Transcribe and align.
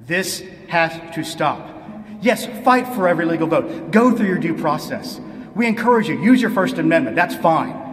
This 0.00 0.42
has 0.68 1.14
to 1.14 1.24
stop. 1.24 1.74
Yes, 2.20 2.46
fight 2.64 2.86
for 2.94 3.08
every 3.08 3.24
legal 3.24 3.46
vote. 3.46 3.90
Go 3.90 4.16
through 4.16 4.26
your 4.26 4.38
due 4.38 4.54
process. 4.54 5.20
We 5.54 5.66
encourage 5.66 6.08
you, 6.08 6.20
use 6.20 6.40
your 6.40 6.50
First 6.50 6.78
Amendment. 6.78 7.16
That's 7.16 7.34
fine. 7.34 7.86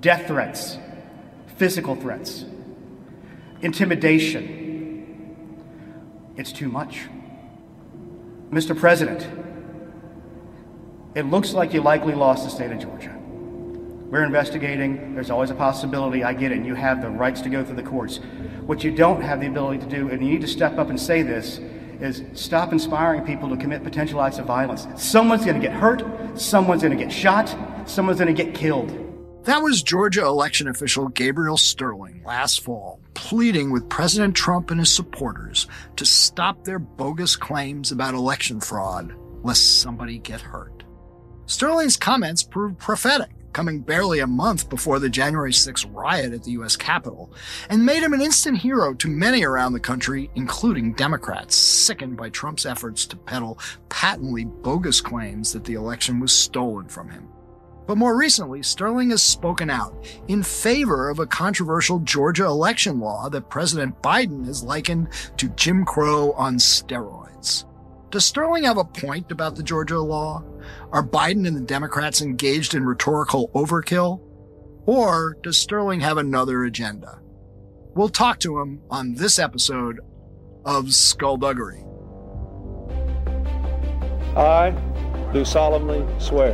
Death 0.00 0.26
threats, 0.26 0.78
physical 1.56 1.96
threats, 1.96 2.44
intimidation. 3.62 4.66
It's 6.36 6.52
too 6.52 6.68
much. 6.68 7.06
Mr. 8.50 8.78
President, 8.78 9.26
it 11.14 11.24
looks 11.24 11.52
like 11.52 11.74
you 11.74 11.82
likely 11.82 12.14
lost 12.14 12.44
the 12.44 12.50
state 12.50 12.70
of 12.70 12.78
Georgia. 12.78 13.14
We're 13.18 14.24
investigating. 14.24 15.14
There's 15.14 15.30
always 15.30 15.50
a 15.50 15.54
possibility. 15.54 16.24
I 16.24 16.32
get 16.32 16.52
it. 16.52 16.56
And 16.56 16.66
you 16.66 16.74
have 16.74 17.02
the 17.02 17.10
rights 17.10 17.42
to 17.42 17.50
go 17.50 17.62
through 17.62 17.76
the 17.76 17.82
courts. 17.82 18.20
What 18.68 18.84
you 18.84 18.90
don't 18.90 19.22
have 19.22 19.40
the 19.40 19.46
ability 19.46 19.78
to 19.78 19.86
do, 19.86 20.10
and 20.10 20.22
you 20.22 20.30
need 20.30 20.42
to 20.42 20.46
step 20.46 20.76
up 20.76 20.90
and 20.90 21.00
say 21.00 21.22
this, 21.22 21.58
is 22.02 22.22
stop 22.34 22.70
inspiring 22.70 23.24
people 23.24 23.48
to 23.48 23.56
commit 23.56 23.82
potential 23.82 24.20
acts 24.20 24.36
of 24.36 24.44
violence. 24.44 24.86
Someone's 25.02 25.42
going 25.42 25.58
to 25.58 25.66
get 25.66 25.74
hurt. 25.74 26.04
Someone's 26.38 26.82
going 26.82 26.94
to 26.94 27.02
get 27.02 27.10
shot. 27.10 27.48
Someone's 27.88 28.18
going 28.18 28.36
to 28.36 28.44
get 28.44 28.54
killed. 28.54 28.90
That 29.44 29.62
was 29.62 29.82
Georgia 29.82 30.26
election 30.26 30.68
official 30.68 31.08
Gabriel 31.08 31.56
Sterling 31.56 32.22
last 32.26 32.62
fall, 32.62 33.00
pleading 33.14 33.70
with 33.70 33.88
President 33.88 34.36
Trump 34.36 34.70
and 34.70 34.80
his 34.80 34.92
supporters 34.92 35.66
to 35.96 36.04
stop 36.04 36.64
their 36.64 36.78
bogus 36.78 37.36
claims 37.36 37.90
about 37.90 38.12
election 38.12 38.60
fraud, 38.60 39.14
lest 39.44 39.80
somebody 39.80 40.18
get 40.18 40.42
hurt. 40.42 40.84
Sterling's 41.46 41.96
comments 41.96 42.42
proved 42.42 42.78
prophetic 42.78 43.30
coming 43.58 43.80
barely 43.80 44.20
a 44.20 44.26
month 44.28 44.68
before 44.68 45.00
the 45.00 45.08
January 45.08 45.52
6 45.52 45.84
riot 45.86 46.32
at 46.32 46.44
the 46.44 46.52
U.S. 46.52 46.76
Capitol, 46.76 47.32
and 47.68 47.84
made 47.84 48.04
him 48.04 48.12
an 48.12 48.20
instant 48.20 48.56
hero 48.56 48.94
to 48.94 49.08
many 49.08 49.42
around 49.42 49.72
the 49.72 49.80
country, 49.80 50.30
including 50.36 50.92
Democrats, 50.92 51.56
sickened 51.56 52.16
by 52.16 52.28
Trump's 52.28 52.64
efforts 52.64 53.04
to 53.06 53.16
peddle 53.16 53.58
patently 53.88 54.44
bogus 54.44 55.00
claims 55.00 55.52
that 55.52 55.64
the 55.64 55.74
election 55.74 56.20
was 56.20 56.32
stolen 56.32 56.86
from 56.86 57.10
him. 57.10 57.26
But 57.88 57.98
more 57.98 58.16
recently, 58.16 58.62
Sterling 58.62 59.10
has 59.10 59.24
spoken 59.24 59.70
out 59.70 60.06
in 60.28 60.44
favor 60.44 61.10
of 61.10 61.18
a 61.18 61.26
controversial 61.26 61.98
Georgia 61.98 62.44
election 62.44 63.00
law 63.00 63.28
that 63.28 63.50
President 63.50 64.00
Biden 64.02 64.46
has 64.46 64.62
likened 64.62 65.08
to 65.36 65.48
Jim 65.48 65.84
Crow 65.84 66.30
on 66.34 66.58
steroids. 66.58 67.64
Does 68.10 68.24
Sterling 68.24 68.64
have 68.64 68.78
a 68.78 68.84
point 68.84 69.32
about 69.32 69.56
the 69.56 69.62
Georgia 69.62 69.98
law? 69.98 70.42
Are 70.92 71.06
Biden 71.06 71.46
and 71.46 71.56
the 71.56 71.60
Democrats 71.60 72.20
engaged 72.20 72.74
in 72.74 72.84
rhetorical 72.84 73.50
overkill? 73.54 74.20
Or 74.86 75.36
does 75.42 75.58
Sterling 75.58 76.00
have 76.00 76.16
another 76.16 76.64
agenda? 76.64 77.20
We'll 77.94 78.08
talk 78.08 78.38
to 78.40 78.58
him 78.60 78.80
on 78.90 79.14
this 79.14 79.38
episode 79.38 80.00
of 80.64 80.94
Skullduggery. 80.94 81.84
I 84.36 84.70
do 85.32 85.44
solemnly 85.44 86.06
swear 86.18 86.52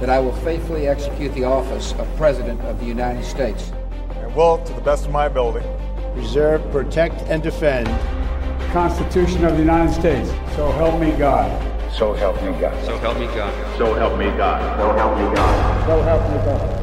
that 0.00 0.08
I 0.08 0.18
will 0.18 0.34
faithfully 0.36 0.86
execute 0.86 1.34
the 1.34 1.44
office 1.44 1.92
of 1.94 2.16
President 2.16 2.60
of 2.62 2.78
the 2.80 2.86
United 2.86 3.24
States 3.24 3.72
and 4.10 4.34
will, 4.34 4.58
to 4.64 4.72
the 4.72 4.80
best 4.80 5.06
of 5.06 5.12
my 5.12 5.26
ability, 5.26 5.66
preserve, 6.14 6.62
protect, 6.70 7.22
and 7.22 7.42
defend 7.42 7.86
the 7.86 8.66
Constitution 8.72 9.44
of 9.44 9.52
the 9.52 9.58
United 9.58 9.92
States. 9.92 10.30
So 10.54 10.70
help 10.72 11.00
me 11.00 11.10
God. 11.12 11.50
So 11.96 12.12
help 12.12 12.42
me 12.42 12.50
God. 12.60 12.84
So 12.84 12.98
help 12.98 13.18
me 13.18 13.26
God. 13.26 13.78
So 13.78 13.94
help 13.94 14.18
me 14.18 14.24
God. 14.24 14.80
So 14.80 14.92
help 14.94 15.16
me 15.16 15.36
God. 15.36 15.86
So 15.86 16.02
help 16.02 16.28
me 16.28 16.36
God. 16.44 16.80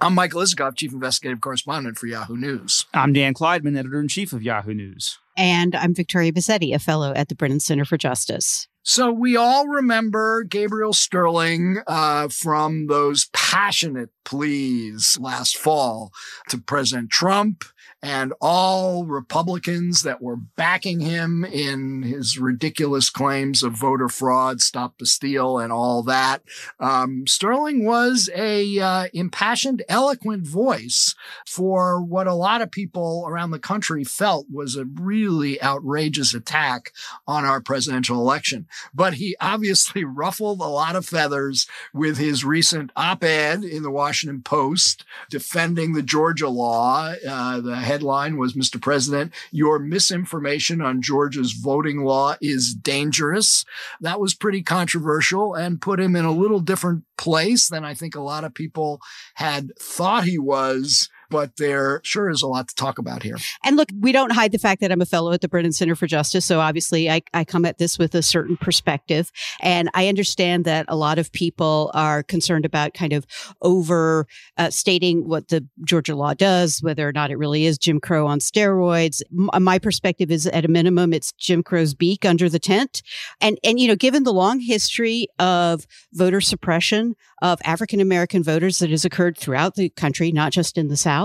I'm 0.00 0.14
Michael 0.14 0.40
Isikoff, 0.40 0.76
Chief 0.76 0.94
Investigative 0.94 1.42
Correspondent 1.42 1.98
for 1.98 2.06
Yahoo 2.06 2.38
News. 2.38 2.86
I'm 2.94 3.12
Dan 3.12 3.34
Klaidman, 3.34 3.76
Editor 3.76 4.00
in 4.00 4.08
Chief 4.08 4.32
of 4.32 4.42
Yahoo 4.42 4.72
News. 4.72 5.18
And 5.36 5.74
I'm 5.74 5.94
Victoria 5.94 6.32
Bassetti, 6.32 6.74
a 6.74 6.78
fellow 6.78 7.12
at 7.12 7.28
the 7.28 7.34
Brennan 7.34 7.60
Center 7.60 7.84
for 7.84 7.98
Justice. 7.98 8.66
So 8.82 9.12
we 9.12 9.36
all 9.36 9.66
remember 9.66 10.42
Gabriel 10.42 10.94
Sterling 10.94 11.82
uh, 11.86 12.28
from 12.28 12.86
those 12.86 13.28
passionate 13.34 14.08
pleas 14.24 15.18
last 15.20 15.58
fall 15.58 16.12
to 16.48 16.56
President 16.56 17.10
Trump 17.10 17.64
and 18.02 18.32
all 18.40 19.04
Republicans 19.04 20.02
that 20.02 20.22
were 20.22 20.36
backing 20.36 21.00
him 21.00 21.44
in 21.44 22.02
his 22.02 22.38
ridiculous 22.38 23.10
claims 23.10 23.62
of 23.62 23.74
voter 23.74 24.08
fraud, 24.08 24.60
stop 24.60 24.98
the 24.98 25.06
steal, 25.06 25.58
and 25.58 25.72
all 25.72 26.02
that. 26.02 26.42
Um, 26.78 27.26
Sterling 27.26 27.84
was 27.84 28.30
a 28.34 28.78
uh, 28.78 29.06
impassioned, 29.12 29.82
eloquent 29.88 30.46
voice 30.46 31.14
for 31.46 32.02
what 32.02 32.26
a 32.26 32.34
lot 32.34 32.62
of 32.62 32.70
people 32.70 33.24
around 33.28 33.50
the 33.50 33.58
country 33.58 34.04
felt 34.04 34.46
was 34.50 34.76
a 34.76 34.84
really 34.84 35.62
outrageous 35.62 36.32
attack 36.32 36.92
on 37.26 37.44
our 37.44 37.60
presidential 37.60 38.18
election. 38.18 38.66
But 38.94 39.14
he 39.14 39.36
obviously 39.40 40.04
ruffled 40.20 40.60
a 40.60 40.64
lot 40.64 40.96
of 40.96 41.04
feathers 41.04 41.66
with 41.92 42.16
his 42.16 42.44
recent 42.44 42.92
op-ed 42.96 43.62
in 43.62 43.82
the 43.82 43.90
Washington 43.90 44.42
Post 44.42 45.04
defending 45.28 45.92
the 45.92 46.02
Georgia 46.02 46.48
law. 46.48 47.12
Uh, 47.26 47.60
the 47.60 47.89
headline 47.90 48.36
was, 48.36 48.54
Mr. 48.54 48.80
President, 48.80 49.32
your 49.50 49.80
misinformation 49.80 50.80
on 50.80 51.02
Georgia's 51.02 51.52
voting 51.52 52.04
law 52.04 52.36
is 52.40 52.72
dangerous. 52.72 53.64
That 54.00 54.20
was 54.20 54.32
pretty 54.32 54.62
controversial 54.62 55.54
and 55.54 55.82
put 55.82 55.98
him 55.98 56.14
in 56.14 56.24
a 56.24 56.30
little 56.30 56.60
different 56.60 57.02
place 57.18 57.68
than 57.68 57.84
I 57.84 57.94
think 57.94 58.14
a 58.14 58.20
lot 58.20 58.44
of 58.44 58.54
people 58.54 59.00
had 59.34 59.72
thought 59.76 60.22
he 60.22 60.38
was 60.38 61.08
but 61.30 61.56
there 61.56 62.00
sure 62.02 62.28
is 62.28 62.42
a 62.42 62.46
lot 62.46 62.68
to 62.68 62.74
talk 62.74 62.98
about 62.98 63.22
here. 63.22 63.36
And 63.64 63.76
look, 63.76 63.88
we 63.98 64.12
don't 64.12 64.32
hide 64.32 64.52
the 64.52 64.58
fact 64.58 64.80
that 64.80 64.92
I'm 64.92 65.00
a 65.00 65.06
fellow 65.06 65.32
at 65.32 65.40
the 65.40 65.48
Brennan 65.48 65.72
Center 65.72 65.94
for 65.94 66.06
Justice. 66.06 66.44
So 66.44 66.60
obviously 66.60 67.08
I, 67.08 67.22
I 67.32 67.44
come 67.44 67.64
at 67.64 67.78
this 67.78 67.98
with 67.98 68.14
a 68.14 68.22
certain 68.22 68.56
perspective. 68.56 69.30
And 69.60 69.88
I 69.94 70.08
understand 70.08 70.64
that 70.64 70.86
a 70.88 70.96
lot 70.96 71.18
of 71.18 71.32
people 71.32 71.90
are 71.94 72.22
concerned 72.22 72.64
about 72.64 72.94
kind 72.94 73.12
of 73.12 73.26
over 73.62 74.26
uh, 74.56 74.70
stating 74.70 75.28
what 75.28 75.48
the 75.48 75.66
Georgia 75.84 76.16
law 76.16 76.34
does, 76.34 76.82
whether 76.82 77.08
or 77.08 77.12
not 77.12 77.30
it 77.30 77.36
really 77.36 77.64
is 77.64 77.78
Jim 77.78 78.00
Crow 78.00 78.26
on 78.26 78.40
steroids. 78.40 79.22
M- 79.30 79.62
my 79.62 79.78
perspective 79.78 80.30
is 80.30 80.46
at 80.46 80.64
a 80.64 80.68
minimum, 80.68 81.12
it's 81.12 81.32
Jim 81.32 81.62
Crow's 81.62 81.94
beak 81.94 82.24
under 82.24 82.48
the 82.48 82.58
tent. 82.58 83.02
And, 83.40 83.58
and, 83.62 83.78
you 83.78 83.86
know, 83.86 83.96
given 83.96 84.24
the 84.24 84.32
long 84.32 84.58
history 84.60 85.28
of 85.38 85.86
voter 86.12 86.40
suppression 86.40 87.14
of 87.42 87.60
African 87.64 88.00
American 88.00 88.42
voters 88.42 88.78
that 88.78 88.90
has 88.90 89.04
occurred 89.04 89.38
throughout 89.38 89.74
the 89.74 89.88
country, 89.90 90.32
not 90.32 90.52
just 90.52 90.76
in 90.76 90.88
the 90.88 90.96
South, 90.96 91.19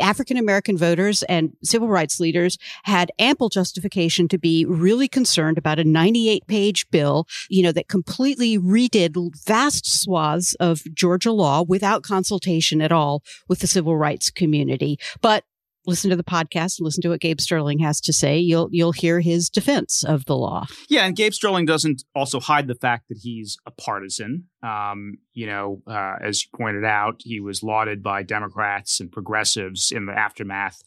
African 0.00 0.36
American 0.36 0.76
voters 0.76 1.22
and 1.24 1.56
civil 1.62 1.88
rights 1.88 2.20
leaders 2.20 2.58
had 2.84 3.10
ample 3.18 3.48
justification 3.48 4.28
to 4.28 4.38
be 4.38 4.64
really 4.64 5.08
concerned 5.08 5.58
about 5.58 5.78
a 5.78 5.84
98 5.84 6.46
page 6.46 6.88
bill, 6.90 7.26
you 7.48 7.62
know, 7.62 7.72
that 7.72 7.88
completely 7.88 8.58
redid 8.58 9.14
vast 9.44 9.86
swaths 10.00 10.54
of 10.54 10.82
Georgia 10.94 11.32
law 11.32 11.62
without 11.62 12.02
consultation 12.02 12.80
at 12.80 12.92
all 12.92 13.22
with 13.48 13.60
the 13.60 13.66
civil 13.66 13.96
rights 13.96 14.30
community. 14.30 14.98
But 15.20 15.44
listen 15.86 16.10
to 16.10 16.16
the 16.16 16.24
podcast 16.24 16.78
and 16.78 16.84
listen 16.84 17.02
to 17.02 17.10
what 17.10 17.20
Gabe 17.20 17.40
Sterling 17.40 17.78
has 17.80 18.00
to 18.02 18.12
say, 18.12 18.38
you'll 18.38 18.68
you'll 18.70 18.92
hear 18.92 19.20
his 19.20 19.50
defense 19.50 20.04
of 20.04 20.24
the 20.26 20.36
law. 20.36 20.66
Yeah, 20.88 21.06
and 21.06 21.16
Gabe 21.16 21.32
Sterling 21.32 21.66
doesn't 21.66 22.04
also 22.14 22.40
hide 22.40 22.66
the 22.66 22.74
fact 22.74 23.08
that 23.08 23.18
he's 23.18 23.58
a 23.66 23.70
partisan. 23.70 24.44
Um, 24.62 25.18
you 25.32 25.46
know, 25.46 25.82
uh, 25.86 26.16
as 26.22 26.44
you 26.44 26.50
pointed 26.56 26.84
out, 26.84 27.20
he 27.20 27.40
was 27.40 27.62
lauded 27.62 28.02
by 28.02 28.22
Democrats 28.22 29.00
and 29.00 29.10
progressives 29.10 29.92
in 29.92 30.06
the 30.06 30.12
aftermath 30.12 30.82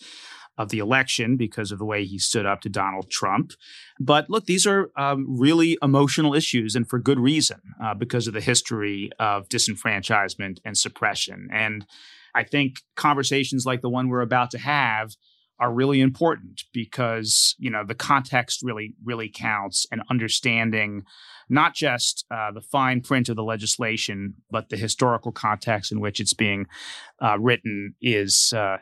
of 0.58 0.70
the 0.70 0.80
election 0.80 1.38
because 1.38 1.72
of 1.72 1.78
the 1.78 1.86
way 1.86 2.04
he 2.04 2.18
stood 2.18 2.46
up 2.46 2.62
to 2.62 2.70
Donald 2.70 3.12
Trump. 3.12 3.52
But 4.00 4.30
look, 4.30 4.46
these 4.46 4.66
are 4.66 4.90
um, 4.98 5.40
really 5.40 5.78
emotional 5.82 6.34
issues, 6.34 6.76
and 6.76 6.90
for 6.90 7.00
good 7.00 7.20
reason, 7.20 7.62
uh, 7.84 7.94
because 7.94 8.28
of 8.28 8.34
the 8.34 8.42
history 8.42 9.12
of 9.20 9.48
disenfranchisement 9.50 10.60
and 10.66 10.78
suppression. 10.78 11.48
And 11.52 11.86
I 12.38 12.44
think 12.44 12.82
conversations 12.96 13.66
like 13.66 13.82
the 13.82 13.90
one 13.90 14.10
we're 14.10 14.22
about 14.22 14.52
to 14.52 14.60
have 14.60 15.16
are 15.60 15.74
really 15.74 16.02
important 16.02 16.66
because 16.72 17.56
you 17.58 17.72
know 17.72 17.84
the 17.84 17.96
context 17.96 18.62
really 18.62 18.94
really 19.04 19.28
counts 19.28 19.88
and 19.92 20.04
understanding 20.12 21.02
not 21.50 21.74
just 21.74 22.26
uh, 22.30 22.52
the 22.52 22.62
fine 22.62 23.02
print 23.02 23.28
of 23.28 23.36
the 23.36 23.44
legislation 23.44 24.36
but 24.52 24.70
the 24.70 24.78
historical 24.78 25.32
context 25.32 25.92
in 25.92 26.00
which 26.00 26.20
it's 26.20 26.36
being 26.36 26.68
uh, 27.24 27.40
written 27.40 27.96
is 28.04 28.54
uh, 28.54 28.78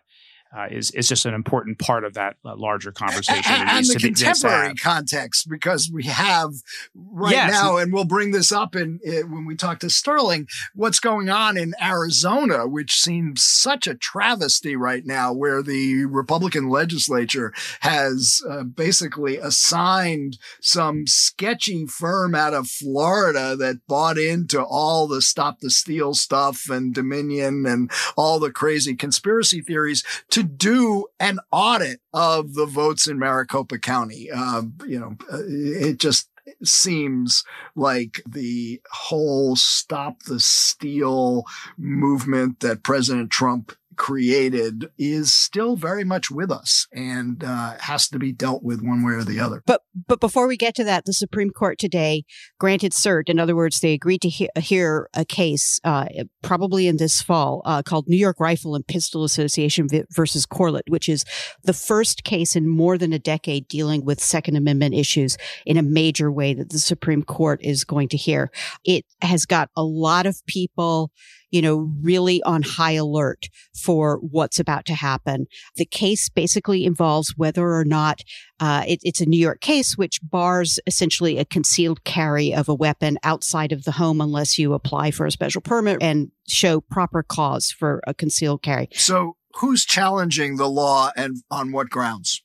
uh, 0.56 0.68
is 0.72 0.92
is 0.92 1.08
just 1.08 1.26
an 1.26 1.34
important 1.34 1.80
part 1.80 2.04
of 2.04 2.14
that 2.14 2.38
uh, 2.46 2.56
larger 2.56 2.92
conversation. 2.92 3.44
And, 3.48 3.70
and 3.70 3.86
the 3.86 3.96
contemporary 3.96 4.76
context, 4.76 5.50
because 5.50 5.90
we 5.92 6.04
have 6.04 6.52
right 6.94 7.34
yes. 7.34 7.52
now, 7.52 7.78
and 7.78 7.92
we'll 7.92 8.06
bring 8.06 8.32
this 8.32 8.52
up 8.52 8.76
in, 8.76 9.00
in, 9.04 9.32
when 9.32 9.46
we 9.46 9.56
talk 9.56 9.80
to 9.80 9.90
Sterling, 9.90 10.48
what's 10.74 11.00
going 11.00 11.30
on 11.30 11.58
in 11.58 11.74
Arizona, 11.82 12.68
which 12.68 13.00
seems 13.00 13.44
such 13.44 13.88
a 13.88 13.96
travesty 13.96 14.76
right 14.76 15.06
now, 15.06 15.34
where 15.34 15.62
the 15.62 16.06
Republican 16.06 16.70
legislature 16.70 17.54
has 17.82 18.42
uh, 18.50 18.64
basically 18.64 19.38
assigned 19.38 20.38
some 20.62 21.06
sketchy 21.08 21.86
firm 21.86 22.34
out 22.34 22.54
of 22.54 22.68
Florida 22.68 23.56
that 23.56 23.86
bought 23.88 24.18
into 24.18 24.64
all 24.64 25.08
the 25.08 25.22
stop 25.22 25.60
the 25.60 25.70
steal 25.70 26.14
stuff 26.14 26.70
and 26.70 26.94
Dominion 26.94 27.66
and 27.66 27.92
all 28.16 28.40
the 28.40 28.52
crazy 28.52 28.96
conspiracy 28.96 29.62
theories 29.62 30.04
to 30.36 30.44
do 30.44 31.08
an 31.18 31.40
audit 31.50 32.02
of 32.14 32.56
the 32.56 32.66
votes 32.66 33.08
in 33.08 33.18
Maricopa 33.18 33.80
County. 33.80 34.30
Uh, 34.30 34.64
you 34.86 35.00
know, 35.00 35.16
uh, 35.32 35.40
it 35.48 35.98
just 35.98 36.30
seems 36.62 37.46
like 37.74 38.22
the 38.28 38.82
whole 38.92 39.56
stop 39.56 40.24
the 40.24 40.42
steal 40.42 41.46
movement 41.78 42.60
that 42.60 42.84
President 42.84 43.32
Trump 43.32 43.72
created 43.96 44.90
is 44.98 45.34
still 45.34 45.76
very 45.76 46.04
much 46.04 46.32
with 46.32 46.52
us 46.52 46.88
and 46.94 47.44
uh, 47.44 47.76
has 47.80 48.08
to 48.10 48.20
be 48.20 48.32
dealt 48.32 48.64
with 48.64 48.82
one 48.82 49.04
way 49.04 49.14
or 49.14 49.24
the 49.24 49.40
other. 49.40 49.62
But 49.66 49.82
but 50.08 50.20
before 50.20 50.48
we 50.48 50.58
get 50.58 50.76
to 50.76 50.84
that, 50.84 51.06
the 51.06 51.14
Supreme 51.14 51.50
Court 51.50 51.80
today 51.80 52.26
granted 52.60 52.92
cert. 52.92 53.30
In 53.30 53.40
other 53.40 53.56
words, 53.56 53.80
they 53.80 53.94
agreed 53.94 54.22
to 54.22 54.30
he- 54.30 54.50
hear 54.58 55.10
a 55.14 55.26
case 55.26 55.80
uh, 55.84 56.06
probably 56.42 56.88
in 56.88 56.98
this 56.98 57.22
fall 57.22 57.62
uh, 57.66 57.82
called 57.82 58.08
New 58.08 58.18
York 58.18 58.40
Rifle 58.40 58.76
and 58.76 58.86
Pistol 58.86 59.24
Association 59.24 59.88
v- 59.88 60.04
versus 60.12 60.46
Corlett, 60.46 60.90
which 60.90 61.10
is 61.10 61.26
the 61.64 61.74
first 61.74 62.24
case 62.24 62.56
in 62.56 62.68
more 62.68 62.98
than 62.98 63.14
a 63.14 63.20
decade 63.20 63.68
dealing 63.68 64.04
with 64.04 64.22
Second 64.22 64.56
Amendment 64.56 64.96
issues 64.96 65.38
in 65.66 65.78
a 65.78 65.84
major 65.84 66.32
way 66.32 66.54
that 66.54 66.70
the 66.70 66.80
Supreme 66.80 67.24
Court 67.24 67.60
is 67.64 67.84
going 67.84 68.10
to 68.10 68.18
hear. 68.18 68.52
It 68.84 69.06
has 69.22 69.46
got 69.46 69.70
a 69.76 69.84
lot 69.84 70.26
of 70.26 70.46
people 70.46 71.12
you 71.56 71.62
know, 71.62 71.90
really 72.02 72.44
on 72.44 72.64
high 72.64 72.92
alert 72.92 73.48
for 73.74 74.18
what's 74.18 74.60
about 74.60 74.84
to 74.84 74.94
happen. 74.94 75.48
The 75.78 75.86
case 75.86 76.28
basically 76.28 76.84
involves 76.84 77.34
whether 77.38 77.74
or 77.74 77.86
not 77.86 78.24
uh, 78.60 78.84
it, 78.86 79.00
it's 79.04 79.22
a 79.22 79.26
New 79.26 79.40
York 79.40 79.62
case, 79.62 79.98
which 79.98 80.20
bars 80.22 80.82
essentially 80.86 81.38
a 81.38 81.46
concealed 81.46 82.04
carry 82.04 82.54
of 82.54 82.68
a 82.68 82.76
weapon 82.76 83.18
outside 83.24 83.72
of 83.72 83.86
the 83.86 83.94
home 83.94 84.20
unless 84.20 84.60
you 84.60 84.74
apply 84.74 85.12
for 85.12 85.26
a 85.26 85.32
special 85.32 85.62
permit 85.62 86.00
and 86.02 86.30
show 86.46 86.82
proper 86.82 87.24
cause 87.24 87.72
for 87.72 88.02
a 88.06 88.14
concealed 88.14 88.62
carry. 88.62 88.90
So, 88.92 89.38
who's 89.54 89.86
challenging 89.86 90.58
the 90.58 90.68
law 90.68 91.12
and 91.16 91.38
on 91.50 91.72
what 91.72 91.90
grounds? 91.90 92.44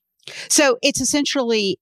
So, 0.49 0.79
it's 0.83 1.01
essentially 1.01 1.81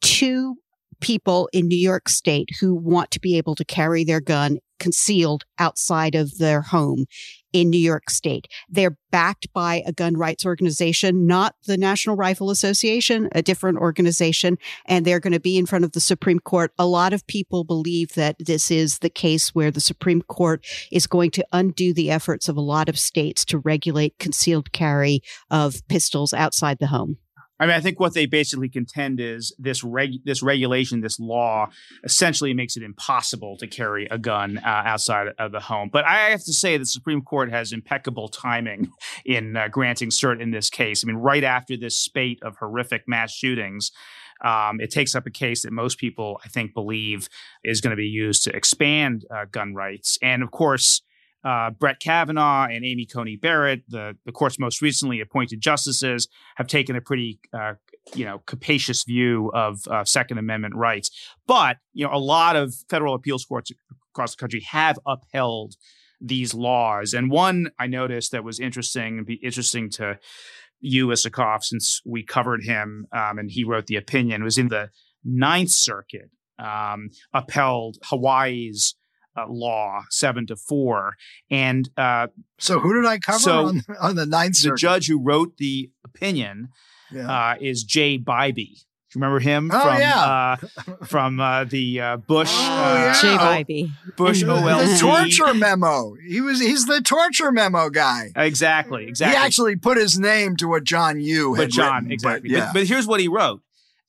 two 0.00 0.56
people 1.00 1.48
in 1.52 1.68
New 1.68 1.78
York 1.78 2.08
State 2.08 2.48
who 2.60 2.74
want 2.74 3.12
to 3.12 3.20
be 3.20 3.36
able 3.36 3.54
to 3.54 3.64
carry 3.64 4.02
their 4.02 4.20
gun 4.20 4.58
concealed 4.84 5.44
outside 5.58 6.14
of 6.14 6.36
their 6.36 6.60
home 6.60 7.06
in 7.54 7.70
New 7.70 7.78
York 7.78 8.10
State. 8.10 8.48
They're 8.68 8.98
backed 9.10 9.50
by 9.54 9.82
a 9.86 9.92
gun 9.92 10.14
rights 10.14 10.44
organization, 10.44 11.26
not 11.26 11.54
the 11.66 11.78
National 11.78 12.16
Rifle 12.16 12.50
Association, 12.50 13.30
a 13.32 13.40
different 13.40 13.78
organization, 13.78 14.58
and 14.84 15.06
they're 15.06 15.20
going 15.20 15.32
to 15.32 15.40
be 15.40 15.56
in 15.56 15.64
front 15.64 15.86
of 15.86 15.92
the 15.92 16.00
Supreme 16.00 16.38
Court. 16.38 16.70
A 16.78 16.86
lot 16.86 17.14
of 17.14 17.26
people 17.26 17.64
believe 17.64 18.12
that 18.12 18.36
this 18.38 18.70
is 18.70 18.98
the 18.98 19.08
case 19.08 19.54
where 19.54 19.70
the 19.70 19.80
Supreme 19.80 20.20
Court 20.20 20.66
is 20.92 21.06
going 21.06 21.30
to 21.30 21.46
undo 21.50 21.94
the 21.94 22.10
efforts 22.10 22.46
of 22.46 22.58
a 22.58 22.60
lot 22.60 22.90
of 22.90 22.98
states 22.98 23.46
to 23.46 23.58
regulate 23.58 24.18
concealed 24.18 24.70
carry 24.72 25.22
of 25.50 25.80
pistols 25.88 26.34
outside 26.34 26.76
the 26.78 26.88
home. 26.88 27.16
I 27.60 27.66
mean, 27.66 27.76
I 27.76 27.80
think 27.80 28.00
what 28.00 28.14
they 28.14 28.26
basically 28.26 28.68
contend 28.68 29.20
is 29.20 29.54
this 29.58 29.84
reg- 29.84 30.24
this 30.24 30.42
regulation, 30.42 31.00
this 31.00 31.20
law, 31.20 31.68
essentially 32.02 32.52
makes 32.52 32.76
it 32.76 32.82
impossible 32.82 33.56
to 33.58 33.66
carry 33.66 34.06
a 34.10 34.18
gun 34.18 34.58
uh, 34.58 34.82
outside 34.84 35.28
of 35.38 35.52
the 35.52 35.60
home. 35.60 35.88
But 35.92 36.04
I 36.04 36.30
have 36.30 36.44
to 36.44 36.52
say, 36.52 36.76
the 36.76 36.84
Supreme 36.84 37.22
Court 37.22 37.50
has 37.50 37.72
impeccable 37.72 38.28
timing 38.28 38.90
in 39.24 39.56
uh, 39.56 39.68
granting 39.68 40.10
cert 40.10 40.40
in 40.40 40.50
this 40.50 40.68
case. 40.68 41.04
I 41.04 41.06
mean, 41.06 41.16
right 41.16 41.44
after 41.44 41.76
this 41.76 41.96
spate 41.96 42.40
of 42.42 42.56
horrific 42.56 43.02
mass 43.06 43.32
shootings. 43.32 43.92
Um, 44.44 44.80
it 44.80 44.90
takes 44.90 45.14
up 45.14 45.26
a 45.26 45.30
case 45.30 45.62
that 45.62 45.72
most 45.72 45.96
people, 45.96 46.38
I 46.44 46.48
think, 46.48 46.74
believe 46.74 47.28
is 47.62 47.80
going 47.80 47.92
to 47.92 47.96
be 47.96 48.08
used 48.08 48.42
to 48.44 48.54
expand 48.54 49.24
uh, 49.34 49.46
gun 49.50 49.74
rights. 49.74 50.18
And 50.20 50.42
of 50.42 50.50
course, 50.50 51.02
uh, 51.44 51.70
Brett 51.70 52.00
Kavanaugh 52.00 52.66
and 52.66 52.84
Amy 52.84 53.06
Coney 53.06 53.36
Barrett, 53.36 53.82
the, 53.88 54.16
the 54.24 54.32
court's 54.32 54.58
most 54.58 54.80
recently 54.80 55.20
appointed 55.20 55.60
justices, 55.60 56.28
have 56.56 56.66
taken 56.66 56.96
a 56.96 57.00
pretty 57.00 57.38
uh, 57.52 57.74
you 58.14 58.24
know 58.24 58.42
capacious 58.46 59.04
view 59.04 59.50
of 59.54 59.86
uh, 59.88 60.04
Second 60.04 60.38
Amendment 60.38 60.74
rights. 60.74 61.10
But 61.46 61.78
you 61.92 62.06
know, 62.06 62.12
a 62.12 62.18
lot 62.18 62.56
of 62.56 62.74
federal 62.88 63.14
appeals 63.14 63.44
courts 63.44 63.70
across 64.12 64.34
the 64.34 64.40
country 64.40 64.60
have 64.70 64.98
upheld 65.06 65.74
these 66.20 66.54
laws. 66.54 67.12
And 67.12 67.30
one 67.30 67.70
I 67.78 67.86
noticed 67.86 68.32
that 68.32 68.44
was 68.44 68.58
interesting, 68.58 69.18
and 69.18 69.26
be 69.26 69.34
interesting 69.34 69.90
to 69.90 70.18
you, 70.80 71.08
Isikoff, 71.08 71.64
since 71.64 72.00
we 72.04 72.22
covered 72.22 72.64
him 72.64 73.06
um, 73.12 73.38
and 73.38 73.50
he 73.50 73.64
wrote 73.64 73.86
the 73.86 73.96
opinion, 73.96 74.44
was 74.44 74.58
in 74.58 74.68
the 74.68 74.90
Ninth 75.24 75.70
Circuit 75.70 76.30
um, 76.58 77.10
upheld 77.32 77.98
Hawaii's 78.04 78.94
uh, 79.36 79.46
law 79.48 80.02
seven 80.10 80.46
to 80.46 80.56
four. 80.56 81.16
And 81.50 81.88
uh, 81.96 82.28
so, 82.58 82.80
who 82.80 82.94
did 82.94 83.06
I 83.06 83.18
cover 83.18 83.38
so 83.38 83.66
on, 83.66 83.82
on 84.00 84.16
the 84.16 84.26
ninth? 84.26 84.62
The 84.62 84.74
judge 84.76 85.06
who 85.06 85.20
wrote 85.20 85.56
the 85.56 85.90
opinion 86.04 86.68
yeah. 87.12 87.30
uh, 87.30 87.54
is 87.60 87.84
Jay 87.84 88.18
Bybee. 88.18 88.84
Remember 89.14 89.38
him 89.38 89.70
oh, 89.72 89.80
from 89.80 89.98
yeah. 89.98 90.18
Uh, 90.18 90.56
from 91.04 91.40
uh, 91.40 91.64
the 91.64 92.00
uh, 92.00 92.16
Bush 92.16 92.50
oh, 92.52 92.94
yeah. 92.94 93.20
Jay 93.20 93.36
Bybee 93.36 94.16
Bush 94.16 94.42
OLC 94.42 94.92
the 94.92 94.98
torture 94.98 95.54
memo. 95.54 96.14
He 96.26 96.40
was 96.40 96.60
he's 96.60 96.86
the 96.86 97.00
torture 97.00 97.52
memo 97.52 97.90
guy. 97.90 98.32
Exactly, 98.34 99.06
exactly. 99.06 99.38
He 99.38 99.44
actually 99.44 99.76
put 99.76 99.98
his 99.98 100.18
name 100.18 100.56
to 100.56 100.68
what 100.68 100.84
John 100.84 101.20
Yoo 101.20 101.54
had 101.54 101.68
but 101.68 101.70
John 101.70 101.94
written, 101.94 102.12
exactly. 102.12 102.50
But, 102.50 102.56
yeah. 102.56 102.66
but, 102.66 102.80
but 102.80 102.86
here's 102.88 103.06
what 103.06 103.20
he 103.20 103.28
wrote. 103.28 103.60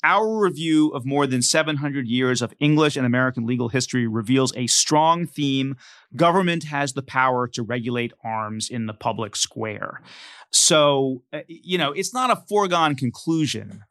Our 0.05 0.37
review 0.37 0.89
of 0.89 1.03
more 1.03 1.25
than 1.25 1.41
700 1.41 2.07
years 2.07 2.43
of 2.43 2.53
English 2.59 2.95
and 2.95 3.07
American 3.07 3.47
legal 3.47 3.69
history 3.69 4.05
reveals 4.05 4.55
a 4.55 4.67
strong 4.67 5.25
theme. 5.25 5.77
Government 6.15 6.65
has 6.65 6.93
the 6.93 7.01
power 7.01 7.47
to 7.47 7.63
regulate 7.63 8.13
arms 8.23 8.69
in 8.69 8.85
the 8.85 8.93
public 8.93 9.35
square. 9.35 10.01
So, 10.51 11.23
uh, 11.33 11.39
you 11.47 11.79
know, 11.79 11.91
it's 11.91 12.13
not 12.13 12.29
a 12.29 12.43
foregone 12.47 12.95
conclusion 12.95 13.83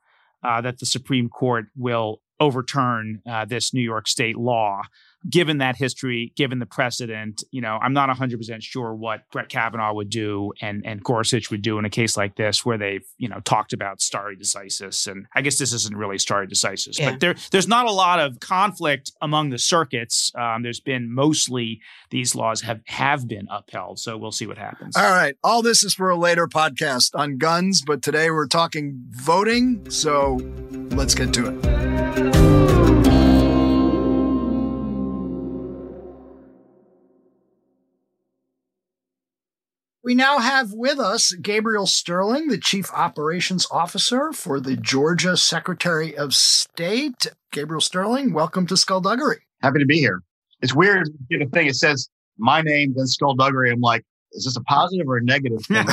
uh, 0.45 0.61
that 0.61 0.79
the 0.79 0.87
Supreme 0.87 1.29
Court 1.29 1.67
will 1.75 2.21
overturn 2.39 3.21
uh, 3.29 3.45
this 3.45 3.75
New 3.75 3.83
York 3.83 4.07
state 4.07 4.37
law 4.37 4.83
given 5.29 5.59
that 5.59 5.77
history, 5.77 6.33
given 6.37 6.59
the 6.59 6.67
precedent, 6.67 7.45
you 7.51 7.61
know, 7.61 7.79
I'm 7.81 7.93
not 7.93 8.11
100% 8.11 8.63
sure 8.63 8.95
what 8.95 9.23
Brett 9.31 9.49
Kavanaugh 9.49 9.95
would 9.95 10.11
do 10.11 10.53
and, 10.61 10.85
and 10.85 11.03
Gorsuch 11.03 11.51
would 11.51 11.63
do 11.63 11.79
in 11.79 11.85
a 11.85 11.91
case 11.91 12.17
like 12.17 12.37
this 12.37 12.65
where 12.65 12.77
they've, 12.77 13.05
you 13.17 13.29
know, 13.29 13.41
talked 13.41 13.73
about 13.73 14.03
stare 14.03 14.35
decisis. 14.35 15.11
And 15.11 15.27
I 15.35 15.41
guess 15.41 15.59
this 15.59 15.73
isn't 15.73 15.97
really 15.97 16.19
stare 16.19 16.47
decisis, 16.47 16.99
yeah. 16.99 17.11
but 17.11 17.21
there, 17.21 17.35
there's 17.51 17.69
not 17.69 17.87
a 17.87 17.93
lot 17.93 18.21
of 18.21 18.41
conflict 18.41 19.13
among 19.23 19.51
the 19.51 19.59
circuits. 19.59 20.33
Um, 20.35 20.63
there's 20.63 20.81
been 20.81 21.13
mostly 21.13 21.81
these 22.11 22.35
laws 22.35 22.61
have, 22.63 22.81
have 22.87 23.27
been 23.27 23.49
upheld. 23.51 23.99
So 23.99 24.19
we'll 24.19 24.33
see 24.33 24.47
what 24.47 24.59
happens. 24.59 24.97
All 24.97 25.11
right. 25.11 25.37
All 25.43 25.63
this 25.63 25.85
is 25.85 25.95
for 25.95 26.11
a 26.11 26.17
later 26.17 26.47
podcast 26.47 27.19
on 27.19 27.39
guns, 27.39 27.83
but 27.83 28.03
today 28.03 28.31
we're 28.31 28.47
talking 28.47 29.03
voting. 29.11 29.91
So 29.91 30.39
let's 30.91 31.15
get 31.15 31.33
to 31.35 31.49
it. 31.49 31.84
We 40.05 40.15
now 40.15 40.39
have 40.39 40.75
with 40.75 40.99
us 40.99 41.33
Gabriel 41.33 41.87
Sterling, 41.87 42.49
the 42.49 42.59
Chief 42.59 42.93
Operations 42.93 43.67
Officer 43.71 44.35
for 44.35 44.61
the 44.61 44.77
Georgia 44.77 45.35
Secretary 45.35 46.15
of 46.15 46.35
State. 46.35 47.29
Gabriel 47.51 47.81
Sterling, 47.81 48.35
welcome 48.35 48.67
to 48.67 48.77
Skullduggery. 48.77 49.39
Happy 49.63 49.79
to 49.79 49.87
be 49.87 49.97
here. 49.97 50.21
It's 50.61 50.75
weird. 50.75 51.09
You 51.31 51.49
thing 51.49 51.69
it 51.69 51.77
says 51.77 52.11
my 52.37 52.61
name, 52.61 52.93
then 52.95 53.07
Skullduggery. 53.07 53.73
I'm 53.73 53.81
like, 53.81 54.05
is 54.35 54.45
this 54.45 54.57
a 54.57 54.63
positive 54.63 55.09
or 55.09 55.17
a 55.17 55.23
negative 55.23 55.65
thing? 55.67 55.87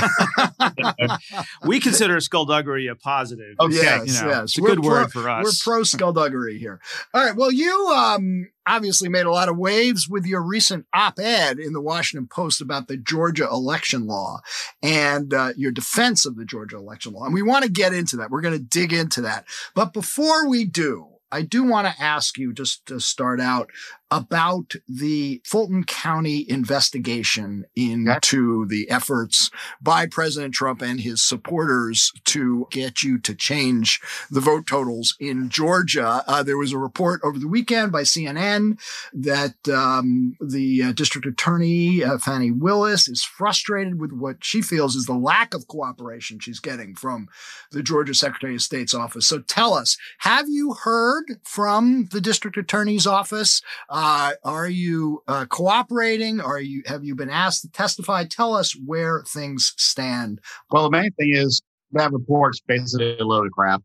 we 1.65 1.79
consider 1.79 2.19
skullduggery 2.19 2.87
a 2.87 2.95
positive. 2.95 3.55
Okay, 3.59 3.75
yes, 3.75 4.07
you 4.07 4.25
know, 4.25 4.29
yes. 4.29 4.43
It's 4.43 4.57
a 4.57 4.61
we're 4.61 4.69
good 4.69 4.83
pro, 4.83 4.89
word 4.89 5.11
for 5.11 5.29
us. 5.29 5.43
We're 5.43 5.73
pro 5.73 5.83
skullduggery 5.83 6.57
here. 6.57 6.79
All 7.13 7.25
right. 7.25 7.35
Well, 7.35 7.51
you 7.51 7.93
um, 7.95 8.49
obviously 8.65 9.09
made 9.09 9.25
a 9.25 9.31
lot 9.31 9.49
of 9.49 9.57
waves 9.57 10.07
with 10.09 10.25
your 10.25 10.41
recent 10.41 10.85
op-ed 10.93 11.59
in 11.59 11.73
the 11.73 11.81
Washington 11.81 12.27
Post 12.27 12.61
about 12.61 12.87
the 12.87 12.97
Georgia 12.97 13.47
election 13.47 14.07
law 14.07 14.41
and 14.81 15.33
uh, 15.33 15.53
your 15.55 15.71
defense 15.71 16.25
of 16.25 16.35
the 16.35 16.45
Georgia 16.45 16.77
election 16.77 17.13
law. 17.13 17.25
And 17.25 17.33
we 17.33 17.43
want 17.43 17.63
to 17.65 17.71
get 17.71 17.93
into 17.93 18.17
that. 18.17 18.29
We're 18.29 18.41
going 18.41 18.57
to 18.57 18.63
dig 18.63 18.93
into 18.93 19.21
that. 19.21 19.45
But 19.75 19.93
before 19.93 20.47
we 20.47 20.65
do, 20.65 21.07
I 21.31 21.41
do 21.41 21.63
want 21.63 21.87
to 21.87 22.03
ask 22.03 22.37
you 22.37 22.53
just 22.53 22.85
to 22.87 22.99
start 22.99 23.39
out 23.39 23.69
about 24.11 24.73
the 24.89 25.41
Fulton 25.45 25.85
County 25.85 26.45
investigation 26.49 27.63
into 27.77 28.65
the 28.67 28.89
efforts 28.89 29.49
by 29.81 30.05
President 30.05 30.53
Trump 30.53 30.81
and 30.81 30.99
his 30.99 31.21
supporters 31.21 32.11
to 32.25 32.67
get 32.71 33.03
you 33.03 33.17
to 33.19 33.33
change 33.33 34.01
the 34.29 34.41
vote 34.41 34.67
totals 34.67 35.15
in 35.21 35.47
Georgia. 35.47 36.23
Uh, 36.27 36.43
there 36.43 36.57
was 36.57 36.73
a 36.73 36.77
report 36.77 37.21
over 37.23 37.39
the 37.39 37.47
weekend 37.47 37.93
by 37.93 38.01
CNN 38.01 38.77
that 39.13 39.55
um, 39.69 40.35
the 40.41 40.83
uh, 40.83 40.91
district 40.91 41.25
attorney, 41.25 42.03
uh, 42.03 42.17
Fani 42.17 42.51
Willis, 42.51 43.07
is 43.07 43.23
frustrated 43.23 43.99
with 43.99 44.11
what 44.11 44.43
she 44.43 44.61
feels 44.61 44.97
is 44.97 45.05
the 45.05 45.13
lack 45.13 45.53
of 45.53 45.69
cooperation 45.69 46.37
she's 46.37 46.59
getting 46.59 46.95
from 46.95 47.29
the 47.71 47.81
Georgia 47.81 48.13
Secretary 48.13 48.55
of 48.55 48.61
State's 48.61 48.93
office. 48.93 49.25
So 49.25 49.39
tell 49.39 49.73
us, 49.73 49.97
have 50.19 50.49
you 50.49 50.73
heard 50.73 51.20
word 51.21 51.39
from 51.43 52.07
the 52.11 52.21
district 52.21 52.57
attorney's 52.57 53.07
office? 53.07 53.61
Uh, 53.89 54.31
are 54.43 54.69
you 54.69 55.23
uh, 55.27 55.45
cooperating? 55.45 56.39
Are 56.39 56.59
you 56.59 56.83
have 56.85 57.03
you 57.03 57.15
been 57.15 57.29
asked 57.29 57.61
to 57.61 57.69
testify? 57.69 58.25
Tell 58.25 58.53
us 58.53 58.73
where 58.85 59.23
things 59.27 59.73
stand. 59.77 60.39
Well, 60.71 60.83
the 60.83 60.97
main 60.97 61.11
thing 61.13 61.33
is 61.33 61.61
that 61.91 62.11
report's 62.11 62.61
basically 62.61 63.17
a 63.17 63.23
load 63.23 63.45
of 63.45 63.51
crap. 63.51 63.81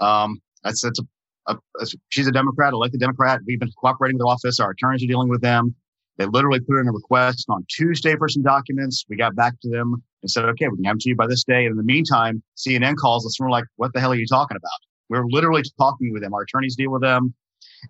Um, 0.00 0.40
that's, 0.62 0.82
that's 0.82 1.00
a, 1.00 1.04
a, 1.52 1.56
a, 1.80 1.86
she's 2.08 2.26
a 2.26 2.32
Democrat, 2.32 2.72
elected 2.72 3.00
Democrat. 3.00 3.40
We've 3.46 3.60
been 3.60 3.72
cooperating 3.80 4.16
with 4.16 4.24
the 4.24 4.28
office. 4.28 4.60
Our 4.60 4.70
attorneys 4.70 5.02
are 5.02 5.06
dealing 5.06 5.28
with 5.28 5.40
them. 5.40 5.74
They 6.18 6.26
literally 6.26 6.60
put 6.60 6.80
in 6.80 6.88
a 6.88 6.92
request 6.92 7.46
on 7.48 7.64
Tuesday 7.68 8.16
for 8.16 8.28
some 8.28 8.42
documents. 8.42 9.04
We 9.08 9.16
got 9.16 9.36
back 9.36 9.54
to 9.62 9.68
them 9.68 10.02
and 10.22 10.30
said, 10.30 10.44
okay, 10.46 10.66
we 10.66 10.76
can 10.76 10.84
have 10.84 10.94
them 10.94 10.98
to 11.00 11.08
you 11.10 11.16
by 11.16 11.28
this 11.28 11.44
day. 11.44 11.64
And 11.64 11.72
in 11.72 11.76
the 11.76 11.84
meantime, 11.84 12.42
CNN 12.56 12.96
calls 12.96 13.24
us 13.24 13.38
and 13.38 13.46
we're 13.46 13.52
like, 13.52 13.64
what 13.76 13.92
the 13.92 14.00
hell 14.00 14.12
are 14.12 14.16
you 14.16 14.26
talking 14.26 14.56
about? 14.56 14.87
We 15.08 15.18
are 15.18 15.24
literally 15.28 15.62
talking 15.78 16.12
with 16.12 16.22
them. 16.22 16.34
Our 16.34 16.42
attorneys 16.42 16.76
deal 16.76 16.90
with 16.90 17.02
them. 17.02 17.34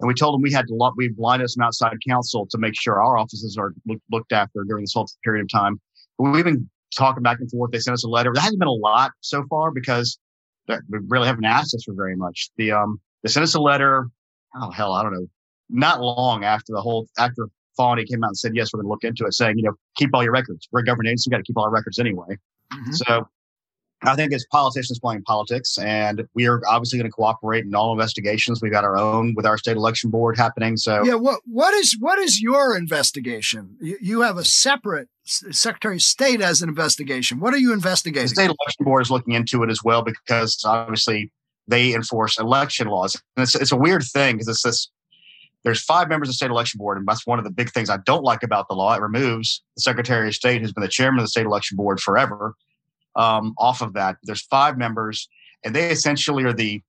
And 0.01 0.09
we 0.09 0.15
told 0.15 0.35
them 0.35 0.43
we 0.43 0.53
had 0.53 0.67
to, 0.69 0.75
lock, 0.75 0.95
we 0.97 1.09
blinded 1.09 1.47
us 1.47 1.55
some 1.55 1.65
outside 1.65 1.97
counsel 2.07 2.47
to 2.51 2.59
make 2.59 2.75
sure 2.79 3.03
our 3.03 3.17
offices 3.17 3.57
are 3.59 3.73
look, 3.87 3.99
looked 4.11 4.33
after 4.33 4.63
during 4.67 4.83
this 4.83 4.93
whole 4.93 5.09
period 5.25 5.43
of 5.43 5.49
time. 5.51 5.81
But 6.19 6.31
we've 6.31 6.45
been 6.45 6.69
talking 6.97 7.23
back 7.23 7.39
and 7.41 7.51
forth. 7.51 7.71
They 7.71 7.79
sent 7.79 7.95
us 7.95 8.05
a 8.05 8.09
letter. 8.09 8.31
There 8.35 8.43
hasn't 8.43 8.59
been 8.59 8.69
a 8.69 8.73
lot 8.73 9.13
so 9.21 9.45
far 9.49 9.71
because 9.71 10.19
we 10.69 10.77
really 11.09 11.27
haven't 11.27 11.45
asked 11.45 11.75
us 11.75 11.85
for 11.85 11.95
very 11.95 12.17
much. 12.17 12.51
The, 12.57 12.73
um, 12.73 13.01
they 13.23 13.31
sent 13.31 13.45
us 13.45 13.55
a 13.55 13.61
letter. 13.61 14.09
Oh, 14.55 14.71
hell, 14.71 14.93
I 14.93 15.03
don't 15.03 15.15
know. 15.15 15.27
Not 15.71 16.01
long 16.01 16.45
after 16.45 16.73
the 16.73 16.81
whole, 16.81 17.07
after 17.19 17.49
Fani 17.77 18.05
came 18.05 18.25
out 18.25 18.29
and 18.29 18.39
said, 18.39 18.53
yes, 18.55 18.73
we're 18.73 18.83
going 18.83 18.89
to 18.89 18.91
look 18.91 19.05
into 19.05 19.25
it, 19.25 19.35
saying, 19.35 19.57
you 19.57 19.65
know, 19.65 19.75
keep 19.97 20.11
all 20.13 20.23
your 20.23 20.33
records. 20.33 20.69
We're 20.73 20.81
a 20.81 20.85
government 20.85 21.09
agency. 21.09 21.31
We 21.31 21.33
got 21.33 21.39
to 21.39 21.45
keep 21.45 21.57
all 21.57 21.65
our 21.65 21.71
records 21.71 21.99
anyway. 21.99 22.37
Mm-hmm. 22.73 22.93
So 22.93 23.29
I 24.03 24.15
think 24.15 24.33
it's 24.33 24.45
politicians 24.47 25.01
playing 25.01 25.23
politics, 25.23 25.77
and 25.79 26.27
we 26.35 26.47
are 26.47 26.63
obviously 26.69 26.99
going 26.99 27.11
to 27.11 27.15
cooperate 27.15 27.65
in 27.65 27.75
all 27.75 27.93
investigations. 27.93 28.63
We've 28.63 28.71
got 28.71 28.85
our 28.85 28.97
own 28.97 29.35
with 29.35 29.45
our 29.45 29.59
state 29.59 29.77
election 29.77 30.11
board 30.11 30.39
happening. 30.39 30.77
So 30.77 31.05
yeah, 31.05 31.15
what 31.15 31.41
what 31.47 31.75
is 31.75 31.97
what 31.99 32.19
is 32.21 32.41
your 32.41 32.77
investigation? 32.77 33.77
You, 33.81 33.99
you 34.01 34.21
have 34.21 34.37
a 34.37 34.45
separate 34.45 35.09
Secretary 35.25 35.97
of 35.97 36.03
State 36.03 36.41
as 36.41 36.63
an 36.63 36.69
investigation. 36.69 37.41
What 37.41 37.55
are 37.55 37.59
you 37.59 37.73
investigating? 37.73 38.27
The 38.27 38.35
state 38.35 38.45
election 38.45 38.85
board 38.85 39.03
is 39.03 39.11
looking 39.11 39.35
into 39.35 39.65
it 39.65 39.71
as 39.71 39.83
well 39.83 40.03
because 40.03 40.63
obviously 40.65 41.33
they 41.67 41.93
enforce 41.93 42.39
election 42.39 42.87
laws, 42.87 43.21
and 43.37 43.43
it's 43.43 43.57
it's 43.57 43.73
a 43.73 43.77
weird 43.77 44.05
thing 44.05 44.37
because 44.37 44.49
it's 44.49 44.63
this 44.63 44.89
there's 45.65 45.83
five 45.83 46.09
members 46.09 46.29
of 46.29 46.35
the 46.35 46.37
state 46.37 46.51
election 46.51 46.79
board, 46.79 46.99
and 46.99 47.07
that's 47.07 47.27
one 47.27 47.39
of 47.39 47.45
the 47.45 47.51
big 47.51 47.73
things 47.73 47.91
I 47.91 47.99
don't 47.99 48.23
like 48.23 48.45
about 48.45 48.69
the 48.69 48.75
law. 48.75 48.95
It 48.95 49.03
removes 49.03 49.63
the 49.75 49.83
Secretary 49.83 50.29
of 50.29 50.35
State, 50.35 50.61
who's 50.61 50.73
been 50.73 50.83
the 50.83 50.89
chairman 50.89 51.19
of 51.19 51.25
the 51.25 51.29
state 51.29 51.47
election 51.47 51.77
board 51.77 52.01
forever, 52.01 52.55
um, 53.19 53.55
off 53.59 53.83
of 53.83 53.93
that. 53.93 54.17
There's 54.23 54.43
five 54.43 54.79
members, 54.79 55.29
and 55.65 55.75
they 55.75 55.91
essentially 55.91 56.45
are 56.45 56.55
the 56.55 56.83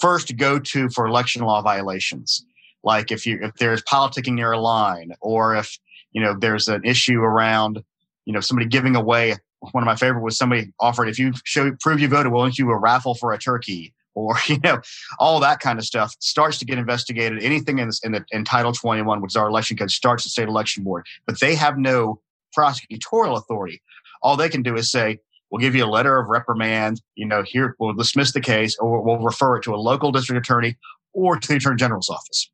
first 0.00 0.36
go 0.36 0.60
to 0.60 0.88
for 0.90 1.06
election 1.06 1.42
law 1.42 1.62
violations. 1.62 2.44
Like 2.84 3.10
if 3.10 3.26
you 3.26 3.40
if 3.42 3.54
there's 3.54 3.82
politicking 3.82 4.34
near 4.34 4.52
a 4.52 4.60
line, 4.60 5.12
or 5.20 5.56
if 5.56 5.76
you 6.12 6.20
know 6.20 6.36
there's 6.38 6.68
an 6.68 6.84
issue 6.84 7.20
around 7.20 7.82
you 8.26 8.32
know 8.32 8.40
somebody 8.40 8.68
giving 8.68 8.94
away. 8.94 9.34
One 9.72 9.82
of 9.82 9.86
my 9.86 9.96
favorite 9.96 10.22
was 10.22 10.38
somebody 10.38 10.72
offered 10.78 11.08
if 11.08 11.18
you 11.18 11.32
show 11.44 11.72
prove 11.80 11.98
you 11.98 12.06
voted, 12.06 12.30
we'll 12.30 12.48
you 12.50 12.70
a 12.70 12.76
raffle 12.76 13.14
for 13.14 13.32
a 13.32 13.38
turkey 13.38 13.94
or 14.16 14.36
you 14.48 14.58
know 14.64 14.80
all 15.20 15.38
that 15.38 15.60
kind 15.60 15.78
of 15.78 15.84
stuff 15.84 16.14
starts 16.18 16.58
to 16.58 16.64
get 16.64 16.78
investigated 16.78 17.40
anything 17.42 17.78
in, 17.78 17.90
in, 18.02 18.12
the, 18.12 18.24
in 18.32 18.44
title 18.44 18.72
21 18.72 19.20
which 19.20 19.32
is 19.32 19.36
our 19.36 19.48
election 19.48 19.76
code 19.76 19.90
starts 19.90 20.24
the 20.24 20.30
state 20.30 20.48
election 20.48 20.82
board 20.82 21.06
but 21.26 21.38
they 21.38 21.54
have 21.54 21.78
no 21.78 22.20
prosecutorial 22.56 23.36
authority 23.36 23.80
all 24.22 24.36
they 24.36 24.48
can 24.48 24.62
do 24.62 24.74
is 24.74 24.90
say 24.90 25.18
we'll 25.50 25.60
give 25.60 25.74
you 25.74 25.84
a 25.84 25.86
letter 25.86 26.18
of 26.18 26.28
reprimand 26.28 27.00
you 27.14 27.26
know 27.26 27.42
here 27.42 27.74
we'll 27.78 27.92
dismiss 27.92 28.32
the 28.32 28.40
case 28.40 28.76
or 28.78 29.02
we'll 29.02 29.18
refer 29.18 29.56
it 29.56 29.62
to 29.62 29.74
a 29.74 29.76
local 29.76 30.12
district 30.12 30.44
attorney 30.44 30.76
or 31.12 31.38
to 31.38 31.48
the 31.48 31.56
attorney 31.56 31.76
general's 31.76 32.10
office 32.10 32.50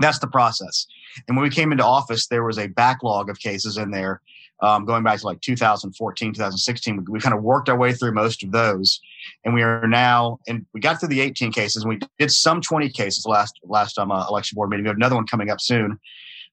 that's 0.00 0.18
the 0.18 0.26
process 0.26 0.86
and 1.28 1.36
when 1.36 1.44
we 1.44 1.50
came 1.50 1.72
into 1.72 1.84
office 1.84 2.26
there 2.28 2.44
was 2.44 2.58
a 2.58 2.68
backlog 2.68 3.28
of 3.28 3.38
cases 3.38 3.76
in 3.76 3.90
there 3.90 4.20
um, 4.62 4.84
going 4.84 5.02
back 5.02 5.18
to 5.18 5.26
like 5.26 5.40
2014, 5.40 6.34
2016. 6.34 6.96
We, 6.96 7.04
we 7.08 7.20
kind 7.20 7.34
of 7.34 7.42
worked 7.42 7.68
our 7.68 7.76
way 7.76 7.92
through 7.92 8.12
most 8.12 8.44
of 8.44 8.52
those, 8.52 9.00
and 9.44 9.52
we 9.52 9.62
are 9.62 9.86
now 9.88 10.38
and 10.46 10.64
we 10.72 10.80
got 10.80 11.00
through 11.00 11.08
the 11.08 11.20
18 11.20 11.52
cases. 11.52 11.82
and 11.82 11.88
We 11.88 11.98
did 12.18 12.30
some 12.30 12.60
20 12.60 12.88
cases 12.90 13.26
last 13.26 13.58
last 13.64 13.98
um, 13.98 14.12
uh, 14.12 14.26
election 14.28 14.54
board 14.56 14.70
meeting. 14.70 14.84
We 14.84 14.88
have 14.88 14.96
another 14.96 15.16
one 15.16 15.26
coming 15.26 15.50
up 15.50 15.60
soon, 15.60 15.98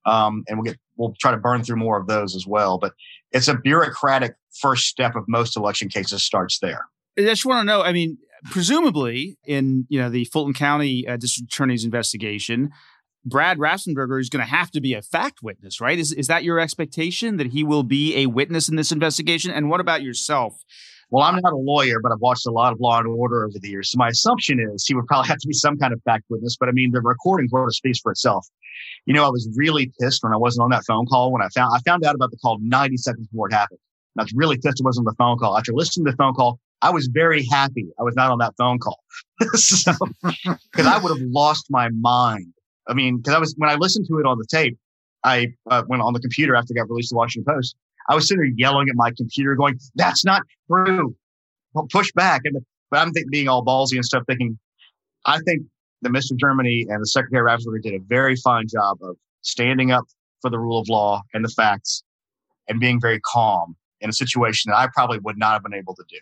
um, 0.05 0.43
and 0.47 0.57
we'll 0.57 0.65
get 0.65 0.79
we'll 0.97 1.13
try 1.19 1.31
to 1.31 1.37
burn 1.37 1.63
through 1.63 1.77
more 1.77 1.99
of 1.99 2.07
those 2.07 2.35
as 2.35 2.47
well. 2.47 2.79
But 2.79 2.93
it's 3.31 3.47
a 3.47 3.55
bureaucratic 3.55 4.35
first 4.59 4.87
step 4.87 5.15
of 5.15 5.23
most 5.27 5.55
election 5.55 5.89
cases 5.89 6.23
starts 6.23 6.59
there. 6.59 6.85
I 7.17 7.21
just 7.21 7.45
want 7.45 7.61
to 7.61 7.65
know. 7.65 7.81
I 7.81 7.91
mean, 7.91 8.17
presumably 8.45 9.37
in 9.45 9.85
you 9.89 9.99
know 9.99 10.09
the 10.09 10.25
Fulton 10.25 10.53
County 10.53 11.07
uh, 11.07 11.17
District 11.17 11.51
Attorney's 11.51 11.83
investigation, 11.83 12.71
Brad 13.25 13.57
Raffensperger 13.57 14.19
is 14.19 14.29
going 14.29 14.43
to 14.43 14.49
have 14.49 14.71
to 14.71 14.81
be 14.81 14.93
a 14.93 15.01
fact 15.01 15.39
witness, 15.43 15.81
right? 15.81 15.99
Is, 15.99 16.11
is 16.13 16.27
that 16.27 16.43
your 16.43 16.59
expectation 16.59 17.37
that 17.37 17.47
he 17.47 17.63
will 17.63 17.83
be 17.83 18.15
a 18.17 18.27
witness 18.27 18.69
in 18.69 18.75
this 18.75 18.91
investigation? 18.91 19.51
And 19.51 19.69
what 19.69 19.81
about 19.81 20.01
yourself? 20.01 20.55
Well, 21.11 21.23
I'm 21.23 21.35
not 21.41 21.53
a 21.53 21.57
lawyer, 21.57 21.99
but 22.01 22.11
I've 22.11 22.21
watched 22.21 22.45
a 22.45 22.51
lot 22.51 22.71
of 22.71 22.79
Law 22.79 22.99
and 22.99 23.07
Order 23.07 23.43
over 23.43 23.57
the 23.59 23.67
years. 23.67 23.91
So 23.91 23.97
my 23.97 24.09
assumption 24.09 24.59
is 24.59 24.85
he 24.85 24.93
would 24.93 25.07
probably 25.07 25.27
have 25.27 25.39
to 25.39 25.47
be 25.47 25.53
some 25.53 25.77
kind 25.77 25.91
of 25.91 26.01
fact 26.03 26.25
witness. 26.29 26.55
But 26.57 26.69
I 26.69 26.71
mean, 26.71 26.91
the 26.91 27.01
recording 27.01 27.49
sort 27.49 27.67
of 27.67 27.75
speaks 27.75 27.99
for 27.99 28.11
itself. 28.11 28.47
You 29.05 29.13
know, 29.13 29.25
I 29.25 29.29
was 29.29 29.49
really 29.55 29.91
pissed 29.99 30.23
when 30.23 30.33
I 30.33 30.37
wasn't 30.37 30.63
on 30.63 30.69
that 30.71 30.83
phone 30.85 31.05
call. 31.05 31.31
When 31.31 31.41
I 31.41 31.47
found 31.49 31.73
I 31.75 31.79
found 31.89 32.05
out 32.05 32.15
about 32.15 32.31
the 32.31 32.37
call 32.37 32.57
90 32.61 32.97
seconds 32.97 33.27
before 33.27 33.47
it 33.49 33.53
happened. 33.53 33.79
And 34.15 34.21
I 34.21 34.23
was 34.23 34.33
really 34.33 34.57
pissed 34.57 34.81
I 34.81 34.85
wasn't 34.85 35.07
on 35.07 35.13
the 35.13 35.17
phone 35.17 35.37
call. 35.37 35.57
After 35.57 35.73
listening 35.73 36.05
to 36.05 36.11
the 36.11 36.17
phone 36.17 36.33
call, 36.33 36.59
I 36.81 36.91
was 36.91 37.07
very 37.11 37.45
happy 37.45 37.87
I 37.99 38.03
was 38.03 38.15
not 38.15 38.31
on 38.31 38.37
that 38.39 38.53
phone 38.57 38.79
call. 38.79 38.99
so, 39.53 39.93
because 40.21 40.85
I 40.85 40.97
would 40.97 41.17
have 41.17 41.27
lost 41.29 41.65
my 41.69 41.89
mind 41.89 42.53
I 42.89 42.93
mean, 42.93 43.17
because 43.17 43.35
I 43.35 43.39
was 43.39 43.53
when 43.57 43.69
I 43.69 43.75
listened 43.75 44.07
to 44.07 44.17
it 44.17 44.25
on 44.25 44.37
the 44.37 44.45
tape, 44.49 44.77
I 45.23 45.53
uh, 45.69 45.83
went 45.87 46.01
on 46.01 46.13
the 46.13 46.19
computer 46.19 46.55
after 46.55 46.73
it 46.73 46.77
got 46.77 46.89
released 46.89 47.09
to 47.09 47.15
Washington 47.15 47.53
Post. 47.53 47.75
I 48.09 48.15
was 48.15 48.27
sitting 48.27 48.41
there 48.41 48.51
yelling 48.57 48.89
at 48.89 48.95
my 48.95 49.11
computer, 49.15 49.55
going, 49.55 49.79
"That's 49.95 50.25
not 50.25 50.41
true." 50.67 51.15
Well, 51.73 51.87
push 51.91 52.11
back, 52.13 52.41
and 52.45 52.57
but 52.89 52.99
I'm 52.99 53.13
being 53.29 53.47
all 53.47 53.63
ballsy 53.63 53.93
and 53.93 54.03
stuff, 54.03 54.23
thinking, 54.27 54.57
I 55.25 55.37
think 55.39 55.61
that 56.01 56.11
Mr. 56.11 56.37
Germany 56.37 56.85
and 56.89 57.01
the 57.01 57.07
Secretary 57.07 57.43
Raffensperger 57.45 57.81
did 57.81 57.93
a 57.93 57.99
very 58.07 58.35
fine 58.35 58.67
job 58.67 58.97
of 59.01 59.17
standing 59.41 59.91
up 59.91 60.05
for 60.41 60.49
the 60.49 60.59
rule 60.59 60.79
of 60.79 60.87
law 60.87 61.21
and 61.33 61.43
the 61.43 61.49
facts, 61.49 62.03
and 62.67 62.79
being 62.79 62.99
very 62.99 63.19
calm 63.21 63.75
in 64.01 64.09
a 64.09 64.13
situation 64.13 64.71
that 64.71 64.77
I 64.77 64.87
probably 64.93 65.19
would 65.19 65.37
not 65.37 65.53
have 65.53 65.63
been 65.63 65.73
able 65.73 65.95
to 65.95 66.03
do. 66.09 66.17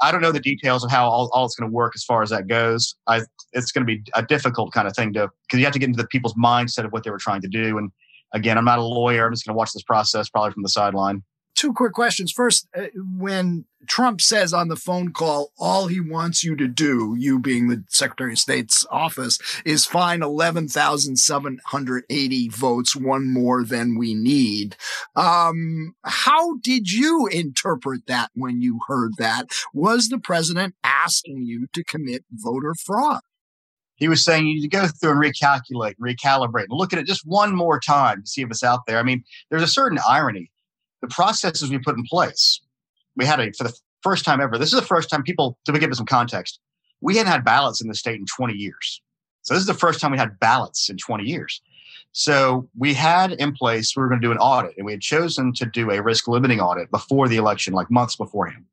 I 0.00 0.10
don't 0.10 0.20
know 0.20 0.32
the 0.32 0.40
details 0.40 0.84
of 0.84 0.90
how 0.90 1.08
all, 1.08 1.30
all 1.32 1.44
it's 1.44 1.54
going 1.54 1.70
to 1.70 1.74
work 1.74 1.92
as 1.94 2.04
far 2.04 2.22
as 2.22 2.30
that 2.30 2.48
goes. 2.48 2.96
I, 3.06 3.22
it's 3.52 3.70
going 3.70 3.86
to 3.86 3.96
be 3.96 4.02
a 4.14 4.22
difficult 4.22 4.72
kind 4.72 4.88
of 4.88 4.94
thing 4.94 5.12
to 5.14 5.30
because 5.46 5.58
you 5.58 5.64
have 5.64 5.72
to 5.72 5.78
get 5.78 5.88
into 5.88 6.02
the 6.02 6.08
people's 6.08 6.34
mindset 6.34 6.84
of 6.84 6.92
what 6.92 7.04
they 7.04 7.10
were 7.10 7.18
trying 7.18 7.40
to 7.42 7.48
do. 7.48 7.78
And 7.78 7.90
again, 8.32 8.58
I'm 8.58 8.64
not 8.64 8.78
a 8.78 8.82
lawyer. 8.82 9.26
I'm 9.26 9.32
just 9.32 9.46
going 9.46 9.54
to 9.54 9.58
watch 9.58 9.72
this 9.72 9.84
process 9.84 10.28
probably 10.28 10.52
from 10.52 10.64
the 10.64 10.68
sideline 10.68 11.22
two 11.54 11.72
quick 11.72 11.92
questions. 11.92 12.32
First, 12.32 12.66
uh, 12.76 12.88
when 13.18 13.64
Trump 13.88 14.20
says 14.20 14.52
on 14.52 14.68
the 14.68 14.76
phone 14.76 15.12
call, 15.12 15.52
all 15.58 15.86
he 15.86 16.00
wants 16.00 16.44
you 16.44 16.54
to 16.56 16.68
do, 16.68 17.16
you 17.18 17.38
being 17.38 17.68
the 17.68 17.82
Secretary 17.88 18.32
of 18.32 18.38
State's 18.38 18.84
office, 18.90 19.38
is 19.64 19.86
find 19.86 20.22
11,780 20.22 22.48
votes, 22.48 22.96
one 22.96 23.28
more 23.28 23.64
than 23.64 23.98
we 23.98 24.14
need. 24.14 24.76
Um, 25.16 25.94
how 26.04 26.58
did 26.58 26.92
you 26.92 27.28
interpret 27.28 28.06
that 28.06 28.30
when 28.34 28.60
you 28.62 28.80
heard 28.86 29.12
that? 29.18 29.48
Was 29.72 30.08
the 30.08 30.18
president 30.18 30.74
asking 30.84 31.44
you 31.44 31.66
to 31.72 31.82
commit 31.84 32.24
voter 32.30 32.74
fraud? 32.74 33.22
he 34.02 34.08
was 34.08 34.24
saying 34.24 34.48
you 34.48 34.54
need 34.54 34.62
to 34.62 34.68
go 34.68 34.88
through 34.88 35.12
and 35.12 35.22
recalculate, 35.22 35.94
recalibrate, 36.00 36.64
and 36.64 36.72
look 36.72 36.92
at 36.92 36.98
it 36.98 37.06
just 37.06 37.24
one 37.24 37.54
more 37.54 37.78
time 37.78 38.22
to 38.22 38.26
see 38.26 38.42
if 38.42 38.50
it's 38.50 38.64
out 38.64 38.80
there. 38.88 38.98
I 38.98 39.04
mean, 39.04 39.22
there's 39.48 39.62
a 39.62 39.68
certain 39.68 40.00
irony 40.08 40.50
the 41.02 41.08
processes 41.08 41.70
we 41.70 41.78
put 41.78 41.96
in 41.96 42.04
place. 42.04 42.60
We 43.16 43.26
had 43.26 43.40
a, 43.40 43.52
for 43.52 43.64
the 43.64 43.76
first 44.02 44.24
time 44.24 44.40
ever, 44.40 44.56
this 44.56 44.72
is 44.72 44.80
the 44.80 44.86
first 44.86 45.10
time 45.10 45.22
people, 45.22 45.58
to 45.66 45.72
give 45.72 45.90
it 45.90 45.96
some 45.96 46.06
context, 46.06 46.60
we 47.00 47.16
hadn't 47.16 47.32
had 47.32 47.44
ballots 47.44 47.82
in 47.82 47.88
the 47.88 47.94
state 47.94 48.18
in 48.18 48.24
20 48.26 48.54
years. 48.54 49.02
So 49.42 49.54
this 49.54 49.60
is 49.60 49.66
the 49.66 49.74
first 49.74 50.00
time 50.00 50.12
we 50.12 50.18
had 50.18 50.38
ballots 50.38 50.88
in 50.88 50.96
20 50.96 51.24
years. 51.24 51.60
So 52.12 52.68
we 52.76 52.94
had 52.94 53.32
in 53.32 53.52
place, 53.52 53.96
we 53.96 54.02
were 54.02 54.08
going 54.08 54.20
to 54.20 54.26
do 54.26 54.32
an 54.32 54.38
audit, 54.38 54.76
and 54.76 54.86
we 54.86 54.92
had 54.92 55.00
chosen 55.00 55.52
to 55.54 55.66
do 55.66 55.90
a 55.90 56.00
risk 56.00 56.28
limiting 56.28 56.60
audit 56.60 56.90
before 56.90 57.26
the 57.26 57.36
election, 57.36 57.74
like 57.74 57.90
months 57.90 58.16
beforehand. 58.16 58.64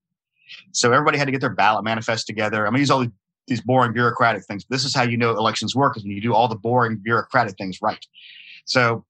So 0.72 0.92
everybody 0.92 1.18
had 1.18 1.26
to 1.26 1.32
get 1.32 1.42
their 1.42 1.50
ballot 1.50 1.84
manifest 1.84 2.28
together. 2.28 2.66
I'm 2.66 2.72
going 2.72 2.78
to 2.78 2.82
use 2.82 2.92
all 2.92 3.06
these 3.48 3.62
boring 3.62 3.94
bureaucratic 3.94 4.46
things. 4.46 4.66
This 4.70 4.84
is 4.84 4.94
how 4.94 5.04
you 5.04 5.18
know 5.18 5.32
elections 5.32 5.76
work, 5.76 5.98
is 5.98 6.04
when 6.04 6.12
you 6.12 6.22
do 6.22 6.34
all 6.34 6.48
the 6.48 6.56
boring 6.56 6.98
bureaucratic 6.98 7.58
things 7.58 7.82
right. 7.82 8.06
So 8.66 9.06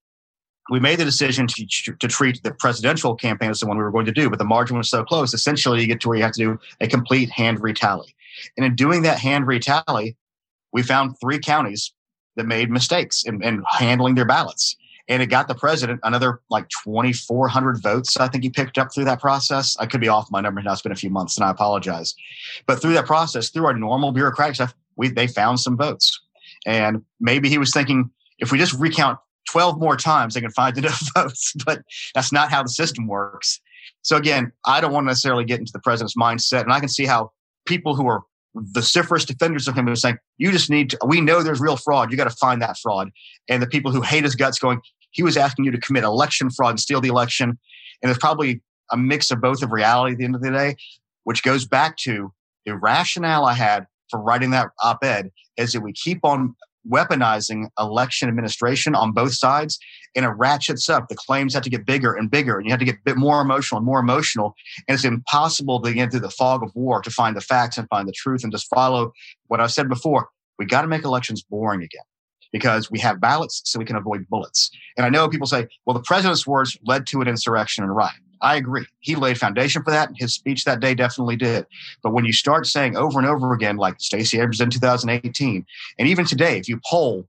we 0.70 0.80
made 0.80 1.00
the 1.00 1.06
decision 1.06 1.48
to, 1.48 1.66
to 1.66 2.08
treat 2.08 2.42
the 2.44 2.52
presidential 2.54 3.16
campaign 3.16 3.50
as 3.50 3.60
the 3.60 3.68
one 3.68 3.78
we 3.78 3.84
were 3.84 3.92
going 3.92 4.06
to 4.06 4.12
do, 4.12 4.30
but 4.30 4.40
the 4.40 4.46
margin 4.46 4.78
was 4.78 4.90
so 4.90 5.04
close. 5.04 5.34
Essentially, 5.34 5.82
you 5.82 5.88
get 5.88 6.02
to 6.02 6.10
where 6.10 6.18
you 6.18 6.24
have 6.24 6.34
to 6.34 6.40
do 6.40 6.60
a 6.82 6.88
complete 6.88 7.30
hand 7.30 7.60
retally. 7.60 8.14
And 8.56 8.66
in 8.66 8.76
doing 8.76 9.02
that 9.04 9.20
hand 9.20 9.46
retally, 9.46 10.16
we 10.72 10.84
found 10.84 11.20
three 11.20 11.40
counties 11.40 11.92
that 12.36 12.46
made 12.46 12.70
mistakes 12.70 13.24
in, 13.26 13.44
in 13.44 13.64
handling 13.68 14.16
their 14.16 14.26
ballots. 14.26 14.76
And 15.08 15.24
it 15.24 15.28
got 15.28 15.48
the 15.48 15.56
president 15.56 16.00
another 16.04 16.40
like 16.52 16.70
2,400 16.84 17.82
votes. 17.82 18.16
I 18.18 18.28
think 18.28 18.44
he 18.44 18.52
picked 18.52 18.78
up 18.78 18.94
through 18.94 19.06
that 19.06 19.20
process. 19.20 19.76
I 19.80 19.88
could 19.88 20.02
be 20.02 20.08
off 20.08 20.30
my 20.30 20.40
number 20.40 20.62
now. 20.62 20.72
It's 20.72 20.84
been 20.84 20.92
a 20.92 20.96
few 20.96 21.10
months 21.10 21.36
and 21.36 21.44
I 21.44 21.50
apologize. 21.50 22.14
But 22.68 22.80
through 22.80 22.94
that 22.94 23.08
process, 23.08 23.50
through 23.50 23.66
our 23.66 23.74
normal 23.74 24.12
bureaucratic 24.12 24.56
stuff, 24.56 24.76
we, 24.98 25.10
they 25.10 25.26
found 25.26 25.60
some 25.60 25.76
votes. 25.76 26.22
And 26.68 27.04
maybe 27.20 27.50
he 27.50 27.58
was 27.58 27.74
thinking, 27.74 28.12
if 28.38 28.52
we 28.52 28.60
just 28.60 28.74
recount 28.74 29.18
12 29.52 29.80
more 29.80 29.96
times, 29.96 30.34
they 30.34 30.42
can 30.42 30.52
find 30.52 30.78
enough 30.78 31.02
votes. 31.16 31.54
But 31.66 31.82
that's 32.14 32.32
not 32.32 32.52
how 32.52 32.64
the 32.64 32.70
system 32.70 33.08
works. 33.08 33.60
So 34.02 34.18
again, 34.18 34.52
I 34.66 34.82
don't 34.82 34.92
want 34.92 35.06
to 35.06 35.10
necessarily 35.10 35.46
get 35.46 35.60
into 35.60 35.72
the 35.72 35.80
president's 35.80 36.16
mindset. 36.16 36.64
And 36.64 36.72
I 36.72 36.80
can 36.80 36.90
see 36.90 37.06
how 37.06 37.32
people 37.66 37.96
who 37.96 38.08
are 38.08 38.24
vociferous 38.56 39.26
defenders 39.26 39.68
of 39.68 39.76
him 39.76 39.88
are 39.88 39.96
saying, 39.96 40.18
you 40.38 40.52
just 40.52 40.70
need 40.70 40.92
to, 40.92 40.98
we 41.06 41.22
know 41.22 41.44
there's 41.44 41.60
real 41.60 41.78
fraud. 41.78 42.12
You 42.12 42.18
got 42.18 42.30
to 42.30 42.36
find 42.36 42.62
that 42.62 42.78
fraud. 42.78 43.10
And 43.48 43.62
the 43.62 43.68
people 43.68 43.92
who 43.92 44.02
hate 44.02 44.24
his 44.24 44.36
guts 44.36 44.60
going, 44.60 44.82
he 45.12 45.24
was 45.24 45.38
asking 45.38 45.66
you 45.66 45.72
to 45.72 45.80
commit 45.80 46.04
election 46.04 46.50
fraud 46.50 46.72
and 46.72 46.80
steal 46.80 47.02
the 47.02 47.10
election. 47.10 47.50
And 47.50 48.10
there's 48.10 48.18
probably 48.18 48.62
a 48.92 48.98
mix 48.98 49.32
of 49.32 49.42
both 49.42 49.62
of 49.62 49.72
reality 49.72 50.14
at 50.14 50.18
the 50.18 50.26
end 50.26 50.36
of 50.36 50.42
the 50.42 50.52
day, 50.52 50.76
which 51.24 51.44
goes 51.44 51.66
back 51.66 51.98
to 51.98 52.32
the 52.66 52.76
rationale 52.76 53.46
I 53.46 53.54
had 53.54 53.86
for 54.10 54.20
writing 54.20 54.52
that 54.52 54.70
op 54.84 55.04
ed 55.04 55.32
is 55.58 55.74
that 55.74 55.82
we 55.82 55.94
keep 55.94 56.24
on 56.24 56.56
weaponizing 56.90 57.68
election 57.80 58.28
administration 58.28 58.96
on 58.96 59.12
both 59.12 59.34
sides 59.34 59.80
and 60.16 60.26
it 60.26 60.30
ratchets 60.30 60.90
up. 60.90 61.08
The 61.08 61.16
claims 61.16 61.54
have 61.54 61.64
to 61.64 61.70
get 61.70 61.86
bigger 61.86 62.14
and 62.14 62.30
bigger, 62.30 62.58
and 62.58 62.66
you 62.66 62.72
have 62.72 62.80
to 62.80 62.86
get 62.86 62.96
a 62.96 63.04
bit 63.06 63.18
more 63.18 63.42
emotional 63.42 63.78
and 63.78 63.86
more 63.86 64.00
emotional. 64.00 64.56
And 64.88 64.96
it's 64.96 65.06
impossible 65.06 65.82
to 65.82 65.94
get 65.94 66.12
through 66.12 66.22
the 66.22 66.30
fog 66.30 66.64
of 66.64 66.72
war 66.74 67.02
to 67.02 67.10
find 67.10 67.36
the 67.36 67.42
facts 67.42 67.78
and 67.78 67.88
find 67.90 68.08
the 68.08 68.14
truth 68.14 68.44
and 68.44 68.52
just 68.52 68.68
follow 68.74 69.12
what 69.48 69.60
I've 69.60 69.72
said 69.72 69.90
before. 69.90 70.30
We 70.58 70.66
got 70.66 70.82
to 70.82 70.88
make 70.88 71.04
elections 71.04 71.44
boring 71.44 71.84
again 71.84 72.04
because 72.52 72.90
we 72.90 73.00
have 73.00 73.22
ballots 73.22 73.62
so 73.66 73.80
we 73.80 73.86
can 73.86 73.96
avoid 73.96 74.28
bullets. 74.28 74.72
And 74.98 75.06
I 75.06 75.10
know 75.10 75.30
people 75.30 75.48
say, 75.48 75.68
well, 75.86 75.94
the 75.94 76.04
president's 76.04 76.48
words 76.48 76.78
led 76.86 77.06
to 77.08 77.22
an 77.22 77.28
insurrection 77.28 77.84
and 77.84 77.96
riot. 77.96 78.16
I 78.42 78.56
agree. 78.56 78.86
He 79.00 79.16
laid 79.16 79.38
foundation 79.38 79.84
for 79.84 79.92
that. 79.92 80.12
His 80.16 80.34
speech 80.34 80.64
that 80.66 80.80
day 80.80 80.94
definitely 80.94 81.36
did. 81.36 81.66
But 82.02 82.14
when 82.14 82.26
you 82.26 82.34
start 82.34 82.68
saying 82.68 82.96
over 82.96 83.20
and 83.20 83.28
over 83.28 83.54
again, 83.54 83.78
like 83.78 84.00
Stacey 84.00 84.38
Abrams 84.38 84.62
in 84.62 84.70
2018, 84.70 85.66
and 85.98 86.08
even 86.08 86.26
today, 86.26 86.58
if 86.58 86.70
you 86.70 86.80
poll 86.86 87.28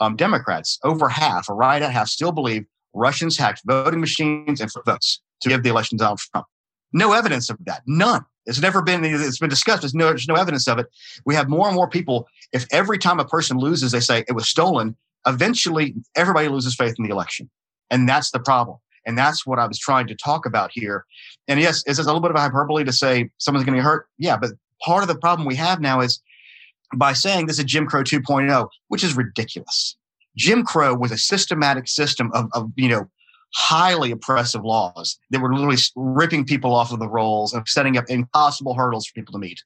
um, 0.00 0.16
Democrats, 0.16 0.78
over 0.84 1.08
half, 1.08 1.48
or 1.48 1.56
right 1.56 1.82
at 1.82 1.90
half, 1.90 2.08
still 2.08 2.32
believe 2.32 2.64
Russians 2.94 3.36
hacked 3.36 3.62
voting 3.66 4.00
machines 4.00 4.60
and 4.60 4.70
for 4.70 4.82
votes 4.84 5.20
to 5.40 5.48
give 5.48 5.62
the 5.62 5.70
election 5.70 5.98
to 5.98 6.04
Donald 6.04 6.20
Trump. 6.20 6.46
No 6.92 7.12
evidence 7.12 7.50
of 7.50 7.58
that. 7.64 7.82
None. 7.86 8.24
It's 8.46 8.60
never 8.60 8.82
been. 8.82 9.04
It's 9.04 9.38
been 9.38 9.48
discussed. 9.48 9.82
There's 9.82 9.94
no. 9.94 10.06
There's 10.06 10.28
no 10.28 10.34
evidence 10.34 10.66
of 10.66 10.78
it. 10.78 10.86
We 11.24 11.34
have 11.34 11.48
more 11.48 11.68
and 11.68 11.76
more 11.76 11.88
people. 11.88 12.26
If 12.52 12.66
every 12.72 12.98
time 12.98 13.20
a 13.20 13.24
person 13.24 13.56
loses, 13.56 13.92
they 13.92 14.00
say 14.00 14.24
it 14.26 14.32
was 14.32 14.48
stolen. 14.48 14.96
Eventually, 15.26 15.94
everybody 16.16 16.48
loses 16.48 16.74
faith 16.74 16.96
in 16.98 17.04
the 17.04 17.10
election, 17.10 17.48
and 17.90 18.08
that's 18.08 18.32
the 18.32 18.40
problem. 18.40 18.78
And 19.06 19.18
that's 19.18 19.46
what 19.46 19.58
I 19.58 19.66
was 19.66 19.78
trying 19.78 20.06
to 20.08 20.14
talk 20.14 20.46
about 20.46 20.70
here. 20.72 21.04
And 21.48 21.60
yes, 21.60 21.82
is 21.86 21.98
it 21.98 22.02
a 22.02 22.06
little 22.06 22.20
bit 22.20 22.30
of 22.30 22.36
a 22.36 22.40
hyperbole 22.40 22.84
to 22.84 22.92
say 22.92 23.30
someone's 23.38 23.64
going 23.64 23.76
to 23.76 23.82
get 23.82 23.84
hurt? 23.84 24.06
Yeah, 24.18 24.36
but 24.36 24.52
part 24.82 25.02
of 25.02 25.08
the 25.08 25.18
problem 25.18 25.46
we 25.46 25.56
have 25.56 25.80
now 25.80 26.00
is 26.00 26.20
by 26.94 27.12
saying 27.12 27.46
this 27.46 27.58
is 27.58 27.64
Jim 27.64 27.86
Crow 27.86 28.02
2.0, 28.02 28.68
which 28.88 29.02
is 29.02 29.16
ridiculous. 29.16 29.96
Jim 30.36 30.64
Crow 30.64 30.94
was 30.94 31.12
a 31.12 31.18
systematic 31.18 31.88
system 31.88 32.30
of, 32.32 32.48
of 32.52 32.70
you 32.76 32.88
know, 32.88 33.08
highly 33.54 34.10
oppressive 34.10 34.64
laws 34.64 35.18
that 35.30 35.40
were 35.40 35.54
literally 35.54 35.76
ripping 35.94 36.44
people 36.44 36.74
off 36.74 36.92
of 36.92 36.98
the 36.98 37.08
rolls 37.08 37.52
and 37.52 37.66
setting 37.68 37.98
up 37.98 38.04
impossible 38.08 38.74
hurdles 38.74 39.06
for 39.06 39.12
people 39.12 39.32
to 39.32 39.38
meet. 39.38 39.62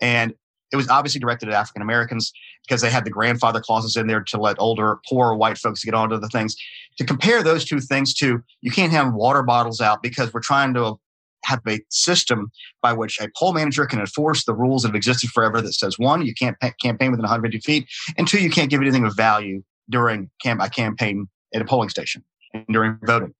And 0.00 0.34
it 0.72 0.76
was 0.76 0.88
obviously 0.88 1.20
directed 1.20 1.48
at 1.48 1.54
African 1.54 1.82
Americans 1.82 2.32
because 2.66 2.80
they 2.80 2.90
had 2.90 3.04
the 3.04 3.10
grandfather 3.10 3.60
clauses 3.60 3.96
in 3.96 4.06
there 4.06 4.22
to 4.22 4.38
let 4.38 4.56
older, 4.58 4.98
poor 5.08 5.34
white 5.34 5.58
folks 5.58 5.84
get 5.84 5.94
onto 5.94 6.18
the 6.18 6.28
things. 6.28 6.56
To 6.98 7.04
compare 7.04 7.42
those 7.42 7.64
two 7.64 7.80
things 7.80 8.14
to, 8.14 8.42
you 8.62 8.70
can't 8.70 8.92
have 8.92 9.14
water 9.14 9.42
bottles 9.42 9.80
out 9.80 10.02
because 10.02 10.32
we're 10.32 10.40
trying 10.40 10.74
to 10.74 10.98
have 11.44 11.60
a 11.68 11.80
system 11.90 12.50
by 12.82 12.92
which 12.92 13.20
a 13.20 13.28
poll 13.36 13.52
manager 13.52 13.86
can 13.86 14.00
enforce 14.00 14.44
the 14.44 14.54
rules 14.54 14.82
that 14.82 14.88
have 14.88 14.96
existed 14.96 15.30
forever 15.30 15.62
that 15.62 15.72
says 15.72 15.98
one, 15.98 16.26
you 16.26 16.34
can't 16.34 16.56
campaign 16.82 17.12
within 17.12 17.22
150 17.22 17.60
feet, 17.60 17.86
and 18.18 18.26
two, 18.26 18.42
you 18.42 18.50
can't 18.50 18.70
give 18.70 18.80
anything 18.80 19.04
of 19.04 19.14
value 19.16 19.62
during 19.88 20.28
camp- 20.42 20.60
a 20.60 20.68
campaign 20.68 21.28
at 21.54 21.62
a 21.62 21.64
polling 21.64 21.88
station 21.88 22.24
and 22.52 22.64
during 22.70 22.98
voting. 23.04 23.32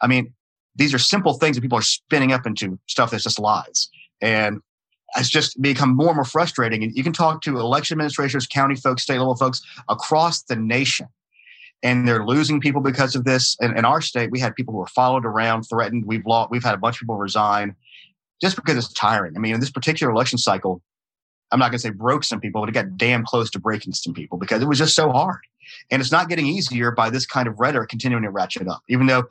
I 0.00 0.08
mean, 0.08 0.34
these 0.74 0.92
are 0.92 0.98
simple 0.98 1.34
things 1.34 1.56
that 1.56 1.62
people 1.62 1.78
are 1.78 1.82
spinning 1.82 2.32
up 2.32 2.46
into 2.46 2.78
stuff 2.88 3.12
that's 3.12 3.24
just 3.24 3.38
lies. 3.38 3.88
And 4.20 4.60
has 5.14 5.28
just 5.28 5.60
become 5.60 5.94
more 5.94 6.08
and 6.08 6.16
more 6.16 6.24
frustrating. 6.24 6.82
And 6.82 6.96
you 6.96 7.04
can 7.04 7.12
talk 7.12 7.42
to 7.42 7.58
election 7.58 7.94
administrators, 7.94 8.46
county 8.46 8.76
folks, 8.76 9.02
state 9.02 9.18
level 9.18 9.36
folks 9.36 9.60
across 9.88 10.42
the 10.42 10.56
nation. 10.56 11.06
And 11.82 12.06
they're 12.06 12.24
losing 12.24 12.60
people 12.60 12.80
because 12.80 13.16
of 13.16 13.24
this. 13.24 13.56
And 13.60 13.76
in 13.76 13.84
our 13.84 14.00
state, 14.00 14.30
we 14.30 14.38
had 14.38 14.54
people 14.54 14.72
who 14.72 14.78
were 14.78 14.86
followed 14.86 15.26
around, 15.26 15.64
threatened. 15.64 16.04
We've 16.06 16.24
lost, 16.24 16.50
we've 16.50 16.64
had 16.64 16.74
a 16.74 16.78
bunch 16.78 16.96
of 16.96 17.00
people 17.00 17.16
resign 17.16 17.74
just 18.40 18.56
because 18.56 18.76
it's 18.76 18.92
tiring. 18.92 19.34
I 19.36 19.40
mean, 19.40 19.54
in 19.54 19.60
this 19.60 19.70
particular 19.70 20.12
election 20.12 20.38
cycle, 20.38 20.80
I'm 21.50 21.58
not 21.58 21.66
going 21.66 21.78
to 21.78 21.80
say 21.80 21.90
broke 21.90 22.24
some 22.24 22.40
people, 22.40 22.62
but 22.62 22.68
it 22.68 22.72
got 22.72 22.96
damn 22.96 23.24
close 23.24 23.50
to 23.50 23.60
breaking 23.60 23.92
some 23.92 24.14
people 24.14 24.38
because 24.38 24.62
it 24.62 24.68
was 24.68 24.78
just 24.78 24.94
so 24.94 25.10
hard. 25.10 25.40
And 25.90 26.00
it's 26.00 26.12
not 26.12 26.28
getting 26.28 26.46
easier 26.46 26.90
by 26.90 27.10
this 27.10 27.26
kind 27.26 27.46
of 27.46 27.58
rhetoric 27.60 27.90
continuing 27.90 28.22
to 28.22 28.30
ratchet 28.30 28.68
up, 28.68 28.82
even 28.88 29.06
though 29.06 29.24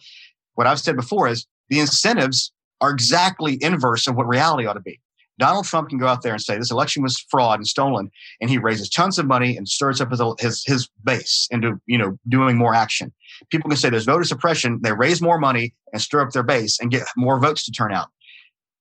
what 0.55 0.67
I've 0.67 0.79
said 0.79 0.95
before 0.95 1.27
is 1.27 1.47
the 1.69 1.79
incentives 1.79 2.51
are 2.79 2.91
exactly 2.91 3.57
inverse 3.61 4.07
of 4.07 4.15
what 4.15 4.27
reality 4.27 4.65
ought 4.65 4.73
to 4.73 4.81
be. 4.81 4.99
Donald 5.41 5.65
Trump 5.65 5.89
can 5.89 5.97
go 5.97 6.05
out 6.05 6.21
there 6.21 6.33
and 6.33 6.41
say 6.41 6.55
this 6.55 6.69
election 6.69 7.01
was 7.01 7.17
fraud 7.31 7.57
and 7.57 7.67
stolen, 7.67 8.11
and 8.39 8.49
he 8.49 8.59
raises 8.59 8.87
tons 8.87 9.17
of 9.17 9.25
money 9.25 9.57
and 9.57 9.67
stirs 9.67 9.99
up 9.99 10.11
his 10.11 10.21
his, 10.39 10.63
his 10.65 10.87
base 11.03 11.47
into 11.49 11.81
you 11.87 11.97
know 11.97 12.15
doing 12.29 12.59
more 12.59 12.75
action. 12.75 13.11
People 13.49 13.67
can 13.67 13.75
say 13.75 13.89
there's 13.89 14.05
voter 14.05 14.23
suppression. 14.23 14.79
They 14.83 14.93
raise 14.93 15.19
more 15.19 15.39
money 15.39 15.73
and 15.93 15.99
stir 15.99 16.21
up 16.21 16.29
their 16.31 16.43
base 16.43 16.79
and 16.79 16.91
get 16.91 17.07
more 17.17 17.39
votes 17.39 17.65
to 17.65 17.71
turn 17.71 17.91
out. 17.91 18.09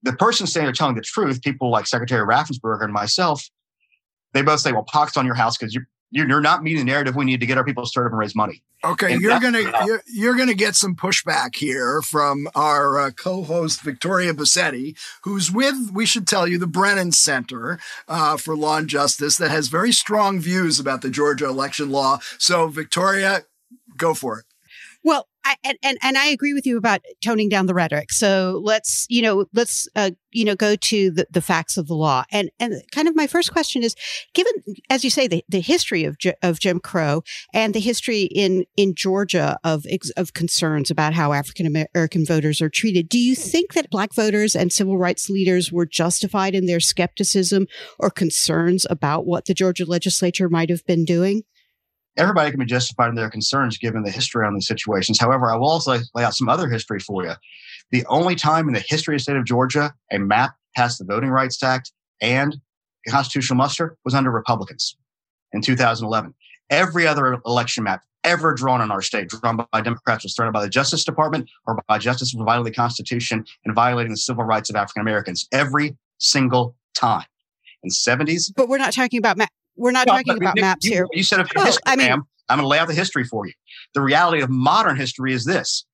The 0.02 0.12
person 0.12 0.46
saying 0.46 0.66
they're 0.66 0.74
telling 0.74 0.96
the 0.96 1.00
truth, 1.00 1.40
people 1.40 1.70
like 1.70 1.86
Secretary 1.86 2.26
Raffensperger 2.26 2.84
and 2.84 2.92
myself, 2.92 3.48
they 4.34 4.42
both 4.42 4.60
say, 4.60 4.72
"Well, 4.72 4.84
pox 4.84 5.16
on 5.16 5.24
your 5.24 5.36
house 5.36 5.56
because 5.56 5.74
you're 6.10 6.28
you're 6.28 6.40
not 6.40 6.62
meeting 6.62 6.84
the 6.84 6.90
narrative 6.90 7.16
we 7.16 7.24
need 7.24 7.40
to 7.40 7.46
get 7.46 7.58
our 7.58 7.64
people 7.64 7.86
started 7.86 8.10
and 8.10 8.18
raise 8.18 8.34
money. 8.34 8.62
Okay, 8.82 9.12
and 9.12 9.20
you're 9.20 9.38
gonna 9.40 9.60
you're, 9.84 10.02
you're, 10.06 10.36
gonna 10.36 10.54
get 10.54 10.74
some 10.74 10.96
pushback 10.96 11.54
here 11.54 12.00
from 12.00 12.48
our 12.54 12.98
uh, 12.98 13.10
co-host 13.10 13.82
Victoria 13.82 14.32
Bassetti, 14.32 14.96
who's 15.22 15.50
with 15.50 15.90
we 15.92 16.06
should 16.06 16.26
tell 16.26 16.48
you 16.48 16.58
the 16.58 16.66
Brennan 16.66 17.12
Center 17.12 17.78
uh, 18.08 18.36
for 18.38 18.56
Law 18.56 18.78
and 18.78 18.88
Justice 18.88 19.36
that 19.36 19.50
has 19.50 19.68
very 19.68 19.92
strong 19.92 20.40
views 20.40 20.80
about 20.80 21.02
the 21.02 21.10
Georgia 21.10 21.46
election 21.46 21.90
law. 21.90 22.20
So, 22.38 22.68
Victoria, 22.68 23.42
go 23.96 24.14
for 24.14 24.38
it. 24.38 24.46
Well, 25.04 25.28
I, 25.44 25.56
and, 25.64 25.78
and 25.82 25.98
and 26.02 26.18
I 26.18 26.26
agree 26.26 26.52
with 26.52 26.66
you 26.66 26.76
about 26.76 27.00
toning 27.24 27.48
down 27.48 27.66
the 27.66 27.74
rhetoric. 27.74 28.12
So 28.12 28.60
let's 28.62 29.06
you 29.08 29.22
know 29.22 29.46
let's 29.54 29.88
uh, 29.96 30.10
you 30.32 30.44
know 30.44 30.54
go 30.54 30.76
to 30.76 31.10
the, 31.10 31.26
the 31.30 31.40
facts 31.40 31.76
of 31.76 31.86
the 31.86 31.94
law. 31.94 32.24
And 32.30 32.50
and 32.60 32.82
kind 32.92 33.08
of 33.08 33.16
my 33.16 33.26
first 33.26 33.52
question 33.52 33.82
is, 33.82 33.94
given 34.34 34.52
as 34.90 35.02
you 35.02 35.10
say 35.10 35.28
the, 35.28 35.44
the 35.48 35.60
history 35.60 36.04
of 36.04 36.16
of 36.42 36.60
Jim 36.60 36.78
Crow 36.78 37.22
and 37.54 37.74
the 37.74 37.80
history 37.80 38.22
in 38.22 38.66
in 38.76 38.94
Georgia 38.94 39.58
of 39.64 39.86
of 40.16 40.34
concerns 40.34 40.90
about 40.90 41.14
how 41.14 41.32
African 41.32 41.66
American 41.66 42.26
voters 42.26 42.60
are 42.60 42.70
treated, 42.70 43.08
do 43.08 43.18
you 43.18 43.34
think 43.34 43.72
that 43.72 43.90
Black 43.90 44.14
voters 44.14 44.54
and 44.54 44.72
civil 44.72 44.98
rights 44.98 45.30
leaders 45.30 45.72
were 45.72 45.86
justified 45.86 46.54
in 46.54 46.66
their 46.66 46.80
skepticism 46.80 47.66
or 47.98 48.10
concerns 48.10 48.86
about 48.90 49.26
what 49.26 49.46
the 49.46 49.54
Georgia 49.54 49.86
legislature 49.86 50.48
might 50.50 50.68
have 50.68 50.84
been 50.86 51.04
doing? 51.04 51.44
Everybody 52.20 52.50
can 52.50 52.60
be 52.60 52.66
justified 52.66 53.08
in 53.08 53.14
their 53.14 53.30
concerns 53.30 53.78
given 53.78 54.02
the 54.02 54.10
history 54.10 54.46
on 54.46 54.54
these 54.54 54.66
situations. 54.66 55.18
However, 55.18 55.50
I 55.50 55.56
will 55.56 55.70
also 55.70 55.98
lay 56.14 56.22
out 56.22 56.34
some 56.34 56.48
other 56.48 56.68
history 56.68 57.00
for 57.00 57.24
you. 57.24 57.32
The 57.90 58.04
only 58.06 58.36
time 58.36 58.68
in 58.68 58.74
the 58.74 58.84
history 58.86 59.14
of 59.14 59.20
the 59.20 59.22
state 59.22 59.36
of 59.36 59.44
Georgia 59.44 59.94
a 60.12 60.18
map 60.18 60.54
passed 60.76 60.98
the 60.98 61.04
Voting 61.04 61.30
Rights 61.30 61.62
Act 61.62 61.92
and 62.20 62.60
constitutional 63.08 63.56
muster 63.56 63.96
was 64.04 64.14
under 64.14 64.30
Republicans 64.30 64.96
in 65.52 65.62
2011. 65.62 66.34
Every 66.68 67.06
other 67.06 67.40
election 67.46 67.84
map 67.84 68.02
ever 68.22 68.52
drawn 68.52 68.82
in 68.82 68.90
our 68.90 69.00
state, 69.00 69.28
drawn 69.28 69.66
by 69.72 69.80
Democrats, 69.80 70.24
was 70.24 70.34
thrown 70.34 70.52
by 70.52 70.62
the 70.62 70.68
Justice 70.68 71.04
Department 71.04 71.48
or 71.66 71.78
by 71.88 71.98
justice 71.98 72.32
for 72.32 72.44
violating 72.44 72.64
the 72.70 72.76
Constitution 72.76 73.44
and 73.64 73.74
violating 73.74 74.10
the 74.10 74.18
civil 74.18 74.44
rights 74.44 74.68
of 74.68 74.76
African 74.76 75.00
Americans. 75.00 75.48
Every 75.52 75.96
single 76.18 76.76
time. 76.94 77.24
In 77.82 77.88
70s. 77.88 78.52
But 78.54 78.68
we're 78.68 78.76
not 78.76 78.92
talking 78.92 79.18
about 79.18 79.38
ma- 79.38 79.46
we're 79.80 79.90
not 79.90 80.06
talking 80.06 80.36
about 80.36 80.56
you, 80.56 80.62
maps 80.62 80.84
you, 80.84 80.92
here. 80.92 81.06
You 81.12 81.22
said 81.22 81.40
a 81.40 81.44
history, 81.44 81.82
I 81.86 81.96
mean, 81.96 82.08
ma'am. 82.08 82.22
I'm 82.48 82.58
going 82.58 82.64
to 82.64 82.68
lay 82.68 82.78
out 82.78 82.88
the 82.88 82.94
history 82.94 83.24
for 83.24 83.46
you. 83.46 83.52
The 83.94 84.00
reality 84.00 84.42
of 84.42 84.50
modern 84.50 84.96
history 84.96 85.32
is 85.32 85.44
this. 85.44 85.84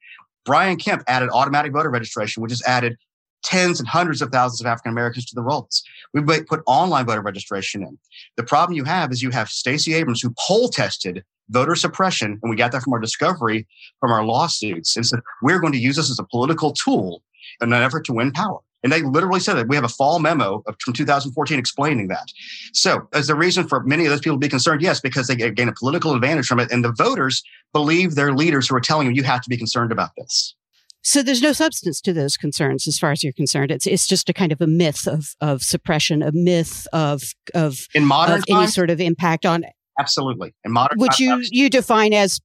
Brian 0.44 0.76
Kemp 0.76 1.02
added 1.06 1.28
automatic 1.30 1.72
voter 1.72 1.90
registration, 1.90 2.42
which 2.42 2.52
has 2.52 2.62
added 2.66 2.96
tens 3.44 3.78
and 3.78 3.88
hundreds 3.88 4.22
of 4.22 4.30
thousands 4.30 4.60
of 4.60 4.66
African 4.66 4.90
Americans 4.90 5.26
to 5.26 5.34
the 5.34 5.42
rolls. 5.42 5.82
We 6.12 6.22
put 6.22 6.62
online 6.66 7.06
voter 7.06 7.20
registration 7.20 7.82
in. 7.82 7.98
The 8.36 8.42
problem 8.42 8.76
you 8.76 8.84
have 8.84 9.12
is 9.12 9.22
you 9.22 9.30
have 9.30 9.48
Stacey 9.48 9.94
Abrams 9.94 10.20
who 10.20 10.34
poll 10.38 10.68
tested 10.68 11.22
voter 11.50 11.76
suppression, 11.76 12.40
and 12.42 12.50
we 12.50 12.56
got 12.56 12.72
that 12.72 12.82
from 12.82 12.92
our 12.92 12.98
discovery 12.98 13.66
from 14.00 14.10
our 14.10 14.24
lawsuits, 14.24 14.96
and 14.96 15.06
said 15.06 15.20
we're 15.42 15.60
going 15.60 15.72
to 15.72 15.78
use 15.78 15.96
this 15.96 16.10
as 16.10 16.18
a 16.18 16.24
political 16.24 16.72
tool 16.72 17.22
in 17.60 17.72
an 17.72 17.82
effort 17.82 18.04
to 18.06 18.12
win 18.12 18.32
power. 18.32 18.58
And 18.86 18.92
they 18.92 19.02
literally 19.02 19.40
said 19.40 19.54
that 19.54 19.66
we 19.66 19.74
have 19.74 19.84
a 19.84 19.88
fall 19.88 20.20
memo 20.20 20.62
of, 20.68 20.76
from 20.80 20.94
2014 20.94 21.58
explaining 21.58 22.06
that. 22.06 22.30
So, 22.72 23.08
as 23.12 23.26
the 23.26 23.34
reason 23.34 23.66
for 23.66 23.82
many 23.82 24.04
of 24.04 24.10
those 24.10 24.20
people 24.20 24.36
to 24.36 24.40
be 24.40 24.48
concerned, 24.48 24.80
yes, 24.80 25.00
because 25.00 25.26
they 25.26 25.34
gain 25.34 25.68
a 25.68 25.72
political 25.72 26.14
advantage 26.14 26.46
from 26.46 26.60
it. 26.60 26.70
And 26.70 26.84
the 26.84 26.92
voters 26.92 27.42
believe 27.72 28.14
their 28.14 28.32
leaders 28.32 28.68
who 28.68 28.76
are 28.76 28.80
telling 28.80 29.08
them, 29.08 29.16
you 29.16 29.24
have 29.24 29.40
to 29.40 29.50
be 29.50 29.56
concerned 29.56 29.90
about 29.90 30.10
this. 30.16 30.54
So 31.02 31.20
there's 31.20 31.42
no 31.42 31.52
substance 31.52 32.00
to 32.02 32.12
those 32.12 32.36
concerns 32.36 32.86
as 32.86 32.96
far 32.96 33.10
as 33.10 33.24
you're 33.24 33.32
concerned. 33.32 33.72
It's 33.72 33.88
it's 33.88 34.06
just 34.06 34.28
a 34.28 34.32
kind 34.32 34.52
of 34.52 34.60
a 34.60 34.68
myth 34.68 35.08
of 35.08 35.34
of 35.40 35.62
suppression, 35.62 36.22
a 36.22 36.30
myth 36.30 36.86
of 36.92 37.34
of 37.54 37.88
in 37.92 38.04
modern 38.04 38.38
of 38.38 38.44
any 38.48 38.68
sort 38.68 38.90
of 38.90 39.00
impact 39.00 39.44
on 39.44 39.64
Absolutely. 39.98 40.54
in 40.64 40.70
modern, 40.70 40.98
which 41.00 41.18
you 41.18 41.42
you 41.50 41.70
define 41.70 42.12
as 42.12 42.40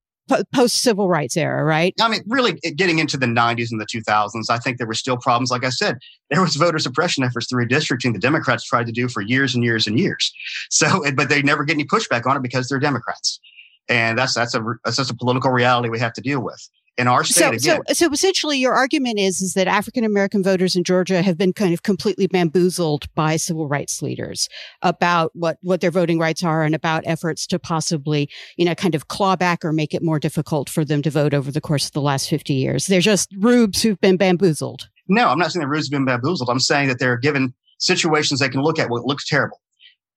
post 0.54 0.76
civil 0.76 1.08
rights 1.08 1.38
era, 1.38 1.64
right? 1.64 1.94
I 2.02 2.10
mean, 2.10 2.22
really 2.28 2.54
getting 2.76 3.00
into 3.00 3.18
the 3.18 3.26
90s 3.26 3.72
and 3.72 3.80
the 3.80 3.86
2000s, 3.86 4.50
I 4.50 4.58
think 4.58 4.78
there 4.78 4.88
were 4.88 4.94
still 4.94 5.18
problems. 5.18 5.52
Like 5.52 5.64
I 5.64 5.70
said, 5.70 5.98
there 6.30 6.42
was 6.42 6.56
voter 6.56 6.80
suppression 6.80 7.24
efforts 7.24 7.48
through 7.50 7.66
redistricting 7.66 8.14
the 8.14 8.20
Democrats 8.20 8.66
tried 8.66 8.86
to 8.88 8.92
do 8.92 9.08
for 9.08 9.22
years 9.22 9.56
and 9.56 9.64
years 9.64 9.88
and 9.88 10.00
years. 10.00 10.34
So, 10.70 11.04
but 11.16 11.30
they 11.30 11.42
never 11.42 11.64
get 11.64 11.74
any 11.74 11.86
pushback 11.86 12.26
on 12.26 12.38
it 12.38 12.44
because 12.44 12.68
they're 12.68 12.80
Democrats. 12.80 13.40
And 13.90 14.18
that's, 14.18 14.34
that's 14.34 14.56
a, 14.56 14.64
that's 14.86 14.98
just 14.98 15.12
a 15.12 15.16
political 15.16 15.52
reality 15.52 15.90
we 15.90 16.00
have 16.00 16.14
to 16.14 16.22
deal 16.22 16.42
with 16.42 16.70
in 16.98 17.08
our 17.08 17.24
state 17.24 17.62
so, 17.62 17.72
again. 17.74 17.82
So, 17.88 17.94
so 17.94 18.12
essentially, 18.12 18.58
your 18.58 18.74
argument 18.74 19.20
is 19.20 19.42
is 19.42 19.54
that 19.54 19.68
African 19.68 20.04
American 20.04 20.44
voters 20.44 20.76
in 20.76 20.84
Georgia 20.84 21.22
have 21.22 21.38
been 21.38 21.54
kind 21.54 21.74
of 21.74 21.84
completely 21.84 22.28
bamboozled 22.28 23.14
by 23.16 23.38
civil 23.38 23.68
rights 23.68 24.02
leaders 24.02 24.50
about 24.82 25.32
what 25.34 25.58
what 25.62 25.82
their 25.82 25.92
voting 25.92 26.20
rights 26.20 26.44
are 26.44 26.64
and 26.64 26.76
about 26.76 27.04
efforts 27.06 27.48
to 27.48 27.60
possibly, 27.60 28.30
you 28.58 28.66
know, 28.66 28.76
kind 28.76 28.96
of 28.96 29.08
claw 29.08 29.36
back 29.36 29.64
or 29.64 29.72
make 29.72 29.94
it 29.94 30.04
more 30.04 30.20
difficult 30.20 30.70
for 30.70 30.84
them 30.84 31.02
to 31.02 31.10
vote 31.10 31.34
over 31.34 31.52
the 31.52 31.62
course 31.62 31.86
of 31.86 31.92
the 31.94 32.02
last 32.02 32.30
fifty 32.30 32.54
years. 32.54 32.88
They're 32.88 33.02
just 33.02 33.30
rubes 33.40 33.82
who've 33.82 34.00
been 34.00 34.18
bamboozled. 34.18 34.90
No, 35.08 35.30
I'm 35.30 35.40
not 35.40 35.52
saying 35.52 35.62
the 35.62 35.68
rubes 35.68 35.88
have 35.88 35.92
been 35.92 36.06
bamboozled. 36.06 36.50
I'm 36.50 36.60
saying 36.60 36.88
that 36.90 37.00
they're 37.00 37.18
given 37.18 37.54
situations 37.80 38.40
they 38.40 38.50
can 38.50 38.62
look 38.62 38.80
at 38.80 38.90
what 38.90 39.06
looks 39.06 39.28
terrible 39.28 39.60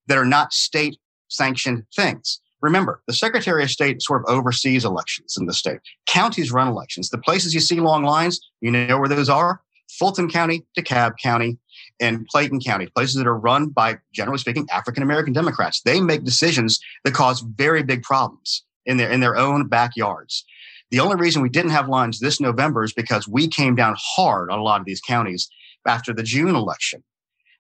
that 0.06 0.18
are 0.18 0.26
not 0.26 0.52
state 0.52 0.98
sanctioned 1.28 1.84
things. 1.94 2.40
Remember, 2.64 3.02
the 3.06 3.12
Secretary 3.12 3.62
of 3.62 3.70
State 3.70 4.00
sort 4.00 4.22
of 4.22 4.34
oversees 4.34 4.86
elections 4.86 5.36
in 5.38 5.44
the 5.44 5.52
state. 5.52 5.80
Counties 6.06 6.50
run 6.50 6.66
elections. 6.66 7.10
The 7.10 7.18
places 7.18 7.52
you 7.52 7.60
see 7.60 7.78
long 7.78 8.04
lines, 8.04 8.40
you 8.62 8.70
know 8.70 8.98
where 8.98 9.08
those 9.08 9.28
are? 9.28 9.60
Fulton 9.90 10.30
County, 10.30 10.64
DeKalb 10.74 11.18
County, 11.22 11.58
and 12.00 12.26
Clayton 12.28 12.60
County, 12.60 12.86
places 12.86 13.16
that 13.16 13.26
are 13.26 13.36
run 13.36 13.68
by, 13.68 13.98
generally 14.14 14.38
speaking, 14.38 14.66
African 14.72 15.02
American 15.02 15.34
Democrats. 15.34 15.82
They 15.82 16.00
make 16.00 16.24
decisions 16.24 16.80
that 17.04 17.12
cause 17.12 17.40
very 17.40 17.82
big 17.82 18.02
problems 18.02 18.64
in 18.86 18.96
their 18.96 19.10
in 19.10 19.20
their 19.20 19.36
own 19.36 19.68
backyards. 19.68 20.42
The 20.90 21.00
only 21.00 21.16
reason 21.16 21.42
we 21.42 21.50
didn't 21.50 21.72
have 21.72 21.90
lines 21.90 22.18
this 22.18 22.40
November 22.40 22.82
is 22.82 22.94
because 22.94 23.28
we 23.28 23.46
came 23.46 23.74
down 23.74 23.94
hard 23.98 24.50
on 24.50 24.58
a 24.58 24.62
lot 24.62 24.80
of 24.80 24.86
these 24.86 25.02
counties 25.02 25.50
after 25.86 26.14
the 26.14 26.22
June 26.22 26.56
election. 26.56 27.04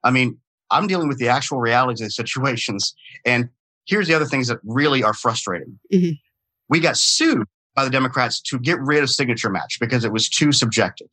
I 0.02 0.10
mean, 0.10 0.38
I'm 0.70 0.86
dealing 0.86 1.08
with 1.08 1.18
the 1.18 1.28
actual 1.28 1.60
realities 1.60 2.00
of 2.00 2.06
the 2.06 2.10
situations, 2.10 2.94
and 3.26 3.50
here's 3.86 4.08
the 4.08 4.14
other 4.14 4.24
things 4.24 4.48
that 4.48 4.58
really 4.64 5.02
are 5.02 5.14
frustrating. 5.14 5.78
Mm-hmm. 5.92 6.12
We 6.68 6.80
got 6.80 6.96
sued 6.96 7.46
by 7.74 7.84
the 7.84 7.90
Democrats 7.90 8.40
to 8.40 8.58
get 8.58 8.80
rid 8.80 9.02
of 9.02 9.10
signature 9.10 9.50
match 9.50 9.78
because 9.80 10.04
it 10.04 10.12
was 10.12 10.28
too 10.28 10.52
subjective. 10.52 11.08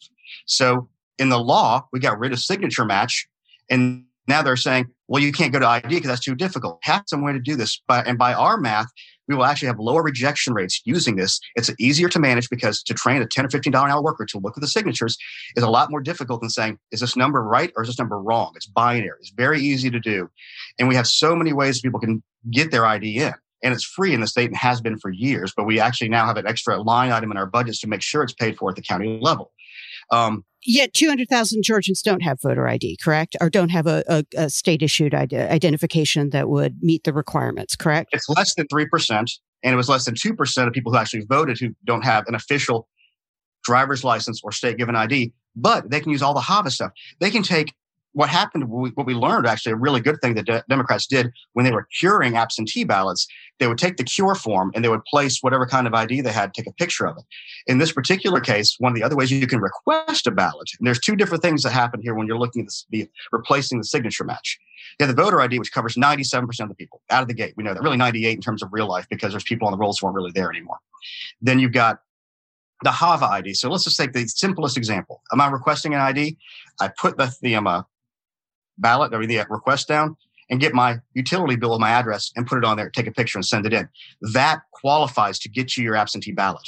So 0.46 0.90
in 1.18 1.30
the 1.30 1.40
law, 1.40 1.88
we 1.92 2.00
got 2.00 2.20
rid 2.20 2.32
of 2.34 2.40
signature 2.40 2.86
match. 2.86 3.28
And 3.70 4.06
now 4.28 4.42
they're 4.42 4.56
saying, 4.56 4.88
well, 5.08 5.22
you 5.22 5.32
can't 5.32 5.52
go 5.52 5.60
to 5.60 5.68
ID 5.68 5.88
because 5.88 6.08
that's 6.08 6.22
too 6.22 6.36
difficult. 6.36 6.80
Have 6.84 7.04
some 7.08 7.24
way 7.24 7.34
to 7.34 7.40
do 7.40 7.56
this. 7.56 7.82
But, 7.88 8.08
and 8.08 8.18
by 8.18 8.34
our 8.34 8.58
math, 8.58 8.88
we 9.28 9.36
will 9.36 9.46
actually 9.46 9.68
have 9.68 9.80
lower 9.80 10.04
rejection 10.04 10.54
rates 10.54 10.82
using 10.86 11.16
this. 11.16 11.40
It's 11.56 11.72
easier 11.80 12.10
to 12.10 12.20
manage 12.20 12.50
because 12.50 12.84
to 12.84 12.94
train 12.94 13.22
a 13.22 13.26
10 13.26 13.46
or 13.46 13.48
$15 13.50 13.68
an 13.68 13.76
hour 13.92 14.02
worker 14.02 14.26
to 14.26 14.40
look 14.40 14.58
at 14.58 14.62
the 14.62 14.68
signatures 14.68 15.18
is 15.56 15.64
a 15.64 15.70
lot 15.70 15.90
more 15.90 16.02
difficult 16.02 16.42
than 16.42 16.50
saying, 16.50 16.80
is 16.92 17.00
this 17.00 17.16
number 17.16 17.42
right 17.42 17.72
or 17.76 17.84
is 17.84 17.90
this 17.90 18.00
number 18.00 18.20
wrong? 18.20 18.52
It's 18.56 18.68
binary. 18.68 19.18
It's 19.20 19.32
very 19.32 19.62
easy 19.62 19.90
to 19.90 20.00
do. 20.00 20.30
And 20.80 20.88
we 20.88 20.96
have 20.96 21.08
so 21.08 21.36
many 21.36 21.54
ways 21.54 21.82
people 21.82 22.00
can 22.00 22.22
get 22.50 22.72
their 22.72 22.86
ID 22.86 23.18
in. 23.18 23.34
And 23.64 23.74
it's 23.74 23.84
free 23.84 24.14
in 24.14 24.22
the 24.22 24.28
state 24.28 24.48
and 24.50 24.58
has 24.58 24.82
been 24.82 24.98
for 24.98 25.12
years, 25.12 25.54
but 25.56 25.66
we 25.66 25.80
actually 25.80 26.10
now 26.10 26.26
have 26.26 26.38
an 26.38 26.48
extra 26.48 26.82
line 26.82 27.12
item 27.12 27.30
in 27.30 27.38
our 27.38 27.46
budgets 27.46 27.80
to 27.82 27.88
make 27.88 28.02
sure 28.02 28.24
it's 28.24 28.34
paid 28.34 28.58
for 28.58 28.70
at 28.70 28.76
the 28.76 28.82
county 28.82 29.20
level. 29.22 29.52
Um, 30.12 30.44
Yet 30.64 30.94
200,000 30.94 31.64
Georgians 31.64 32.04
don't 32.04 32.22
have 32.22 32.40
voter 32.42 32.68
ID, 32.68 32.98
correct? 33.04 33.36
Or 33.42 33.50
don't 33.50 33.70
have 33.70 33.88
a, 33.88 34.04
a, 34.08 34.24
a 34.38 34.50
state 34.50 34.84
issued 34.84 35.14
identification 35.14 36.30
that 36.32 36.50
would 36.50 36.84
meet 36.84 37.04
the 37.04 37.14
requirements, 37.14 37.76
correct? 37.76 38.10
It's 38.14 38.30
less 38.30 38.54
than 38.54 38.68
3%, 38.68 39.40
and 39.64 39.74
it 39.74 39.76
was 39.76 39.90
less 39.90 40.06
than 40.06 40.14
2% 40.14 40.68
of 40.68 40.74
people 40.74 40.92
who 40.92 41.00
actually 41.00 41.26
voted 41.26 41.60
who 41.60 41.70
don't 41.84 42.04
have 42.04 42.28
an 42.28 42.36
official 42.36 42.88
driver's 43.64 44.04
license 44.04 44.42
or 44.44 44.52
state 44.52 44.78
given 44.78 44.96
ID, 44.96 45.34
but 45.56 45.90
they 45.90 46.00
can 46.00 46.12
use 46.12 46.22
all 46.22 46.34
the 46.34 46.42
HAVA 46.42 46.70
stuff. 46.70 46.92
They 47.20 47.32
can 47.32 47.44
take 47.44 47.74
what 48.14 48.30
happened, 48.30 48.68
what 48.70 49.06
we 49.06 49.14
learned, 49.14 49.48
actually, 49.48 49.72
a 49.72 49.78
really 49.78 50.02
good 50.02 50.20
thing 50.22 50.36
that 50.36 50.46
de- 50.46 50.64
Democrats 50.70 51.08
did 51.08 51.32
when 51.54 51.66
they 51.66 51.72
were 51.72 51.88
curing 52.00 52.36
absentee 52.36 52.84
ballots, 52.84 53.26
they 53.60 53.68
would 53.68 53.78
take 53.78 53.98
the 53.98 54.04
cure 54.04 54.36
form 54.36 54.72
and 54.76 54.84
they 54.84 54.90
would 54.90 55.04
place 55.06 55.40
whatever 55.42 55.66
kind 55.66 55.88
of 55.88 55.94
ID 55.94 56.22
they 56.22 56.32
had, 56.32 56.54
take 56.54 56.68
a 56.68 56.74
picture 56.74 57.08
of 57.08 57.18
it. 57.18 57.24
In 57.68 57.78
this 57.78 57.92
particular 57.92 58.40
case, 58.40 58.76
one 58.80 58.92
of 58.92 58.96
the 58.96 59.04
other 59.04 59.16
ways 59.16 59.32
you 59.32 59.48
can 59.48 59.62
request 59.62 60.28
a 60.28 60.32
ballot, 60.32 60.70
and 60.80 60.88
there's 60.88 61.00
two 61.00 61.16
different 61.16 61.44
things 61.44 61.64
that 61.64 61.72
happen 61.72 62.02
here 62.02 62.14
when 62.14 62.28
you're 62.28 62.40
looking 62.40 62.64
at 62.64 62.68
this, 62.68 62.86
the 62.90 63.10
replacing 63.32 63.78
the 63.78 63.86
signature 63.86 64.24
match. 64.24 64.60
You 65.00 65.06
have 65.06 65.16
the 65.16 65.22
voter 65.22 65.40
ID, 65.42 65.60
which 65.60 65.72
covers 65.72 65.96
97% 65.96 66.44
of 66.60 66.70
the 66.70 66.76
people 66.76 67.02
out 67.10 67.22
of 67.22 67.28
the 67.28 67.34
gate. 67.34 67.54
We 67.56 67.64
know 67.64 67.74
that 67.74 67.82
really 67.82 67.98
98 67.98 68.34
in 68.34 68.42
terms 68.42 68.62
of 68.62 68.70
real 68.72 68.88
life 68.88 69.08
because 69.10 69.32
there's 69.32 69.44
people 69.44 69.68
on 69.68 69.72
the 69.72 69.78
rolls 69.78 70.00
who 70.00 70.08
aren't 70.08 70.16
really 70.16 70.32
there 70.32 70.50
anymore. 70.50 70.78
Then 71.42 71.60
you've 71.60 71.72
got 71.72 72.00
the 72.84 72.92
HAVA 72.92 73.26
ID. 73.26 73.54
So 73.54 73.70
let's 73.70 73.84
just 73.84 73.98
take 73.98 74.14
the 74.14 74.28
simplest 74.28 74.78
example. 74.78 75.22
Am 75.32 75.40
I 75.40 75.48
requesting 75.48 75.94
an 75.94 76.02
ID? 76.02 76.38
I 76.80 76.90
put 77.00 77.18
the, 77.18 77.34
the 77.42 77.56
um, 77.56 77.68
uh, 77.68 77.84
ballot 78.78 79.14
or 79.14 79.26
the 79.26 79.40
uh, 79.40 79.46
request 79.50 79.88
down 79.88 80.16
and 80.50 80.60
get 80.60 80.74
my 80.74 81.00
utility 81.14 81.56
bill 81.56 81.72
with 81.72 81.80
my 81.80 81.90
address 81.90 82.32
and 82.36 82.46
put 82.46 82.58
it 82.58 82.66
on 82.66 82.78
there, 82.78 82.90
take 82.90 83.08
a 83.08 83.12
picture 83.12 83.38
and 83.38 83.46
send 83.46 83.66
it 83.66 83.74
in. 83.74 83.88
That 84.34 84.62
qualifies 84.72 85.40
to 85.40 85.50
get 85.50 85.78
you 85.78 85.84
your 85.84 85.96
absentee 85.96 86.34
ballot. 86.34 86.68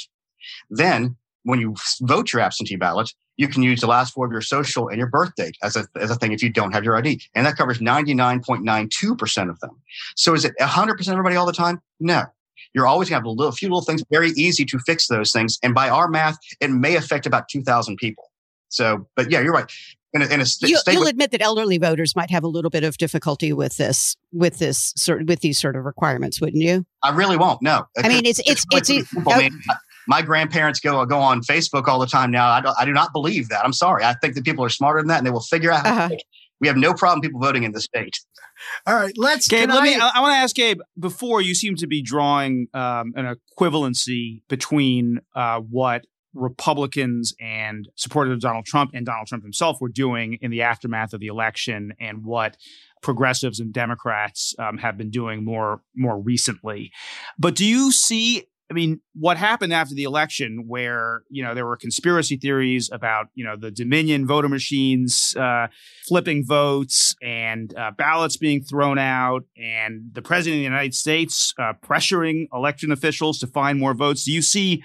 Then 0.70 1.16
when 1.44 1.60
you 1.60 1.74
vote 2.00 2.32
your 2.32 2.40
absentee 2.40 2.76
ballot, 2.76 3.12
you 3.36 3.48
can 3.48 3.62
use 3.62 3.80
the 3.80 3.86
last 3.86 4.14
four 4.14 4.24
of 4.26 4.32
your 4.32 4.40
social 4.40 4.88
and 4.88 4.96
your 4.96 5.08
birth 5.08 5.34
date 5.36 5.56
as 5.62 5.76
a, 5.76 5.86
as 5.96 6.10
a 6.10 6.14
thing 6.14 6.32
if 6.32 6.42
you 6.42 6.50
don't 6.50 6.72
have 6.72 6.84
your 6.84 6.96
ID. 6.96 7.20
And 7.34 7.44
that 7.46 7.56
covers 7.56 7.78
99.92% 7.78 9.50
of 9.50 9.60
them. 9.60 9.70
So 10.16 10.34
is 10.34 10.44
it 10.44 10.54
100% 10.60 11.00
of 11.00 11.08
everybody 11.08 11.36
all 11.36 11.46
the 11.46 11.52
time? 11.52 11.80
No. 12.00 12.24
You're 12.72 12.86
always 12.86 13.08
going 13.08 13.20
to 13.20 13.20
have 13.20 13.26
a 13.26 13.30
little, 13.30 13.52
few 13.52 13.68
little 13.68 13.82
things, 13.82 14.02
very 14.10 14.30
easy 14.30 14.64
to 14.64 14.78
fix 14.80 15.08
those 15.08 15.30
things. 15.32 15.58
And 15.62 15.74
by 15.74 15.88
our 15.90 16.08
math, 16.08 16.38
it 16.60 16.70
may 16.70 16.96
affect 16.96 17.26
about 17.26 17.48
2,000 17.48 17.96
people. 17.96 18.30
So, 18.68 19.06
but 19.14 19.30
yeah, 19.30 19.40
you're 19.40 19.52
right 19.52 19.70
in 20.14 20.22
a, 20.22 20.26
in 20.26 20.40
a 20.40 20.46
st- 20.46 20.70
you, 20.70 20.78
will 20.86 21.00
with- 21.00 21.10
admit 21.10 21.32
that 21.32 21.42
elderly 21.42 21.76
voters 21.76 22.14
might 22.14 22.30
have 22.30 22.44
a 22.44 22.48
little 22.48 22.70
bit 22.70 22.84
of 22.84 22.96
difficulty 22.96 23.52
with 23.52 23.76
this 23.76 24.16
with 24.32 24.58
this 24.58 24.92
sort 24.96 25.26
with 25.26 25.40
these 25.40 25.58
sort 25.58 25.76
of 25.76 25.84
requirements, 25.84 26.40
wouldn't 26.40 26.62
you? 26.62 26.86
I 27.02 27.10
really 27.10 27.36
won't. 27.36 27.60
No. 27.60 27.86
I 27.98 28.08
mean, 28.08 28.24
it's 28.24 28.38
it's 28.46 28.64
it's. 28.72 28.88
it's, 28.90 29.12
it's 29.12 29.28
I 29.28 29.38
mean, 29.38 29.60
my 30.06 30.22
grandparents 30.22 30.80
go 30.80 31.04
go 31.04 31.18
on 31.18 31.42
Facebook 31.42 31.88
all 31.88 31.98
the 31.98 32.06
time 32.06 32.30
now. 32.30 32.48
I, 32.48 32.60
don't, 32.60 32.76
I 32.78 32.84
do 32.84 32.92
not 32.92 33.12
believe 33.12 33.48
that. 33.48 33.64
I'm 33.64 33.72
sorry. 33.72 34.04
I 34.04 34.14
think 34.14 34.34
that 34.34 34.44
people 34.44 34.64
are 34.64 34.70
smarter 34.70 35.00
than 35.00 35.08
that, 35.08 35.18
and 35.18 35.26
they 35.26 35.32
will 35.32 35.40
figure 35.40 35.72
out. 35.72 35.84
Uh-huh. 35.84 36.10
We 36.60 36.68
have 36.68 36.76
no 36.76 36.94
problem 36.94 37.20
people 37.20 37.40
voting 37.40 37.64
in 37.64 37.72
the 37.72 37.80
state. 37.80 38.16
All 38.86 38.94
right, 38.94 39.12
let's. 39.18 39.48
Gabe, 39.48 39.68
let 39.68 39.82
I, 39.82 39.84
me. 39.84 39.96
I, 39.96 40.12
I 40.14 40.20
want 40.20 40.32
to 40.32 40.38
ask 40.38 40.54
Gabe. 40.54 40.80
Before 40.98 41.42
you 41.42 41.54
seem 41.54 41.74
to 41.76 41.86
be 41.86 42.00
drawing 42.00 42.68
um, 42.72 43.12
an 43.16 43.36
equivalency 43.58 44.42
between 44.48 45.20
uh, 45.34 45.58
what 45.58 46.06
Republicans 46.34 47.34
and 47.40 47.88
supporters 47.96 48.34
of 48.34 48.40
Donald 48.40 48.66
Trump 48.66 48.90
and 48.94 49.06
Donald 49.06 49.28
Trump 49.28 49.44
himself 49.44 49.80
were 49.80 49.88
doing 49.88 50.38
in 50.40 50.50
the 50.50 50.62
aftermath 50.62 51.12
of 51.12 51.20
the 51.20 51.28
election 51.28 51.94
and 52.00 52.24
what 52.24 52.56
progressives 53.04 53.60
and 53.60 53.72
Democrats 53.72 54.54
um, 54.58 54.78
have 54.78 54.96
been 54.96 55.10
doing 55.10 55.44
more 55.44 55.82
more 55.94 56.18
recently. 56.18 56.90
But 57.38 57.54
do 57.54 57.64
you 57.64 57.92
see? 57.92 58.44
I 58.70 58.72
mean, 58.72 59.02
what 59.14 59.36
happened 59.36 59.74
after 59.74 59.94
the 59.94 60.04
election, 60.04 60.64
where 60.66 61.22
you 61.28 61.44
know 61.44 61.54
there 61.54 61.66
were 61.66 61.76
conspiracy 61.76 62.36
theories 62.36 62.90
about 62.90 63.28
you 63.34 63.44
know 63.44 63.56
the 63.56 63.70
Dominion 63.70 64.26
voter 64.26 64.48
machines 64.48 65.36
uh, 65.36 65.68
flipping 66.08 66.46
votes 66.46 67.14
and 67.22 67.76
uh, 67.76 67.90
ballots 67.92 68.38
being 68.38 68.62
thrown 68.62 68.98
out, 68.98 69.44
and 69.56 70.10
the 70.14 70.22
president 70.22 70.56
of 70.56 70.60
the 70.60 70.64
United 70.64 70.94
States 70.94 71.52
uh, 71.58 71.74
pressuring 71.84 72.48
election 72.54 72.90
officials 72.90 73.38
to 73.40 73.46
find 73.46 73.78
more 73.78 73.94
votes. 73.94 74.24
Do 74.24 74.32
you 74.32 74.42
see 74.42 74.82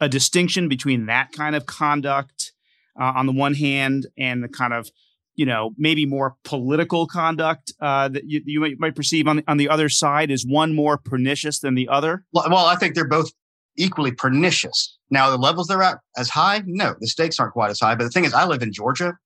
a 0.00 0.08
distinction 0.08 0.68
between 0.68 1.06
that 1.06 1.32
kind 1.32 1.54
of 1.56 1.66
conduct 1.66 2.52
uh, 2.98 3.12
on 3.16 3.26
the 3.26 3.32
one 3.32 3.54
hand 3.54 4.06
and 4.16 4.42
the 4.42 4.48
kind 4.48 4.72
of 4.72 4.90
you 5.34 5.46
know 5.46 5.70
maybe 5.76 6.06
more 6.06 6.36
political 6.44 7.06
conduct 7.06 7.72
uh, 7.80 8.08
that 8.08 8.24
you, 8.24 8.42
you 8.44 8.76
might, 8.78 8.94
perceive 8.94 9.26
on 9.28 9.36
the, 9.36 9.44
on 9.48 9.56
the 9.56 9.68
other 9.68 9.88
side 9.88 10.30
is 10.30 10.46
one 10.46 10.74
more 10.74 10.98
pernicious 10.98 11.60
than 11.60 11.74
the 11.74 11.88
other? 11.88 12.24
Well, 12.32 12.66
i 12.66 12.76
think 12.76 12.94
they're 12.94 13.08
both 13.08 13.30
equally 13.76 14.10
pernicious. 14.10 14.98
Now 15.10 15.30
the 15.30 15.38
levels 15.38 15.68
they're 15.68 15.82
at 15.82 15.98
as 16.16 16.28
high 16.28 16.62
no 16.66 16.94
the 17.00 17.06
stakes 17.06 17.38
aren't 17.38 17.52
quite 17.52 17.70
as 17.70 17.80
high. 17.80 17.94
But 17.94 18.04
the 18.04 18.10
thing 18.10 18.24
is 18.24 18.34
i 18.34 18.44
live 18.44 18.62
in 18.62 18.72
georgia 18.72 19.16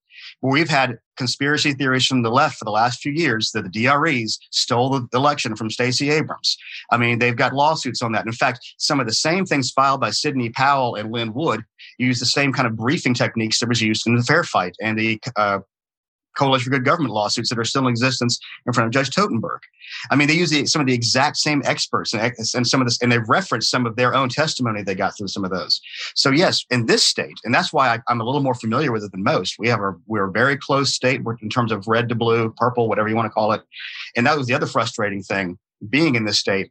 we've 0.40 0.68
had 0.68 0.98
conspiracy 1.16 1.72
theories 1.72 2.06
from 2.06 2.22
the 2.22 2.30
left 2.30 2.58
for 2.58 2.64
the 2.64 2.70
last 2.70 3.00
few 3.00 3.12
years 3.12 3.50
that 3.52 3.62
the 3.62 3.84
DREs 3.84 4.38
stole 4.50 4.90
the 4.90 5.06
election 5.14 5.54
from 5.54 5.70
Stacey 5.70 6.10
Abrams. 6.10 6.56
I 6.90 6.96
mean, 6.96 7.18
they've 7.18 7.36
got 7.36 7.52
lawsuits 7.52 8.02
on 8.02 8.12
that. 8.12 8.26
In 8.26 8.32
fact, 8.32 8.60
some 8.78 8.98
of 8.98 9.06
the 9.06 9.12
same 9.12 9.44
things 9.44 9.70
filed 9.70 10.00
by 10.00 10.10
Sidney 10.10 10.50
Powell 10.50 10.94
and 10.94 11.12
Lin 11.12 11.32
Wood 11.34 11.62
use 11.98 12.18
the 12.18 12.26
same 12.26 12.52
kind 12.52 12.66
of 12.66 12.76
briefing 12.76 13.14
techniques 13.14 13.60
that 13.60 13.68
was 13.68 13.82
used 13.82 14.06
in 14.06 14.16
the 14.16 14.22
fair 14.22 14.44
fight 14.44 14.74
and 14.80 14.98
the 14.98 15.20
uh, 15.36 15.60
Coalition 16.36 16.64
for 16.64 16.70
Good 16.70 16.84
Government 16.84 17.14
lawsuits 17.14 17.48
that 17.50 17.58
are 17.58 17.64
still 17.64 17.82
in 17.82 17.90
existence 17.90 18.38
in 18.66 18.72
front 18.72 18.86
of 18.86 18.92
Judge 18.92 19.10
Totenberg. 19.14 19.60
I 20.10 20.16
mean, 20.16 20.28
they 20.28 20.34
use 20.34 20.50
the, 20.50 20.66
some 20.66 20.80
of 20.80 20.86
the 20.86 20.94
exact 20.94 21.36
same 21.36 21.62
experts 21.64 22.14
and, 22.14 22.32
and 22.54 22.66
some 22.66 22.80
of 22.80 22.86
this, 22.86 23.00
and 23.02 23.10
they've 23.10 23.28
referenced 23.28 23.70
some 23.70 23.86
of 23.86 23.96
their 23.96 24.14
own 24.14 24.28
testimony 24.28 24.82
they 24.82 24.94
got 24.94 25.16
through 25.16 25.28
some 25.28 25.44
of 25.44 25.50
those. 25.50 25.80
So 26.14 26.30
yes, 26.30 26.64
in 26.70 26.86
this 26.86 27.04
state, 27.04 27.38
and 27.44 27.54
that's 27.54 27.72
why 27.72 27.94
I, 27.94 28.12
am 28.12 28.20
a 28.20 28.24
little 28.24 28.42
more 28.42 28.54
familiar 28.54 28.92
with 28.92 29.04
it 29.04 29.12
than 29.12 29.22
most. 29.22 29.56
We 29.58 29.68
have 29.68 29.80
a 29.80 29.94
we're 30.06 30.28
a 30.28 30.32
very 30.32 30.56
close 30.56 30.92
state 30.92 31.20
in 31.40 31.48
terms 31.48 31.72
of 31.72 31.86
red 31.86 32.08
to 32.08 32.14
blue, 32.14 32.54
purple, 32.56 32.88
whatever 32.88 33.08
you 33.08 33.16
want 33.16 33.26
to 33.26 33.30
call 33.30 33.52
it. 33.52 33.62
And 34.16 34.26
that 34.26 34.36
was 34.36 34.46
the 34.46 34.54
other 34.54 34.66
frustrating 34.66 35.22
thing 35.22 35.58
being 35.90 36.14
in 36.14 36.24
this 36.24 36.38
state 36.38 36.70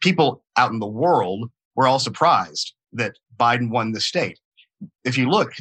people 0.00 0.42
out 0.56 0.72
in 0.72 0.78
the 0.78 0.86
world 0.86 1.50
were 1.76 1.86
all 1.86 1.98
surprised 1.98 2.74
that 2.92 3.18
Biden 3.38 3.70
won 3.70 3.92
the 3.92 4.00
state. 4.00 4.38
If 5.04 5.16
you 5.16 5.28
look, 5.28 5.52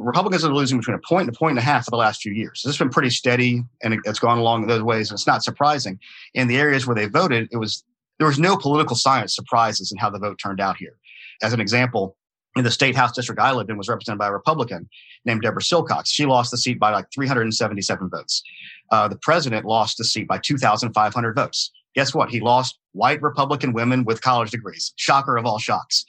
Republicans 0.00 0.44
are 0.44 0.54
losing 0.54 0.78
between 0.78 0.94
a 0.94 1.00
point 1.00 1.28
and 1.28 1.36
a 1.36 1.38
point 1.38 1.52
and 1.52 1.58
a 1.58 1.62
half 1.62 1.84
for 1.84 1.90
the 1.90 1.96
last 1.96 2.22
few 2.22 2.32
years. 2.32 2.62
This 2.64 2.72
has 2.72 2.78
been 2.78 2.90
pretty 2.90 3.10
steady 3.10 3.62
and 3.82 4.00
it's 4.04 4.18
gone 4.18 4.38
along 4.38 4.66
those 4.66 4.82
ways. 4.82 5.10
And 5.10 5.16
it's 5.16 5.26
not 5.26 5.44
surprising. 5.44 5.98
In 6.34 6.48
the 6.48 6.56
areas 6.58 6.86
where 6.86 6.96
they 6.96 7.06
voted, 7.06 7.48
it 7.52 7.58
was 7.58 7.84
there 8.18 8.26
was 8.26 8.38
no 8.38 8.56
political 8.56 8.96
science 8.96 9.34
surprises 9.34 9.92
in 9.92 9.98
how 9.98 10.10
the 10.10 10.18
vote 10.18 10.38
turned 10.42 10.60
out 10.60 10.76
here. 10.76 10.96
As 11.42 11.52
an 11.52 11.60
example, 11.60 12.16
in 12.56 12.64
the 12.64 12.70
state 12.70 12.96
house 12.96 13.12
district 13.12 13.40
I 13.40 13.52
lived 13.52 13.70
in 13.70 13.78
was 13.78 13.88
represented 13.88 14.18
by 14.18 14.28
a 14.28 14.32
Republican 14.32 14.88
named 15.24 15.42
Deborah 15.42 15.62
Silcox. 15.62 16.06
She 16.06 16.26
lost 16.26 16.50
the 16.50 16.58
seat 16.58 16.78
by 16.78 16.90
like 16.90 17.06
377 17.14 18.10
votes. 18.10 18.42
Uh, 18.90 19.06
the 19.06 19.16
president 19.16 19.66
lost 19.66 19.98
the 19.98 20.04
seat 20.04 20.26
by 20.26 20.38
2,500 20.38 21.34
votes. 21.34 21.70
Guess 21.94 22.14
what? 22.14 22.30
He 22.30 22.40
lost 22.40 22.78
white 22.92 23.20
Republican 23.22 23.72
women 23.72 24.04
with 24.04 24.22
college 24.22 24.50
degrees. 24.50 24.92
Shocker 24.96 25.36
of 25.36 25.46
all 25.46 25.58
shocks. 25.58 26.04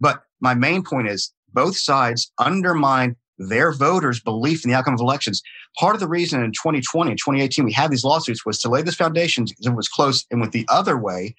But 0.00 0.22
my 0.40 0.54
main 0.54 0.82
point 0.82 1.08
is 1.08 1.32
both 1.52 1.76
sides 1.76 2.32
undermine 2.38 3.16
their 3.38 3.72
voters' 3.72 4.20
belief 4.20 4.64
in 4.64 4.70
the 4.70 4.76
outcome 4.76 4.94
of 4.94 5.00
elections. 5.00 5.42
Part 5.78 5.94
of 5.94 6.00
the 6.00 6.08
reason 6.08 6.42
in 6.42 6.52
2020 6.52 7.10
and 7.10 7.18
2018 7.18 7.64
we 7.64 7.72
had 7.72 7.90
these 7.90 8.04
lawsuits 8.04 8.44
was 8.44 8.58
to 8.60 8.68
lay 8.68 8.82
this 8.82 8.94
foundation 8.94 9.44
because 9.44 9.66
it 9.66 9.74
was 9.74 9.88
close. 9.88 10.24
And 10.30 10.40
with 10.40 10.52
the 10.52 10.66
other 10.68 10.98
way, 10.98 11.34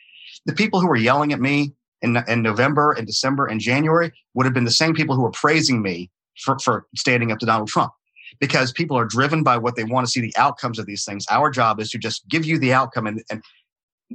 the 0.45 0.54
people 0.54 0.80
who 0.80 0.88
were 0.88 0.95
yelling 0.95 1.34
at 1.34 1.39
me 1.39 1.73
in, 2.02 2.21
in 2.28 2.41
November 2.41 2.91
and 2.91 3.08
December 3.08 3.45
and 3.45 3.60
January 3.60 4.12
would 4.34 4.45
have 4.45 4.54
been 4.54 4.65
the 4.65 4.71
same 4.71 4.93
people 4.93 5.15
who 5.15 5.21
were 5.21 5.32
praising 5.32 5.82
me 5.82 6.10
for, 6.39 6.58
for 6.60 6.86
standing 6.95 7.32
up 7.32 7.39
to 7.39 7.45
Donald 7.45 7.69
Trump. 7.69 7.93
Because 8.39 8.71
people 8.71 8.97
are 8.97 9.06
driven 9.06 9.43
by 9.43 9.58
what 9.58 9.76
they 9.76 9.84
want 9.84 10.08
to 10.08 10.12
see 10.12 10.19
the 10.19 10.34
outcomes 10.38 10.80
of 10.80 10.88
these 10.88 11.06
things. 11.06 11.26
Our 11.30 11.52
job 11.52 11.80
is 11.80 11.91
to 11.91 11.99
just 11.99 12.28
give 12.28 12.45
you 12.45 12.58
the 12.58 12.73
outcome 12.73 13.06
and, 13.06 13.23
and 13.30 13.43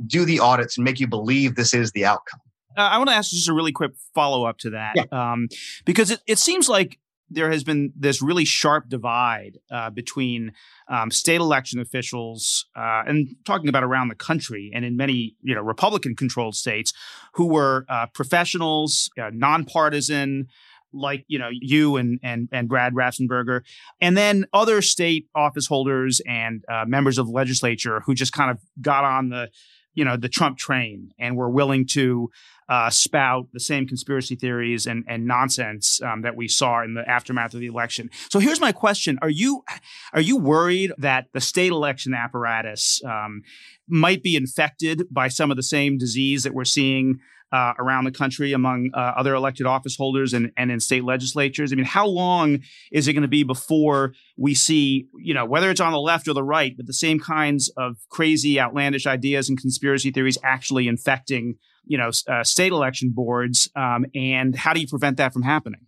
do 0.07 0.25
the 0.25 0.41
audits 0.41 0.77
and 0.77 0.85
make 0.85 0.99
you 0.99 1.07
believe 1.07 1.55
this 1.55 1.73
is 1.73 1.93
the 1.93 2.05
outcome. 2.05 2.41
Uh, 2.79 2.83
I 2.83 2.99
want 2.99 3.11
to 3.11 3.17
ask 3.17 3.31
just 3.31 3.49
a 3.49 3.53
really 3.53 3.73
quick 3.73 3.93
follow 4.15 4.45
up 4.45 4.59
to 4.59 4.71
that, 4.71 4.95
yeah. 4.95 5.05
um, 5.11 5.49
because 5.85 6.13
it, 6.13 6.21
it 6.29 6.39
seems 6.39 6.69
like 6.69 7.01
there 7.29 7.51
has 7.51 7.65
been 7.65 7.93
this 7.97 8.23
really 8.23 8.45
sharp 8.45 8.89
divide 8.89 9.59
uh, 9.71 9.91
between 9.91 10.53
um, 10.89 11.11
state 11.11 11.41
election 11.41 11.81
officials 11.81 12.67
uh, 12.77 13.03
and 13.07 13.35
talking 13.45 13.69
about 13.69 13.83
around 13.83 14.09
the 14.09 14.15
country 14.15 14.71
and 14.73 14.85
in 14.85 14.97
many 14.97 15.35
you 15.43 15.55
know 15.55 15.61
Republican 15.61 16.15
controlled 16.15 16.55
states 16.55 16.93
who 17.35 17.47
were 17.47 17.85
uh, 17.89 18.07
professionals, 18.15 19.11
uh, 19.21 19.31
nonpartisan, 19.33 20.47
like 20.93 21.25
you 21.29 21.39
know 21.39 21.51
you 21.53 21.97
and 21.97 22.21
and 22.23 22.49
and 22.53 22.69
Brad 22.69 22.95
Raffensperger, 22.95 23.63
and 24.01 24.17
then 24.17 24.47
other 24.53 24.83
state 24.83 25.27
office 25.35 25.67
holders 25.67 26.21
and 26.27 26.65
uh, 26.71 26.85
members 26.87 27.19
of 27.19 27.27
the 27.27 27.33
legislature 27.33 28.01
who 28.07 28.15
just 28.15 28.33
kind 28.33 28.51
of 28.51 28.59
got 28.81 29.05
on 29.05 29.31
the 29.31 29.51
you 29.99 30.05
know 30.05 30.17
the 30.17 30.29
Trump 30.29 30.57
train 30.57 31.13
and 31.19 31.37
were 31.37 31.51
willing 31.51 31.85
to 31.85 32.31
uh, 32.69 32.89
spout 32.89 33.49
the 33.53 33.59
same 33.59 33.85
conspiracy 33.85 34.37
theories 34.37 34.87
and, 34.87 35.05
and 35.09 35.27
nonsense 35.27 36.01
um, 36.03 36.23
that 36.23 36.37
we 36.37 36.47
saw 36.47 36.85
in 36.85 36.95
the 36.95 37.09
aftermath 37.11 37.53
of 37.53 37.59
the 37.59 37.67
election. 37.67 38.09
So 38.31 38.39
here's 38.39 38.61
my 38.61 38.71
question: 38.71 39.19
Are 39.23 39.29
you 39.29 39.65
are 40.13 40.21
you 40.21 40.37
worried 40.37 40.93
that 40.99 41.27
the 41.33 41.41
state 41.41 41.73
election 41.73 42.15
apparatus 42.15 43.03
um, 43.05 43.43
might 43.89 44.23
be 44.23 44.37
infected 44.37 45.03
by 45.11 45.27
some 45.27 45.51
of 45.51 45.57
the 45.57 45.65
same 45.65 45.99
disease 45.99 46.45
that 46.45 46.55
we're 46.55 46.65
seeing? 46.65 47.19
Uh, 47.51 47.73
around 47.79 48.05
the 48.05 48.11
country 48.11 48.53
among 48.53 48.91
uh, 48.93 48.99
other 49.17 49.35
elected 49.35 49.65
office 49.65 49.97
holders 49.97 50.35
and, 50.35 50.53
and 50.59 50.71
in 50.71 50.81
state 50.81 51.03
legislatures? 51.03 51.73
I 51.73 51.77
mean, 51.77 51.87
how 51.87 52.07
long 52.07 52.59
is 52.93 53.09
it 53.09 53.15
going 53.15 53.23
to 53.23 53.29
be 53.29 53.43
before 53.43 54.13
we 54.37 54.55
see, 54.55 55.09
you 55.17 55.33
know, 55.33 55.47
whether 55.47 55.71
it's 55.71 55.81
on 55.81 55.93
the 55.93 55.99
left 55.99 56.29
or 56.29 56.35
the 56.35 56.43
right, 56.43 56.77
but 56.77 56.87
the 56.87 56.93
same 56.93 57.19
kinds 57.19 57.71
of 57.71 57.97
crazy, 58.11 58.61
outlandish 58.61 59.07
ideas 59.07 59.49
and 59.49 59.59
conspiracy 59.59 60.11
theories 60.11 60.37
actually 60.45 60.89
infecting 60.89 61.57
you 61.89 61.99
know 61.99 62.11
uh, 62.29 62.45
state 62.45 62.71
election 62.71 63.11
boards 63.13 63.69
um, 63.75 64.05
and 64.15 64.55
how 64.55 64.73
do 64.73 64.81
you 64.81 64.87
prevent 64.87 65.17
that 65.17 65.33
from 65.33 65.43
happening? 65.43 65.81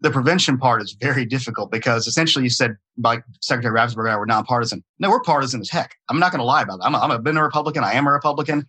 The 0.00 0.10
prevention 0.10 0.58
part 0.58 0.82
is 0.82 0.94
very 1.00 1.24
difficult 1.24 1.72
because 1.72 2.06
essentially 2.06 2.44
you 2.44 2.50
said 2.50 2.76
like 2.98 3.24
secretary 3.40 3.74
Raffensperger 3.74 4.04
and 4.04 4.10
i 4.10 4.16
were 4.16 4.26
nonpartisan. 4.26 4.84
No 4.98 5.10
we're 5.10 5.22
partisan 5.22 5.60
as 5.62 5.70
heck. 5.70 5.96
I'm 6.08 6.18
not 6.18 6.30
going 6.30 6.40
to 6.40 6.44
lie 6.44 6.62
about 6.62 6.80
that. 6.80 6.86
I'm 6.86 6.94
a, 6.94 6.98
I'm 6.98 7.10
a 7.10 7.18
been 7.18 7.36
a 7.38 7.42
republican. 7.42 7.82
I 7.82 7.94
am 7.94 8.06
a 8.06 8.12
republican 8.12 8.68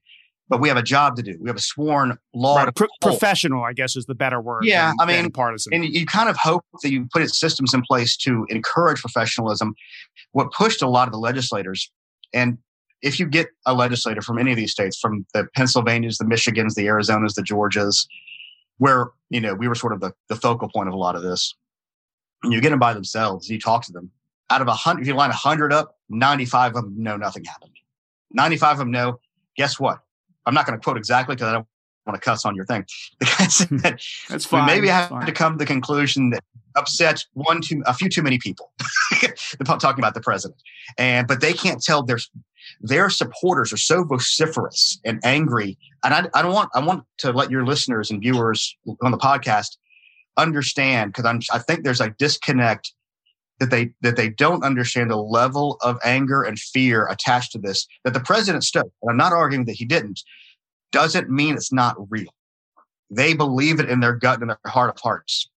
but 0.50 0.62
we 0.62 0.68
have 0.68 0.78
a 0.78 0.84
job 0.84 1.16
to 1.18 1.24
do. 1.24 1.38
We 1.42 1.50
have 1.50 1.58
a 1.58 1.62
sworn 1.62 2.18
law. 2.34 2.58
Right. 2.64 2.76
Pro- 2.76 2.88
professional, 3.02 3.64
I 3.64 3.74
guess, 3.74 3.96
is 3.96 4.06
the 4.06 4.16
better 4.16 4.40
word. 4.40 4.66
Yeah, 4.66 4.94
than, 5.00 5.10
I 5.10 5.22
mean, 5.22 5.32
partisan. 5.32 5.74
And 5.74 5.86
you 5.86 6.06
kind 6.06 6.30
of 6.30 6.38
hope 6.38 6.64
that 6.84 6.92
you 6.92 7.08
put 7.14 7.30
systems 7.30 7.74
in 7.74 7.82
place 7.82 8.16
to 8.18 8.46
encourage 8.50 9.02
professionalism. 9.02 9.76
What 10.32 10.52
pushed 10.52 10.82
a 10.82 10.88
lot 10.88 11.08
of 11.08 11.12
the 11.12 11.20
legislators, 11.20 11.92
and 12.34 12.58
if 13.02 13.20
you 13.20 13.28
get 13.28 13.48
a 13.66 13.74
legislator 13.74 14.22
from 14.22 14.40
any 14.40 14.52
of 14.52 14.58
these 14.58 14.72
states, 14.72 14.98
from 14.98 15.26
the 15.34 15.48
Pennsylvanias, 15.56 16.18
the 16.18 16.26
Michigans, 16.26 16.74
the 16.74 16.86
Arizonas, 16.86 17.36
the 17.36 17.44
Georgias, 17.44 18.08
where 18.78 19.10
you 19.30 19.42
know 19.42 19.54
we 19.54 19.68
were 19.68 19.76
sort 19.76 19.94
of 19.94 20.00
the, 20.00 20.14
the 20.30 20.36
focal 20.36 20.70
point 20.70 20.88
of 20.88 20.94
a 20.94 20.98
lot 20.98 21.16
of 21.16 21.22
this, 21.24 21.56
and 22.44 22.54
you 22.54 22.62
get 22.62 22.70
them 22.70 22.80
by 22.80 22.94
themselves, 22.94 23.50
you 23.50 23.60
talk 23.60 23.84
to 23.86 23.92
them. 23.92 24.12
Out 24.50 24.62
of 24.62 24.68
a 24.70 24.74
hundred, 24.74 25.02
if 25.02 25.08
you 25.08 25.14
line 25.14 25.30
a 25.30 25.34
hundred 25.34 25.74
up, 25.74 25.98
ninety-five 26.10 26.76
of 26.76 26.84
them 26.84 26.96
know 26.98 27.18
nothing 27.18 27.44
happened. 27.44 27.74
Ninety-five 28.32 28.74
of 28.74 28.80
them 28.80 28.92
know. 28.92 29.20
Guess 29.58 29.80
what? 29.80 30.00
I'm 30.48 30.54
not 30.54 30.66
going 30.66 30.80
to 30.80 30.84
quote 30.84 30.98
exactly 30.98 31.36
because 31.36 31.50
I 31.50 31.54
don't 31.54 31.68
want 32.06 32.20
to 32.20 32.26
cuss 32.26 32.46
on 32.46 32.56
your 32.56 32.66
thing. 32.66 32.86
That's 34.30 34.46
fine. 34.46 34.66
Maybe 34.66 34.90
I 34.90 34.96
have 34.96 35.10
fine. 35.10 35.26
to 35.26 35.32
come 35.32 35.54
to 35.54 35.58
the 35.58 35.66
conclusion 35.66 36.32
that 36.32 36.44
upsets 36.76 37.28
one 37.34 37.62
too 37.62 37.84
a 37.86 37.94
few 37.94 38.08
too 38.08 38.22
many 38.22 38.38
people 38.38 38.72
talking 39.66 40.00
about 40.00 40.14
the 40.14 40.22
president, 40.22 40.62
and 40.98 41.28
but 41.28 41.42
they 41.42 41.54
can't 41.54 41.82
tell 41.82 42.04
their 42.04 42.20
their 42.82 43.10
supporters 43.10 43.74
are 43.74 43.78
so 43.78 44.04
vociferous 44.04 45.00
and 45.06 45.20
angry. 45.24 45.78
And 46.04 46.14
I, 46.14 46.28
I 46.34 46.42
don't 46.42 46.54
want, 46.54 46.70
I 46.76 46.84
want 46.84 47.04
to 47.20 47.32
let 47.32 47.52
your 47.52 47.66
listeners 47.66 48.12
and 48.12 48.22
viewers 48.22 48.76
on 49.02 49.12
the 49.12 49.18
podcast 49.18 49.78
understand 50.38 51.12
because 51.12 51.26
I'm, 51.26 51.42
I 51.52 51.60
think 51.60 51.84
there's 51.84 52.02
a 52.02 52.10
disconnect 52.20 52.94
that 53.60 53.72
they 53.72 53.92
that 54.02 54.16
they 54.16 54.30
don't 54.30 54.64
understand 54.64 55.10
the 55.10 55.18
level 55.18 55.78
of 55.82 55.98
anger 56.04 56.44
and 56.44 56.60
fear 56.60 57.08
attached 57.08 57.52
to 57.54 57.60
this 57.60 57.88
that 58.04 58.14
the 58.14 58.20
president 58.20 58.64
stoked. 58.64 58.92
And 59.02 59.12
I'm 59.12 59.18
not 59.18 59.34
arguing 59.34 59.66
that 59.66 59.74
he 59.74 59.86
didn't. 59.86 60.22
Doesn't 60.92 61.30
mean 61.30 61.56
it's 61.56 61.74
not 61.74 61.96
real. 62.10 62.34
They 63.10 63.34
believe 63.34 63.80
it 63.80 63.90
in 63.90 64.00
their 64.00 64.16
gut 64.16 64.42
and 64.42 64.50
their 64.50 64.60
heart 64.66 64.90
of 64.90 65.00
hearts, 65.02 65.50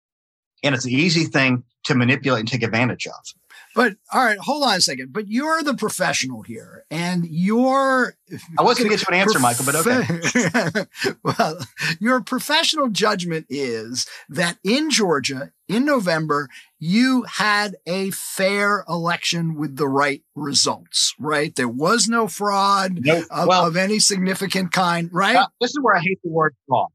and 0.62 0.74
it's 0.74 0.84
an 0.84 0.92
easy 0.92 1.24
thing 1.24 1.64
to 1.84 1.94
manipulate 1.94 2.40
and 2.40 2.48
take 2.48 2.62
advantage 2.62 3.06
of. 3.06 3.39
But 3.74 3.96
all 4.12 4.24
right, 4.24 4.38
hold 4.38 4.64
on 4.64 4.74
a 4.74 4.80
second. 4.80 5.12
But 5.12 5.28
you're 5.28 5.62
the 5.62 5.74
professional 5.74 6.42
here, 6.42 6.85
and 6.90 7.24
your 7.26 8.16
I 8.59 8.62
was 8.62 8.78
going 8.78 8.90
to 8.90 8.96
get 8.96 9.04
to 9.04 9.12
an 9.12 9.20
answer, 9.20 9.38
Michael, 9.38 9.64
but 9.64 9.74
okay. 9.76 11.16
well, 11.22 11.59
your 12.00 12.20
professional 12.20 12.88
judgment 12.88 13.46
is 13.48 14.06
that 14.28 14.59
in 14.64 14.90
Georgia 14.90 15.52
in 15.68 15.85
November 15.85 16.48
you 16.80 17.22
had 17.22 17.76
a 17.87 18.11
fair 18.11 18.85
election 18.88 19.54
with 19.54 19.76
the 19.76 19.87
right 19.87 20.22
results, 20.35 21.14
right? 21.18 21.54
There 21.54 21.68
was 21.68 22.09
no 22.09 22.26
fraud 22.26 22.98
nope. 23.02 23.26
of, 23.30 23.48
well, 23.48 23.66
of, 23.66 23.76
any 23.76 24.00
significant 24.00 24.72
kind, 24.72 25.11
right? 25.12 25.37
Uh, 25.37 25.46
this 25.61 25.70
is 25.70 25.78
where 25.80 25.94
I 25.94 26.00
hate 26.00 26.18
the 26.24 26.30
word 26.30 26.56
fraud. 26.66 26.88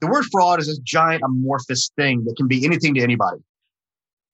The 0.00 0.06
word 0.06 0.26
fraud 0.30 0.60
is 0.60 0.68
a 0.68 0.80
giant 0.82 1.22
amorphous 1.24 1.90
thing 1.96 2.24
that 2.26 2.36
can 2.36 2.46
be 2.46 2.64
anything 2.64 2.94
to 2.94 3.00
anybody. 3.00 3.38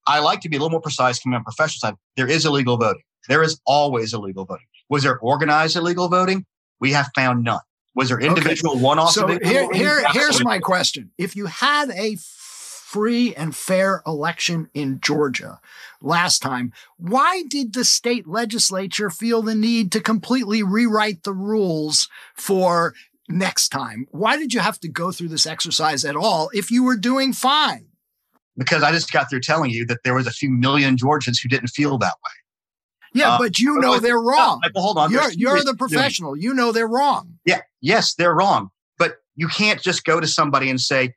I 0.06 0.20
like 0.20 0.40
to 0.40 0.48
be 0.48 0.56
a 0.56 0.58
little 0.58 0.70
more 0.70 0.80
precise 0.80 1.18
coming 1.18 1.36
on 1.36 1.44
professional 1.44 1.90
side. 1.90 1.94
There 2.16 2.28
is 2.28 2.44
illegal 2.44 2.76
voting. 2.76 3.02
There 3.28 3.42
is 3.42 3.60
always 3.66 4.12
illegal 4.12 4.44
voting. 4.44 4.66
Was 4.88 5.02
there 5.02 5.18
organized 5.18 5.76
illegal 5.76 6.08
voting? 6.08 6.44
We 6.80 6.92
have 6.92 7.10
found 7.14 7.44
none. 7.44 7.60
Was 7.94 8.08
there 8.08 8.20
individual 8.20 8.74
okay. 8.74 8.82
one-off? 8.82 9.12
So 9.12 9.26
here, 9.26 9.72
here, 9.72 10.04
here's 10.10 10.42
my 10.44 10.58
question: 10.58 11.12
If 11.16 11.36
you 11.36 11.46
had 11.46 11.90
a 11.90 12.16
free 12.18 13.34
and 13.34 13.56
fair 13.56 14.02
election 14.06 14.68
in 14.74 15.00
Georgia 15.00 15.60
last 16.00 16.40
time, 16.40 16.72
why 16.96 17.44
did 17.48 17.72
the 17.72 17.84
state 17.84 18.26
legislature 18.26 19.10
feel 19.10 19.42
the 19.42 19.54
need 19.54 19.90
to 19.92 20.00
completely 20.00 20.62
rewrite 20.62 21.22
the 21.22 21.32
rules 21.32 22.08
for 22.34 22.94
next 23.28 23.70
time? 23.70 24.06
Why 24.10 24.36
did 24.36 24.52
you 24.52 24.60
have 24.60 24.78
to 24.80 24.88
go 24.88 25.12
through 25.12 25.28
this 25.28 25.46
exercise 25.46 26.04
at 26.04 26.16
all 26.16 26.50
if 26.52 26.70
you 26.70 26.84
were 26.84 26.96
doing 26.96 27.32
fine? 27.32 27.86
Because 28.56 28.82
I 28.82 28.92
just 28.92 29.12
got 29.12 29.28
through 29.28 29.40
telling 29.40 29.70
you 29.70 29.86
that 29.86 29.98
there 30.04 30.14
was 30.14 30.26
a 30.26 30.30
few 30.30 30.50
million 30.50 30.96
Georgians 30.96 31.38
who 31.38 31.48
didn't 31.48 31.68
feel 31.68 31.98
that 31.98 32.14
way. 32.24 32.30
Yeah, 33.14 33.34
uh, 33.34 33.38
but 33.38 33.58
you 33.60 33.78
know 33.78 34.00
they're 34.00 34.20
wrong. 34.20 34.60
Well, 34.74 34.84
hold 34.84 34.98
on. 34.98 35.12
You're, 35.12 35.30
you're 35.32 35.62
the 35.62 35.74
professional. 35.74 36.36
You 36.36 36.52
know 36.52 36.72
they're 36.72 36.88
wrong. 36.88 37.38
Yeah. 37.44 37.60
Yes, 37.80 38.14
they're 38.14 38.34
wrong. 38.34 38.70
But 38.98 39.18
you 39.36 39.46
can't 39.46 39.80
just 39.80 40.04
go 40.04 40.20
to 40.20 40.26
somebody 40.26 40.68
and 40.68 40.80
say 40.80 41.14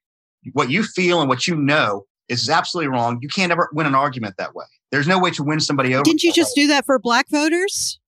what 0.53 0.69
you 0.69 0.83
feel 0.83 1.19
and 1.21 1.27
what 1.27 1.47
you 1.47 1.55
know 1.55 2.05
is 2.29 2.49
absolutely 2.49 2.89
wrong. 2.89 3.17
You 3.21 3.29
can't 3.29 3.51
ever 3.51 3.69
win 3.73 3.87
an 3.87 3.95
argument 3.95 4.35
that 4.37 4.53
way. 4.53 4.65
There's 4.91 5.07
no 5.07 5.19
way 5.19 5.31
to 5.31 5.43
win 5.43 5.59
somebody 5.59 5.95
over. 5.95 6.03
Didn't 6.03 6.23
you 6.23 6.31
just 6.31 6.55
way. 6.55 6.63
do 6.63 6.67
that 6.67 6.85
for 6.85 6.99
black 6.99 7.29
voters? 7.29 7.99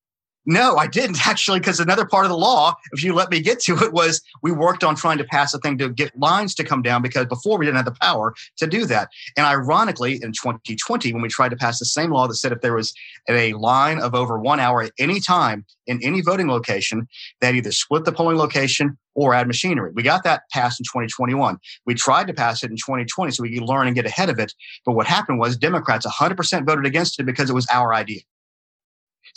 No, 0.49 0.77
I 0.77 0.87
didn't 0.87 1.27
actually, 1.27 1.59
because 1.59 1.79
another 1.79 2.05
part 2.05 2.25
of 2.25 2.31
the 2.31 2.37
law, 2.37 2.73
if 2.91 3.03
you 3.03 3.13
let 3.13 3.29
me 3.29 3.39
get 3.39 3.59
to 3.61 3.77
it, 3.83 3.93
was 3.93 4.19
we 4.41 4.51
worked 4.51 4.83
on 4.83 4.95
trying 4.95 5.19
to 5.19 5.23
pass 5.23 5.53
a 5.53 5.59
thing 5.59 5.77
to 5.77 5.89
get 5.89 6.17
lines 6.17 6.55
to 6.55 6.63
come 6.63 6.81
down 6.81 7.03
because 7.03 7.27
before 7.27 7.59
we 7.59 7.65
didn't 7.65 7.77
have 7.77 7.85
the 7.85 7.95
power 8.01 8.33
to 8.57 8.65
do 8.65 8.87
that. 8.87 9.09
And 9.37 9.45
ironically, 9.45 10.13
in 10.13 10.31
2020, 10.31 11.13
when 11.13 11.21
we 11.21 11.29
tried 11.29 11.49
to 11.49 11.55
pass 11.55 11.77
the 11.77 11.85
same 11.85 12.09
law 12.09 12.27
that 12.27 12.33
said 12.33 12.51
if 12.51 12.61
there 12.61 12.73
was 12.73 12.95
a 13.27 13.53
line 13.53 13.99
of 13.99 14.15
over 14.15 14.39
one 14.39 14.59
hour 14.59 14.81
at 14.81 14.91
any 14.97 15.19
time 15.19 15.65
in 15.85 15.99
any 16.01 16.21
voting 16.21 16.47
location, 16.47 17.07
that 17.41 17.53
either 17.53 17.71
split 17.71 18.05
the 18.05 18.11
polling 18.11 18.37
location 18.37 18.97
or 19.13 19.35
add 19.35 19.45
machinery. 19.45 19.91
We 19.93 20.01
got 20.01 20.23
that 20.23 20.49
passed 20.51 20.79
in 20.79 20.85
2021. 20.85 21.59
We 21.85 21.93
tried 21.93 22.25
to 22.25 22.33
pass 22.33 22.63
it 22.63 22.71
in 22.71 22.77
2020 22.77 23.33
so 23.33 23.43
we 23.43 23.53
could 23.53 23.67
learn 23.67 23.85
and 23.85 23.95
get 23.95 24.07
ahead 24.07 24.29
of 24.29 24.39
it. 24.39 24.55
But 24.83 24.93
what 24.93 25.05
happened 25.05 25.37
was 25.37 25.57
Democrats 25.57 26.07
100% 26.07 26.65
voted 26.65 26.87
against 26.87 27.19
it 27.19 27.27
because 27.27 27.51
it 27.51 27.53
was 27.53 27.67
our 27.71 27.93
idea. 27.93 28.21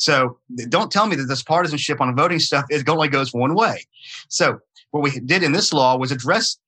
So 0.03 0.39
don't 0.69 0.91
tell 0.91 1.07
me 1.07 1.15
that 1.15 1.27
this 1.27 1.45
partisanship 1.45 2.01
on 2.01 2.17
voting 2.17 2.41
stuff 2.41 2.65
is 2.71 2.83
only 2.89 3.07
goes 3.07 3.33
one 3.33 3.55
way. 3.55 3.87
So 4.29 4.59
what 4.91 5.05
we 5.05 5.21
did 5.21 5.45
in 5.45 5.53
this 5.53 5.73
law 5.73 5.97
was 5.97 6.11
address. 6.11 6.59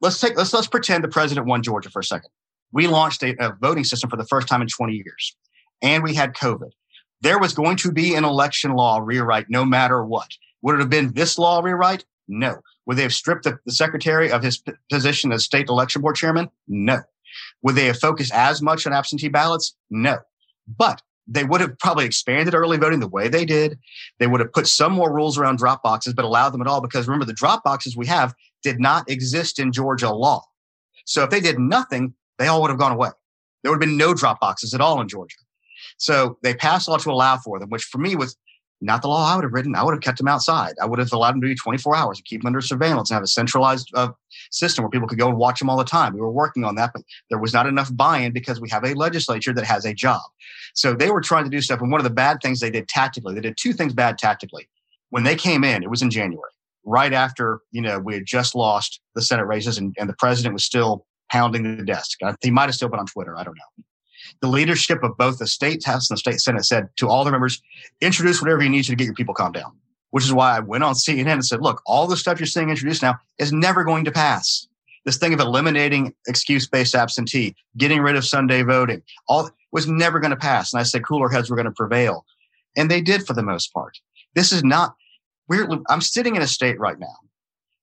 Let's 0.00 0.18
take 0.18 0.34
let's 0.34 0.54
let's 0.54 0.66
pretend 0.66 1.04
the 1.04 1.08
president 1.08 1.46
won 1.46 1.62
Georgia 1.62 1.90
for 1.90 2.00
a 2.00 2.04
second. 2.04 2.30
We 2.72 2.86
launched 2.86 3.22
a, 3.22 3.36
a 3.38 3.54
voting 3.60 3.84
system 3.84 4.08
for 4.08 4.16
the 4.16 4.24
first 4.24 4.48
time 4.48 4.62
in 4.62 4.68
20 4.68 4.94
years, 4.94 5.36
and 5.82 6.02
we 6.02 6.14
had 6.14 6.32
COVID. 6.32 6.70
There 7.20 7.38
was 7.38 7.52
going 7.52 7.76
to 7.76 7.92
be 7.92 8.14
an 8.14 8.24
election 8.24 8.72
law 8.72 8.98
rewrite 9.04 9.50
no 9.50 9.66
matter 9.66 10.02
what. 10.02 10.30
Would 10.62 10.76
it 10.76 10.78
have 10.78 10.88
been 10.88 11.12
this 11.12 11.36
law 11.36 11.60
rewrite? 11.60 12.06
No. 12.28 12.62
Would 12.86 12.96
they 12.96 13.02
have 13.02 13.12
stripped 13.12 13.44
the, 13.44 13.58
the 13.66 13.72
secretary 13.72 14.32
of 14.32 14.42
his 14.42 14.56
p- 14.56 14.72
position 14.90 15.32
as 15.32 15.44
state 15.44 15.68
election 15.68 16.00
board 16.00 16.16
chairman? 16.16 16.48
No. 16.66 17.00
Would 17.60 17.74
they 17.74 17.86
have 17.88 17.98
focused 17.98 18.32
as 18.32 18.62
much 18.62 18.86
on 18.86 18.94
absentee 18.94 19.28
ballots? 19.28 19.76
No. 19.90 20.20
But 20.66 21.02
they 21.30 21.44
would 21.44 21.60
have 21.60 21.78
probably 21.78 22.04
expanded 22.04 22.54
early 22.54 22.76
voting 22.76 22.98
the 22.98 23.08
way 23.08 23.28
they 23.28 23.44
did. 23.44 23.78
They 24.18 24.26
would 24.26 24.40
have 24.40 24.52
put 24.52 24.66
some 24.66 24.92
more 24.92 25.14
rules 25.14 25.38
around 25.38 25.58
drop 25.58 25.82
boxes, 25.82 26.12
but 26.12 26.24
allowed 26.24 26.50
them 26.50 26.60
at 26.60 26.66
all 26.66 26.80
because 26.80 27.06
remember, 27.06 27.24
the 27.24 27.32
drop 27.32 27.62
boxes 27.62 27.96
we 27.96 28.06
have 28.06 28.34
did 28.64 28.80
not 28.80 29.08
exist 29.08 29.60
in 29.60 29.72
Georgia 29.72 30.10
law. 30.10 30.42
So 31.06 31.22
if 31.22 31.30
they 31.30 31.40
did 31.40 31.58
nothing, 31.58 32.14
they 32.38 32.48
all 32.48 32.60
would 32.62 32.70
have 32.70 32.80
gone 32.80 32.92
away. 32.92 33.10
There 33.62 33.70
would 33.70 33.76
have 33.76 33.88
been 33.88 33.96
no 33.96 34.12
drop 34.12 34.40
boxes 34.40 34.74
at 34.74 34.80
all 34.80 35.00
in 35.00 35.08
Georgia. 35.08 35.36
So 35.98 36.38
they 36.42 36.54
passed 36.54 36.88
law 36.88 36.98
to 36.98 37.10
allow 37.10 37.36
for 37.38 37.60
them, 37.60 37.68
which 37.68 37.84
for 37.84 37.98
me 37.98 38.16
was 38.16 38.36
not 38.80 39.02
the 39.02 39.08
law 39.08 39.30
I 39.30 39.36
would 39.36 39.44
have 39.44 39.52
written. 39.52 39.74
I 39.74 39.82
would 39.82 39.92
have 39.92 40.00
kept 40.00 40.18
them 40.18 40.28
outside. 40.28 40.74
I 40.80 40.86
would 40.86 40.98
have 40.98 41.12
allowed 41.12 41.32
them 41.32 41.42
to 41.42 41.46
be 41.46 41.54
24 41.54 41.96
hours 41.96 42.18
and 42.18 42.24
keep 42.24 42.40
them 42.40 42.46
under 42.46 42.60
surveillance 42.60 43.10
and 43.10 43.16
have 43.16 43.22
a 43.22 43.28
centralized 43.28 43.90
uh, 43.94 44.10
system 44.50 44.82
where 44.82 44.90
people 44.90 45.06
could 45.06 45.18
go 45.18 45.28
and 45.28 45.36
watch 45.36 45.58
them 45.58 45.68
all 45.68 45.76
the 45.76 45.84
time. 45.84 46.14
We 46.14 46.20
were 46.20 46.30
working 46.30 46.64
on 46.64 46.76
that, 46.76 46.92
but 46.94 47.02
there 47.28 47.38
was 47.38 47.52
not 47.52 47.66
enough 47.66 47.94
buy-in 47.94 48.32
because 48.32 48.60
we 48.60 48.70
have 48.70 48.84
a 48.84 48.94
legislature 48.94 49.52
that 49.52 49.64
has 49.64 49.84
a 49.84 49.92
job. 49.92 50.22
So 50.74 50.94
they 50.94 51.10
were 51.10 51.20
trying 51.20 51.44
to 51.44 51.50
do 51.50 51.60
stuff. 51.60 51.80
And 51.80 51.90
one 51.90 52.00
of 52.00 52.04
the 52.04 52.10
bad 52.10 52.38
things 52.42 52.60
they 52.60 52.70
did 52.70 52.88
tactically, 52.88 53.34
they 53.34 53.40
did 53.40 53.56
two 53.60 53.72
things 53.72 53.92
bad 53.92 54.18
tactically. 54.18 54.68
When 55.10 55.24
they 55.24 55.36
came 55.36 55.64
in, 55.64 55.82
it 55.82 55.90
was 55.90 56.02
in 56.02 56.10
January, 56.10 56.52
right 56.84 57.12
after, 57.12 57.60
you 57.72 57.82
know, 57.82 57.98
we 57.98 58.14
had 58.14 58.24
just 58.26 58.54
lost 58.54 59.00
the 59.14 59.22
Senate 59.22 59.46
races 59.46 59.76
and, 59.76 59.94
and 59.98 60.08
the 60.08 60.14
president 60.18 60.54
was 60.54 60.64
still 60.64 61.04
pounding 61.30 61.76
the 61.76 61.84
desk. 61.84 62.18
He 62.40 62.50
might 62.50 62.66
have 62.66 62.74
still 62.74 62.88
been 62.88 63.00
on 63.00 63.06
Twitter. 63.06 63.36
I 63.36 63.44
don't 63.44 63.54
know 63.54 63.84
the 64.40 64.48
leadership 64.48 65.02
of 65.02 65.16
both 65.16 65.38
the 65.38 65.46
state 65.46 65.84
House 65.84 66.10
and 66.10 66.16
the 66.16 66.20
state 66.20 66.40
Senate 66.40 66.64
said 66.64 66.88
to 66.96 67.08
all 67.08 67.24
the 67.24 67.30
members, 67.30 67.62
introduce 68.00 68.40
whatever 68.40 68.62
you 68.62 68.68
need 68.68 68.84
to 68.84 68.96
get 68.96 69.04
your 69.04 69.14
people 69.14 69.34
calmed 69.34 69.54
down. 69.54 69.72
Which 70.10 70.24
is 70.24 70.32
why 70.32 70.56
I 70.56 70.60
went 70.60 70.82
on 70.82 70.94
CNN 70.94 71.32
and 71.32 71.44
said, 71.44 71.62
look, 71.62 71.82
all 71.86 72.08
the 72.08 72.16
stuff 72.16 72.40
you're 72.40 72.46
seeing 72.46 72.68
introduced 72.68 73.02
now 73.02 73.18
is 73.38 73.52
never 73.52 73.84
going 73.84 74.04
to 74.06 74.10
pass. 74.10 74.66
This 75.04 75.16
thing 75.16 75.32
of 75.32 75.40
eliminating 75.40 76.14
excuse-based 76.26 76.94
absentee, 76.94 77.54
getting 77.76 78.00
rid 78.00 78.16
of 78.16 78.26
Sunday 78.26 78.62
voting, 78.62 79.02
all 79.28 79.50
was 79.72 79.86
never 79.86 80.18
going 80.18 80.32
to 80.32 80.36
pass. 80.36 80.72
And 80.72 80.80
I 80.80 80.82
said 80.82 81.06
cooler 81.06 81.28
heads 81.28 81.48
were 81.48 81.56
going 81.56 81.66
to 81.66 81.72
prevail. 81.72 82.26
And 82.76 82.90
they 82.90 83.00
did 83.00 83.26
for 83.26 83.32
the 83.32 83.42
most 83.42 83.72
part. 83.72 83.98
This 84.34 84.52
is 84.52 84.64
not, 84.64 84.94
we're, 85.48 85.68
I'm 85.88 86.00
sitting 86.00 86.36
in 86.36 86.42
a 86.42 86.46
state 86.46 86.78
right 86.78 86.98
now 86.98 87.16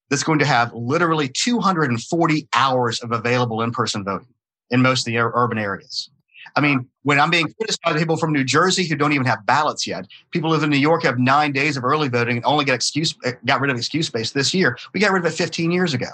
that's 0.10 0.24
going 0.24 0.40
to 0.40 0.46
have 0.46 0.74
literally 0.74 1.30
240 1.30 2.48
hours 2.54 3.00
of 3.00 3.12
available 3.12 3.62
in-person 3.62 4.04
voting 4.04 4.28
in 4.70 4.82
most 4.82 5.02
of 5.02 5.06
the 5.06 5.18
urban 5.18 5.58
areas. 5.58 6.10
I 6.56 6.62
mean, 6.62 6.88
when 7.04 7.20
I'm 7.20 7.30
being 7.30 7.52
criticized 7.54 7.82
by 7.84 7.98
people 7.98 8.18
from 8.18 8.34
New 8.34 8.44
Jersey 8.44 8.86
who 8.86 8.96
don't 8.96 9.14
even 9.14 9.26
have 9.26 9.46
ballots 9.46 9.86
yet, 9.86 10.08
people 10.32 10.50
live 10.50 10.64
in 10.64 10.70
New 10.70 10.78
York 10.78 11.04
have 11.04 11.20
nine 11.20 11.52
days 11.52 11.78
of 11.78 11.84
early 11.84 12.10
voting 12.10 12.38
and 12.38 12.46
only 12.46 12.66
get 12.66 12.76
excuse 12.76 13.16
eh, 13.24 13.34
got 13.46 13.62
rid 13.62 13.72
of 13.72 13.78
excuse 13.78 14.08
space 14.08 14.32
this 14.32 14.54
year. 14.54 14.78
We 14.94 15.00
got 15.00 15.12
rid 15.12 15.26
of 15.26 15.32
it 15.32 15.36
15 15.36 15.72
years 15.72 15.94
ago. 15.94 16.08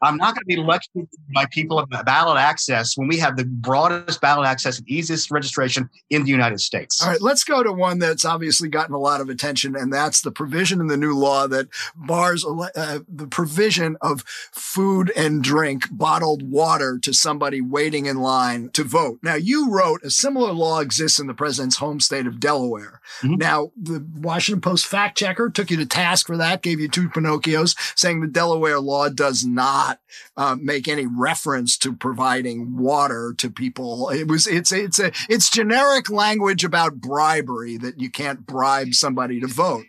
I'm 0.00 0.16
not 0.16 0.34
going 0.34 0.42
to 0.42 0.46
be 0.46 0.56
lectured 0.56 1.08
by 1.34 1.46
people 1.50 1.78
about 1.78 2.04
ballot 2.04 2.38
access 2.38 2.96
when 2.96 3.08
we 3.08 3.18
have 3.18 3.36
the 3.36 3.44
broadest 3.44 4.20
ballot 4.20 4.46
access 4.46 4.78
and 4.78 4.88
easiest 4.88 5.30
registration 5.30 5.88
in 6.10 6.24
the 6.24 6.30
United 6.30 6.60
States. 6.60 7.02
All 7.02 7.08
right, 7.08 7.20
let's 7.20 7.44
go 7.44 7.62
to 7.62 7.72
one 7.72 7.98
that's 7.98 8.24
obviously 8.24 8.68
gotten 8.68 8.94
a 8.94 8.98
lot 8.98 9.20
of 9.20 9.28
attention, 9.28 9.76
and 9.76 9.92
that's 9.92 10.22
the 10.22 10.30
provision 10.30 10.80
in 10.80 10.86
the 10.86 10.96
new 10.96 11.16
law 11.16 11.46
that 11.48 11.68
bars 11.94 12.44
uh, 12.44 13.00
the 13.08 13.26
provision 13.26 13.96
of 14.00 14.22
food 14.52 15.12
and 15.16 15.42
drink, 15.42 15.84
bottled 15.90 16.42
water 16.50 16.98
to 16.98 17.12
somebody 17.12 17.60
waiting 17.60 18.06
in 18.06 18.18
line 18.18 18.68
to 18.70 18.84
vote. 18.84 19.18
Now, 19.22 19.34
you 19.34 19.70
wrote 19.70 20.02
a 20.02 20.10
similar 20.10 20.52
law 20.52 20.80
exists 20.80 21.18
in 21.18 21.26
the 21.26 21.34
president's 21.34 21.76
home 21.76 22.00
state 22.00 22.26
of 22.26 22.40
Delaware. 22.40 23.00
Mm-hmm. 23.20 23.36
Now, 23.36 23.72
the 23.76 24.04
Washington 24.16 24.60
Post 24.60 24.86
fact 24.86 25.18
checker 25.18 25.50
took 25.50 25.70
you 25.70 25.76
to 25.78 25.86
task 25.86 26.26
for 26.26 26.36
that, 26.36 26.62
gave 26.62 26.80
you 26.80 26.88
two 26.88 27.08
Pinocchios, 27.08 27.76
saying 27.96 28.20
the 28.20 28.26
Delaware 28.26 28.80
law 28.80 29.08
does 29.08 29.44
not 29.44 29.61
not 29.62 30.00
uh, 30.36 30.56
make 30.60 30.88
any 30.88 31.06
reference 31.06 31.78
to 31.78 31.94
providing 31.94 32.76
water 32.76 33.34
to 33.38 33.48
people. 33.48 34.10
It 34.10 34.26
was 34.28 34.46
it's 34.46 34.72
it's 34.72 34.98
a 34.98 35.12
it's 35.28 35.50
generic 35.50 36.10
language 36.10 36.64
about 36.64 37.00
bribery 37.00 37.76
that 37.78 38.00
you 38.00 38.10
can't 38.10 38.44
bribe 38.44 38.94
somebody 38.94 39.40
to 39.40 39.46
vote. 39.46 39.84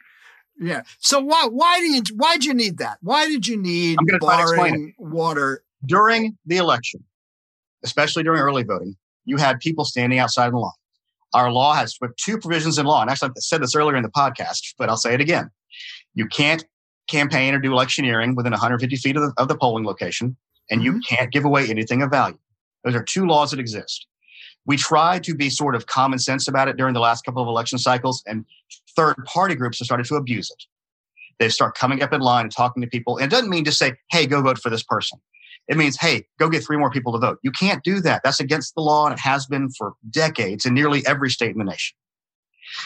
Yeah. 0.59 0.83
So 0.99 1.19
why 1.19 1.47
why 1.49 1.79
do 1.79 1.85
you 1.85 2.03
why 2.15 2.35
did 2.35 2.45
you 2.45 2.53
need 2.53 2.77
that? 2.77 2.99
Why 3.01 3.27
did 3.27 3.47
you 3.47 3.57
need 3.57 3.97
barring 4.21 4.93
water 4.99 5.63
during 5.85 6.37
the 6.45 6.57
election, 6.57 7.03
especially 7.83 8.23
during 8.23 8.41
early 8.41 8.63
voting? 8.63 8.95
You 9.25 9.37
had 9.37 9.59
people 9.59 9.85
standing 9.85 10.19
outside 10.19 10.51
the 10.51 10.57
line. 10.57 10.71
Our 11.33 11.51
law 11.51 11.73
has 11.73 11.97
two 12.17 12.37
provisions 12.37 12.77
in 12.77 12.85
law, 12.85 13.01
and 13.01 13.09
actually 13.09 13.29
I 13.29 13.39
said 13.39 13.63
this 13.63 13.75
earlier 13.75 13.95
in 13.95 14.03
the 14.03 14.11
podcast, 14.11 14.75
but 14.77 14.87
I'll 14.87 14.97
say 14.97 15.15
it 15.15 15.21
again. 15.21 15.49
You 16.13 16.27
can't 16.27 16.63
campaign 17.09 17.53
or 17.53 17.59
do 17.59 17.71
electioneering 17.71 18.35
within 18.35 18.51
150 18.51 18.95
feet 18.97 19.15
of 19.15 19.23
the, 19.23 19.33
of 19.37 19.47
the 19.47 19.57
polling 19.57 19.85
location, 19.85 20.35
and 20.69 20.81
mm-hmm. 20.81 20.95
you 20.95 21.01
can't 21.07 21.31
give 21.31 21.45
away 21.45 21.67
anything 21.69 22.01
of 22.01 22.09
value. 22.09 22.37
Those 22.83 22.95
are 22.95 23.03
two 23.03 23.25
laws 23.25 23.51
that 23.51 23.59
exist. 23.59 24.07
We 24.65 24.77
tried 24.77 25.23
to 25.25 25.35
be 25.35 25.49
sort 25.49 25.75
of 25.75 25.87
common 25.87 26.19
sense 26.19 26.47
about 26.47 26.67
it 26.67 26.77
during 26.77 26.93
the 26.93 26.99
last 26.99 27.25
couple 27.25 27.41
of 27.41 27.47
election 27.47 27.77
cycles, 27.77 28.23
and 28.25 28.45
third 28.95 29.15
party 29.25 29.55
groups 29.55 29.79
have 29.79 29.85
started 29.85 30.05
to 30.07 30.15
abuse 30.15 30.49
it. 30.49 30.63
They 31.39 31.49
start 31.49 31.75
coming 31.75 32.01
up 32.01 32.13
in 32.13 32.21
line 32.21 32.45
and 32.45 32.51
talking 32.51 32.81
to 32.81 32.87
people. 32.87 33.17
And 33.17 33.25
it 33.25 33.29
doesn't 33.35 33.49
mean 33.49 33.65
to 33.65 33.71
say, 33.71 33.93
hey, 34.11 34.25
go 34.25 34.41
vote 34.41 34.59
for 34.59 34.69
this 34.69 34.83
person. 34.83 35.19
It 35.67 35.77
means, 35.77 35.97
hey, 35.97 36.25
go 36.39 36.49
get 36.49 36.63
three 36.63 36.77
more 36.77 36.91
people 36.91 37.13
to 37.13 37.19
vote. 37.19 37.39
You 37.41 37.51
can't 37.51 37.83
do 37.83 38.01
that. 38.01 38.21
That's 38.23 38.39
against 38.39 38.75
the 38.75 38.81
law, 38.81 39.05
and 39.05 39.13
it 39.13 39.19
has 39.19 39.45
been 39.45 39.69
for 39.69 39.93
decades 40.09 40.65
in 40.65 40.73
nearly 40.73 41.05
every 41.05 41.29
state 41.29 41.51
in 41.51 41.57
the 41.57 41.63
nation. 41.63 41.95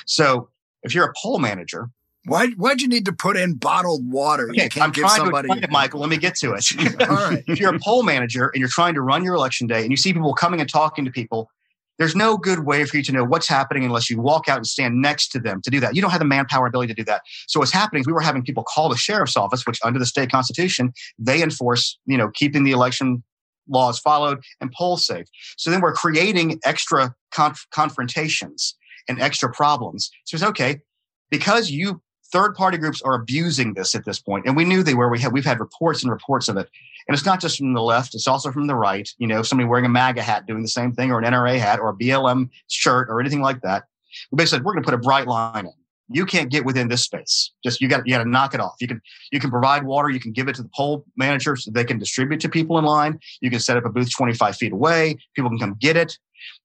So 0.05 0.49
if 0.83 0.93
you're 0.93 1.05
a 1.05 1.13
poll 1.21 1.39
manager 1.39 1.89
why, 2.27 2.47
why'd 2.51 2.81
you 2.81 2.87
need 2.87 3.05
to 3.05 3.13
put 3.13 3.37
in 3.37 3.53
bottled 3.55 4.09
water? 4.11 4.49
Okay, 4.49 4.81
I'm 4.81 4.91
trying 4.91 5.15
somebody... 5.15 5.47
to 5.47 5.53
explain 5.53 5.63
it, 5.63 5.71
Michael. 5.71 6.01
Let 6.01 6.09
me 6.09 6.17
get 6.17 6.35
to 6.35 6.53
it. 6.53 7.01
All 7.09 7.15
right. 7.15 7.43
if 7.47 7.59
you're 7.59 7.73
a 7.73 7.79
poll 7.79 8.03
manager 8.03 8.49
and 8.49 8.59
you're 8.59 8.69
trying 8.69 8.93
to 8.95 9.01
run 9.01 9.23
your 9.23 9.35
election 9.35 9.65
day 9.65 9.81
and 9.81 9.91
you 9.91 9.97
see 9.97 10.13
people 10.13 10.33
coming 10.33 10.59
and 10.59 10.69
talking 10.69 11.05
to 11.05 11.11
people, 11.11 11.49
there's 11.97 12.15
no 12.15 12.37
good 12.37 12.65
way 12.65 12.83
for 12.83 12.97
you 12.97 13.03
to 13.03 13.11
know 13.11 13.23
what's 13.23 13.47
happening 13.47 13.85
unless 13.85 14.09
you 14.09 14.19
walk 14.19 14.49
out 14.49 14.57
and 14.57 14.67
stand 14.67 15.01
next 15.01 15.29
to 15.29 15.39
them 15.39 15.61
to 15.63 15.69
do 15.69 15.79
that. 15.79 15.95
You 15.95 16.01
don't 16.01 16.11
have 16.11 16.19
the 16.19 16.25
manpower 16.25 16.67
ability 16.67 16.93
to 16.93 17.01
do 17.01 17.05
that. 17.05 17.21
So 17.47 17.59
what's 17.59 17.71
happening 17.71 18.01
is 18.01 18.07
we 18.07 18.13
were 18.13 18.21
having 18.21 18.43
people 18.43 18.63
call 18.63 18.89
the 18.89 18.97
sheriff's 18.97 19.37
office, 19.37 19.65
which 19.65 19.79
under 19.83 19.97
the 19.97 20.05
state 20.05 20.29
constitution, 20.29 20.91
they 21.17 21.41
enforce, 21.41 21.97
you 22.05 22.17
know, 22.17 22.29
keeping 22.29 22.65
the 22.65 22.71
election 22.71 23.23
laws 23.69 23.99
followed 23.99 24.39
and 24.61 24.71
poll 24.77 24.97
safe. 24.97 25.27
So 25.57 25.71
then 25.71 25.81
we're 25.81 25.93
creating 25.93 26.59
extra 26.65 27.15
conf- 27.31 27.67
confrontations 27.71 28.75
and 29.07 29.19
extra 29.21 29.51
problems. 29.51 30.11
So 30.25 30.35
it's 30.35 30.43
okay 30.43 30.81
because 31.29 31.71
you 31.71 32.01
third 32.31 32.55
party 32.55 32.77
groups 32.77 33.01
are 33.01 33.15
abusing 33.15 33.73
this 33.73 33.95
at 33.95 34.05
this 34.05 34.19
point 34.19 34.45
and 34.45 34.55
we 34.55 34.65
knew 34.65 34.83
they 34.83 34.93
were. 34.93 35.09
We 35.09 35.19
had 35.19 35.33
we've 35.33 35.45
had 35.45 35.59
reports 35.59 36.03
and 36.03 36.11
reports 36.11 36.47
of 36.47 36.57
it. 36.57 36.69
And 37.07 37.15
it's 37.15 37.25
not 37.25 37.39
just 37.39 37.57
from 37.57 37.73
the 37.73 37.81
left 37.81 38.13
it's 38.15 38.27
also 38.27 38.51
from 38.51 38.67
the 38.67 38.75
right 38.75 39.09
you 39.17 39.27
know 39.27 39.41
somebody 39.41 39.67
wearing 39.67 39.85
a 39.85 39.89
maga 39.89 40.21
hat 40.21 40.45
doing 40.45 40.61
the 40.61 40.67
same 40.67 40.93
thing 40.93 41.11
or 41.11 41.19
an 41.19 41.25
nra 41.25 41.57
hat 41.57 41.79
or 41.79 41.89
a 41.89 41.95
blm 41.95 42.49
shirt 42.67 43.09
or 43.09 43.19
anything 43.19 43.41
like 43.41 43.61
that. 43.61 43.83
We 44.31 44.37
basically 44.37 44.57
said 44.57 44.65
we're 44.65 44.73
going 44.73 44.83
to 44.83 44.87
put 44.91 44.93
a 44.93 45.01
bright 45.01 45.27
line 45.27 45.65
in. 45.65 45.73
You 46.09 46.25
can't 46.25 46.49
get 46.49 46.63
within 46.63 46.87
this 46.87 47.03
space. 47.03 47.51
Just 47.63 47.81
you 47.81 47.89
got 47.89 48.05
you 48.07 48.13
got 48.13 48.23
to 48.23 48.29
knock 48.29 48.53
it 48.53 48.59
off. 48.59 48.75
You 48.79 48.87
can 48.87 49.01
you 49.31 49.39
can 49.39 49.49
provide 49.49 49.83
water 49.83 50.09
you 50.09 50.19
can 50.19 50.31
give 50.31 50.47
it 50.47 50.55
to 50.55 50.63
the 50.63 50.69
poll 50.75 51.05
manager 51.17 51.55
so 51.55 51.71
they 51.71 51.83
can 51.83 51.99
distribute 51.99 52.39
to 52.41 52.49
people 52.49 52.77
in 52.77 52.85
line. 52.85 53.19
You 53.41 53.49
can 53.49 53.59
set 53.59 53.77
up 53.77 53.85
a 53.85 53.89
booth 53.89 54.11
25 54.15 54.55
feet 54.55 54.71
away. 54.71 55.17
People 55.35 55.49
can 55.49 55.59
come 55.59 55.77
get 55.79 55.97
it 55.97 56.17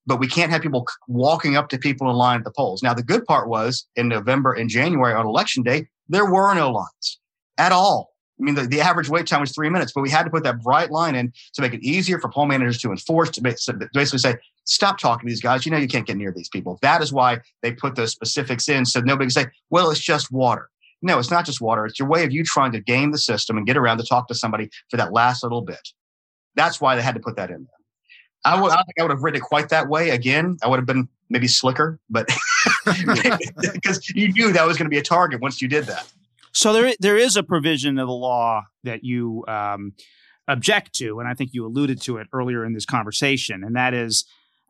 but 0.05 0.19
we 0.19 0.27
can't 0.27 0.51
have 0.51 0.61
people 0.61 0.85
walking 1.07 1.55
up 1.55 1.69
to 1.69 1.77
people 1.77 2.09
in 2.09 2.15
line 2.15 2.39
at 2.39 2.43
the 2.43 2.51
polls. 2.51 2.83
Now, 2.83 2.93
the 2.93 3.03
good 3.03 3.25
part 3.25 3.47
was 3.47 3.87
in 3.95 4.07
November 4.07 4.53
and 4.53 4.69
January 4.69 5.13
on 5.13 5.25
election 5.25 5.63
day, 5.63 5.87
there 6.09 6.25
were 6.25 6.53
no 6.53 6.71
lines 6.71 7.19
at 7.57 7.71
all. 7.71 8.13
I 8.39 8.43
mean, 8.43 8.55
the, 8.55 8.63
the 8.63 8.81
average 8.81 9.09
wait 9.09 9.27
time 9.27 9.41
was 9.41 9.53
three 9.53 9.69
minutes, 9.69 9.91
but 9.93 10.01
we 10.01 10.09
had 10.09 10.23
to 10.23 10.29
put 10.29 10.43
that 10.43 10.61
bright 10.61 10.91
line 10.91 11.15
in 11.15 11.31
to 11.53 11.61
make 11.61 11.73
it 11.73 11.83
easier 11.83 12.19
for 12.19 12.29
poll 12.29 12.45
managers 12.45 12.79
to 12.79 12.89
enforce, 12.89 13.29
to 13.31 13.41
basically 13.41 14.19
say, 14.19 14.35
stop 14.65 14.97
talking 14.97 15.27
to 15.27 15.31
these 15.31 15.41
guys. 15.41 15.65
You 15.65 15.71
know, 15.71 15.77
you 15.77 15.87
can't 15.87 16.07
get 16.07 16.17
near 16.17 16.31
these 16.31 16.49
people. 16.49 16.79
That 16.81 17.01
is 17.01 17.13
why 17.13 17.39
they 17.61 17.71
put 17.71 17.95
those 17.95 18.11
specifics 18.11 18.67
in 18.67 18.85
so 18.85 18.99
nobody 19.01 19.25
can 19.25 19.29
say, 19.29 19.45
well, 19.69 19.91
it's 19.91 20.01
just 20.01 20.31
water. 20.31 20.69
No, 21.01 21.19
it's 21.19 21.29
not 21.29 21.45
just 21.45 21.61
water. 21.61 21.85
It's 21.85 21.99
your 21.99 22.07
way 22.07 22.23
of 22.23 22.31
you 22.31 22.43
trying 22.43 22.71
to 22.71 22.79
game 22.79 23.11
the 23.11 23.17
system 23.17 23.57
and 23.57 23.67
get 23.67 23.77
around 23.77 23.97
to 23.99 24.05
talk 24.05 24.27
to 24.29 24.35
somebody 24.35 24.69
for 24.89 24.97
that 24.97 25.13
last 25.13 25.43
little 25.43 25.61
bit. 25.61 25.89
That's 26.55 26.81
why 26.81 26.95
they 26.95 27.01
had 27.01 27.15
to 27.15 27.21
put 27.21 27.35
that 27.35 27.49
in 27.49 27.57
there. 27.57 27.82
I, 28.45 28.59
would, 28.59 28.71
I 28.71 28.75
don't 28.75 28.85
think 28.85 28.99
I 28.99 29.03
would 29.03 29.11
have 29.11 29.23
written 29.23 29.41
it 29.41 29.43
quite 29.43 29.69
that 29.69 29.87
way. 29.87 30.09
Again, 30.09 30.57
I 30.63 30.67
would 30.67 30.77
have 30.77 30.85
been 30.85 31.07
maybe 31.29 31.47
slicker, 31.47 31.99
but 32.09 32.27
because 32.85 34.09
you 34.09 34.31
knew 34.31 34.51
that 34.51 34.65
was 34.65 34.77
going 34.77 34.85
to 34.85 34.89
be 34.89 34.97
a 34.97 35.03
target 35.03 35.41
once 35.41 35.61
you 35.61 35.67
did 35.67 35.85
that. 35.85 36.11
So 36.51 36.71
there, 36.73 36.93
there 36.99 37.17
is 37.17 37.35
a 37.35 37.43
provision 37.43 37.97
of 37.97 38.07
the 38.07 38.13
law 38.13 38.63
that 38.83 39.03
you 39.03 39.43
um, 39.47 39.93
object 40.47 40.93
to, 40.95 41.19
and 41.19 41.27
I 41.27 41.33
think 41.33 41.51
you 41.53 41.65
alluded 41.65 42.01
to 42.03 42.17
it 42.17 42.27
earlier 42.31 42.63
in 42.63 42.73
this 42.73 42.85
conversation, 42.85 43.63
and 43.63 43.75
that 43.75 43.93
is 43.93 44.25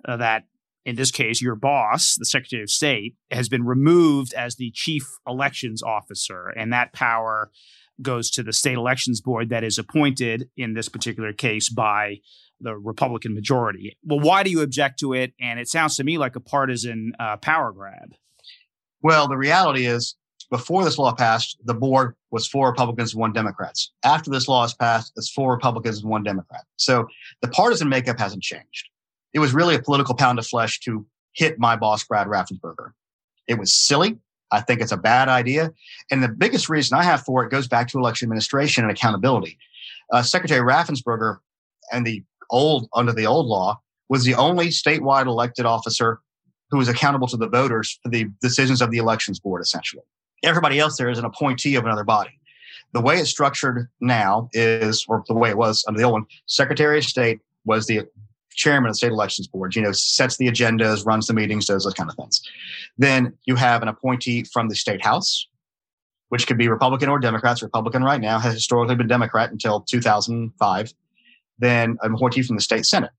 uh, 0.05 0.17
that 0.17 0.43
in 0.85 0.95
this 0.95 1.11
case, 1.11 1.41
your 1.41 1.55
boss, 1.55 2.15
the 2.15 2.25
Secretary 2.25 2.61
of 2.61 2.69
State, 2.69 3.15
has 3.31 3.47
been 3.47 3.63
removed 3.65 4.33
as 4.33 4.55
the 4.55 4.71
chief 4.71 5.03
elections 5.27 5.81
officer, 5.81 6.49
and 6.49 6.73
that 6.73 6.93
power 6.93 7.51
goes 8.01 8.29
to 8.31 8.43
the 8.43 8.53
state 8.53 8.75
elections 8.75 9.21
board 9.21 9.49
that 9.49 9.63
is 9.63 9.77
appointed 9.77 10.49
in 10.57 10.73
this 10.73 10.89
particular 10.89 11.31
case 11.31 11.69
by 11.69 12.17
the 12.63 12.75
Republican 12.75 13.33
majority. 13.33 13.97
Well, 14.03 14.19
why 14.19 14.43
do 14.43 14.49
you 14.49 14.61
object 14.61 14.99
to 14.99 15.13
it? 15.13 15.33
And 15.39 15.59
it 15.59 15.67
sounds 15.67 15.97
to 15.97 16.03
me 16.03 16.17
like 16.17 16.35
a 16.35 16.39
partisan 16.39 17.13
uh, 17.19 17.37
power 17.37 17.71
grab. 17.71 18.13
Well, 19.01 19.27
the 19.27 19.37
reality 19.37 19.85
is, 19.85 20.15
before 20.49 20.83
this 20.83 20.97
law 20.97 21.13
passed, 21.13 21.57
the 21.63 21.73
board 21.73 22.15
was 22.31 22.47
four 22.47 22.69
Republicans 22.69 23.13
and 23.13 23.21
one 23.21 23.33
Democrats. 23.33 23.91
After 24.03 24.29
this 24.29 24.47
law 24.47 24.63
is 24.63 24.73
passed, 24.73 25.11
it's 25.15 25.31
four 25.31 25.51
Republicans 25.51 26.01
and 26.01 26.09
one 26.09 26.23
Democrat. 26.23 26.61
So 26.75 27.07
the 27.41 27.47
partisan 27.47 27.89
makeup 27.89 28.19
hasn't 28.19 28.43
changed. 28.43 28.89
It 29.33 29.39
was 29.39 29.53
really 29.53 29.75
a 29.75 29.81
political 29.81 30.15
pound 30.15 30.39
of 30.39 30.45
flesh 30.45 30.79
to 30.81 31.05
hit 31.33 31.57
my 31.57 31.75
boss, 31.75 32.03
Brad 32.03 32.27
Raffensperger. 32.27 32.91
It 33.47 33.57
was 33.57 33.73
silly. 33.73 34.19
I 34.51 34.61
think 34.61 34.81
it's 34.81 34.91
a 34.91 34.97
bad 34.97 35.27
idea. 35.27 35.73
And 36.11 36.21
the 36.21 36.29
biggest 36.29 36.69
reason 36.69 36.97
I 36.97 37.03
have 37.03 37.23
for 37.23 37.43
it 37.43 37.49
goes 37.49 37.67
back 37.67 37.87
to 37.89 37.97
election 37.97 38.27
administration 38.27 38.83
and 38.83 38.91
accountability. 38.91 39.57
Uh, 40.11 40.21
Secretary 40.21 40.61
Raffensperger 40.61 41.37
and 41.91 42.05
the 42.05 42.23
old, 42.49 42.87
under 42.93 43.13
the 43.13 43.25
old 43.25 43.45
law, 43.45 43.79
was 44.09 44.23
the 44.23 44.35
only 44.35 44.67
statewide 44.67 45.27
elected 45.27 45.65
officer 45.65 46.19
who 46.69 46.77
was 46.77 46.87
accountable 46.87 47.27
to 47.27 47.37
the 47.37 47.47
voters 47.47 47.99
for 48.01 48.09
the 48.09 48.27
decisions 48.41 48.81
of 48.81 48.91
the 48.91 48.97
elections 48.97 49.39
board, 49.39 49.61
essentially. 49.61 50.03
Everybody 50.43 50.79
else 50.79 50.97
there 50.97 51.09
is 51.09 51.19
an 51.19 51.25
appointee 51.25 51.75
of 51.75 51.85
another 51.85 52.03
body. 52.03 52.39
The 52.93 53.01
way 53.01 53.17
it's 53.17 53.29
structured 53.29 53.89
now 54.01 54.49
is, 54.53 55.05
or 55.07 55.23
the 55.27 55.33
way 55.33 55.49
it 55.49 55.57
was 55.57 55.83
under 55.87 55.97
the 55.97 56.03
old 56.03 56.13
one, 56.13 56.25
Secretary 56.45 56.97
of 56.97 57.05
State 57.05 57.39
was 57.65 57.87
the 57.87 58.01
chairman 58.55 58.89
of 58.89 58.93
the 58.93 58.97
state 58.97 59.11
elections 59.11 59.47
board, 59.47 59.75
you 59.75 59.81
know, 59.81 59.91
sets 59.91 60.37
the 60.37 60.47
agendas, 60.47 61.05
runs 61.05 61.27
the 61.27 61.33
meetings, 61.33 61.65
does 61.65 61.83
those 61.83 61.93
kind 61.93 62.09
of 62.09 62.15
things. 62.15 62.41
Then 62.97 63.33
you 63.45 63.55
have 63.55 63.81
an 63.81 63.87
appointee 63.87 64.43
from 64.43 64.69
the 64.69 64.75
state 64.75 65.03
house, 65.03 65.47
which 66.29 66.47
could 66.47 66.57
be 66.57 66.67
Republican 66.67 67.09
or 67.09 67.19
Democrats. 67.19 67.61
Republican 67.61 68.03
right 68.03 68.21
now 68.21 68.39
has 68.39 68.53
historically 68.53 68.95
been 68.95 69.07
Democrat 69.07 69.51
until 69.51 69.81
2005. 69.81 70.93
Then 71.59 71.97
an 72.01 72.13
appointee 72.13 72.43
from 72.43 72.55
the 72.55 72.61
state 72.61 72.85
senate. 72.85 73.11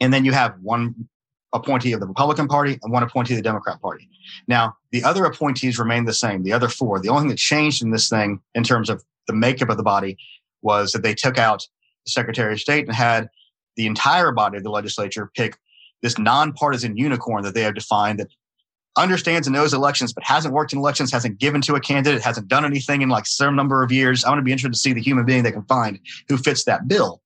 And 0.00 0.12
then 0.12 0.24
you 0.24 0.32
have 0.32 0.54
one 0.62 1.08
appointee 1.52 1.92
of 1.92 2.00
the 2.00 2.06
Republican 2.06 2.46
Party 2.46 2.78
and 2.82 2.92
one 2.92 3.02
appointee 3.02 3.34
of 3.34 3.38
the 3.38 3.42
Democrat 3.42 3.80
Party. 3.80 4.08
Now, 4.46 4.76
the 4.92 5.02
other 5.02 5.24
appointees 5.24 5.78
remain 5.78 6.04
the 6.04 6.12
same, 6.12 6.42
the 6.42 6.52
other 6.52 6.68
four. 6.68 7.00
The 7.00 7.08
only 7.08 7.22
thing 7.22 7.28
that 7.30 7.38
changed 7.38 7.82
in 7.82 7.90
this 7.90 8.08
thing 8.08 8.40
in 8.54 8.62
terms 8.62 8.88
of 8.88 9.02
the 9.26 9.34
makeup 9.34 9.68
of 9.68 9.76
the 9.76 9.82
body 9.82 10.16
was 10.62 10.92
that 10.92 11.02
they 11.02 11.14
took 11.14 11.38
out 11.38 11.66
the 12.04 12.10
Secretary 12.10 12.52
of 12.52 12.60
State 12.60 12.86
and 12.86 12.94
had 12.94 13.28
the 13.76 13.86
entire 13.86 14.32
body 14.32 14.58
of 14.58 14.62
the 14.62 14.70
legislature 14.70 15.30
pick 15.34 15.56
this 16.02 16.18
nonpartisan 16.18 16.96
unicorn 16.96 17.42
that 17.44 17.54
they 17.54 17.62
have 17.62 17.74
defined 17.74 18.18
that 18.18 18.28
understands 18.96 19.46
and 19.46 19.54
knows 19.54 19.72
elections, 19.72 20.12
but 20.12 20.24
hasn't 20.24 20.52
worked 20.52 20.72
in 20.72 20.78
elections, 20.78 21.12
hasn't 21.12 21.38
given 21.38 21.60
to 21.62 21.74
a 21.74 21.80
candidate, 21.80 22.22
hasn't 22.22 22.48
done 22.48 22.64
anything 22.64 23.02
in 23.02 23.08
like 23.08 23.26
some 23.26 23.54
number 23.54 23.82
of 23.82 23.92
years. 23.92 24.24
I 24.24 24.30
want 24.30 24.38
to 24.38 24.44
be 24.44 24.52
interested 24.52 24.72
to 24.72 24.78
see 24.78 24.92
the 24.92 25.00
human 25.00 25.24
being 25.24 25.42
they 25.42 25.52
can 25.52 25.64
find 25.64 25.98
who 26.28 26.36
fits 26.36 26.64
that 26.64 26.88
bill. 26.88 27.22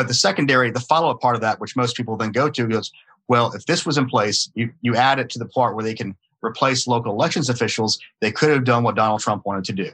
But 0.00 0.08
the 0.08 0.14
secondary, 0.14 0.70
the 0.70 0.80
follow 0.80 1.10
up 1.10 1.20
part 1.20 1.34
of 1.34 1.42
that, 1.42 1.60
which 1.60 1.76
most 1.76 1.94
people 1.94 2.16
then 2.16 2.32
go 2.32 2.48
to, 2.48 2.66
goes, 2.66 2.90
well, 3.28 3.52
if 3.52 3.66
this 3.66 3.84
was 3.84 3.98
in 3.98 4.06
place, 4.06 4.50
you, 4.54 4.72
you 4.80 4.96
add 4.96 5.18
it 5.18 5.28
to 5.28 5.38
the 5.38 5.44
part 5.44 5.74
where 5.74 5.84
they 5.84 5.92
can 5.92 6.16
replace 6.42 6.86
local 6.86 7.12
elections 7.12 7.50
officials, 7.50 7.98
they 8.22 8.32
could 8.32 8.48
have 8.48 8.64
done 8.64 8.82
what 8.82 8.96
Donald 8.96 9.20
Trump 9.20 9.44
wanted 9.44 9.64
to 9.64 9.74
do. 9.74 9.90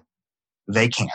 They 0.69 0.87
can't 0.87 1.11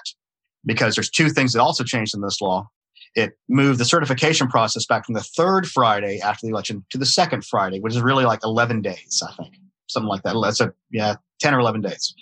because 0.65 0.95
there's 0.95 1.09
two 1.09 1.29
things 1.29 1.53
that 1.53 1.61
also 1.61 1.85
changed 1.85 2.13
in 2.13 2.19
this 2.19 2.41
law 2.41 2.67
it 3.15 3.37
moved 3.47 3.79
the 3.79 3.85
certification 3.85 4.49
process 4.49 4.85
back 4.85 5.05
from 5.05 5.15
the 5.15 5.23
third 5.23 5.65
Friday 5.67 6.19
after 6.19 6.45
the 6.45 6.51
election 6.51 6.85
to 6.89 6.97
the 6.97 7.05
second 7.05 7.45
Friday, 7.45 7.79
which 7.79 7.95
is 7.95 8.01
really 8.01 8.25
like 8.25 8.41
11 8.43 8.81
days, 8.81 9.23
I 9.25 9.33
think, 9.35 9.55
something 9.87 10.09
like 10.09 10.23
that. 10.23 10.35
That's 10.41 10.59
a, 10.59 10.73
yeah, 10.91 11.15
10 11.39 11.53
or 11.53 11.59
11 11.59 11.79
days. 11.79 12.13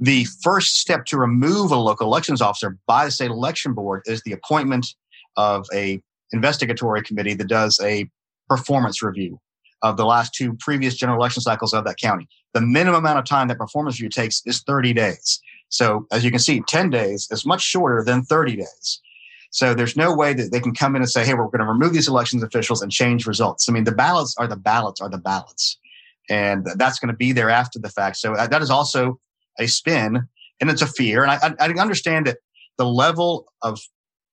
The 0.00 0.26
first 0.42 0.78
step 0.78 1.04
to 1.06 1.16
remove 1.16 1.70
a 1.70 1.76
local 1.76 2.08
elections 2.08 2.42
officer 2.42 2.76
by 2.88 3.04
the 3.04 3.12
state 3.12 3.30
election 3.30 3.72
board 3.72 4.02
is 4.06 4.20
the 4.22 4.32
appointment 4.32 4.94
of 5.36 5.66
a 5.72 6.00
investigatory 6.32 7.02
committee 7.02 7.34
that 7.34 7.48
does 7.48 7.78
a 7.82 8.08
performance 8.48 9.02
review 9.02 9.40
of 9.82 9.96
the 9.96 10.04
last 10.04 10.34
two 10.34 10.54
previous 10.54 10.94
general 10.94 11.18
election 11.18 11.42
cycles 11.42 11.72
of 11.72 11.84
that 11.84 11.96
county. 11.96 12.28
The 12.52 12.60
minimum 12.60 13.00
amount 13.00 13.18
of 13.18 13.24
time 13.24 13.48
that 13.48 13.58
performance 13.58 13.96
review 13.98 14.10
takes 14.10 14.42
is 14.44 14.62
30 14.62 14.92
days. 14.92 15.40
So 15.68 16.06
as 16.12 16.24
you 16.24 16.30
can 16.30 16.40
see, 16.40 16.62
10 16.66 16.90
days 16.90 17.28
is 17.30 17.46
much 17.46 17.62
shorter 17.62 18.02
than 18.04 18.22
30 18.22 18.56
days. 18.56 19.00
So 19.50 19.74
there's 19.74 19.96
no 19.96 20.14
way 20.14 20.32
that 20.34 20.52
they 20.52 20.60
can 20.60 20.74
come 20.74 20.94
in 20.94 21.02
and 21.02 21.10
say, 21.10 21.24
hey, 21.24 21.34
we're 21.34 21.46
going 21.46 21.60
to 21.60 21.66
remove 21.66 21.92
these 21.92 22.08
elections 22.08 22.42
officials 22.42 22.82
and 22.82 22.92
change 22.92 23.26
results. 23.26 23.68
I 23.68 23.72
mean, 23.72 23.84
the 23.84 23.92
ballots 23.92 24.34
are 24.38 24.46
the 24.46 24.56
ballots 24.56 25.00
are 25.00 25.08
the 25.08 25.18
ballots. 25.18 25.78
And 26.28 26.66
that's 26.76 27.00
going 27.00 27.10
to 27.12 27.16
be 27.16 27.32
there 27.32 27.50
after 27.50 27.78
the 27.78 27.88
fact. 27.88 28.16
So 28.18 28.34
that 28.34 28.62
is 28.62 28.70
also 28.70 29.18
a 29.58 29.66
spin 29.66 30.28
and 30.60 30.70
it's 30.70 30.82
a 30.82 30.86
fear. 30.86 31.24
And 31.24 31.32
I, 31.32 31.54
I 31.58 31.68
understand 31.80 32.26
that 32.26 32.38
the 32.78 32.86
level 32.86 33.52
of 33.62 33.80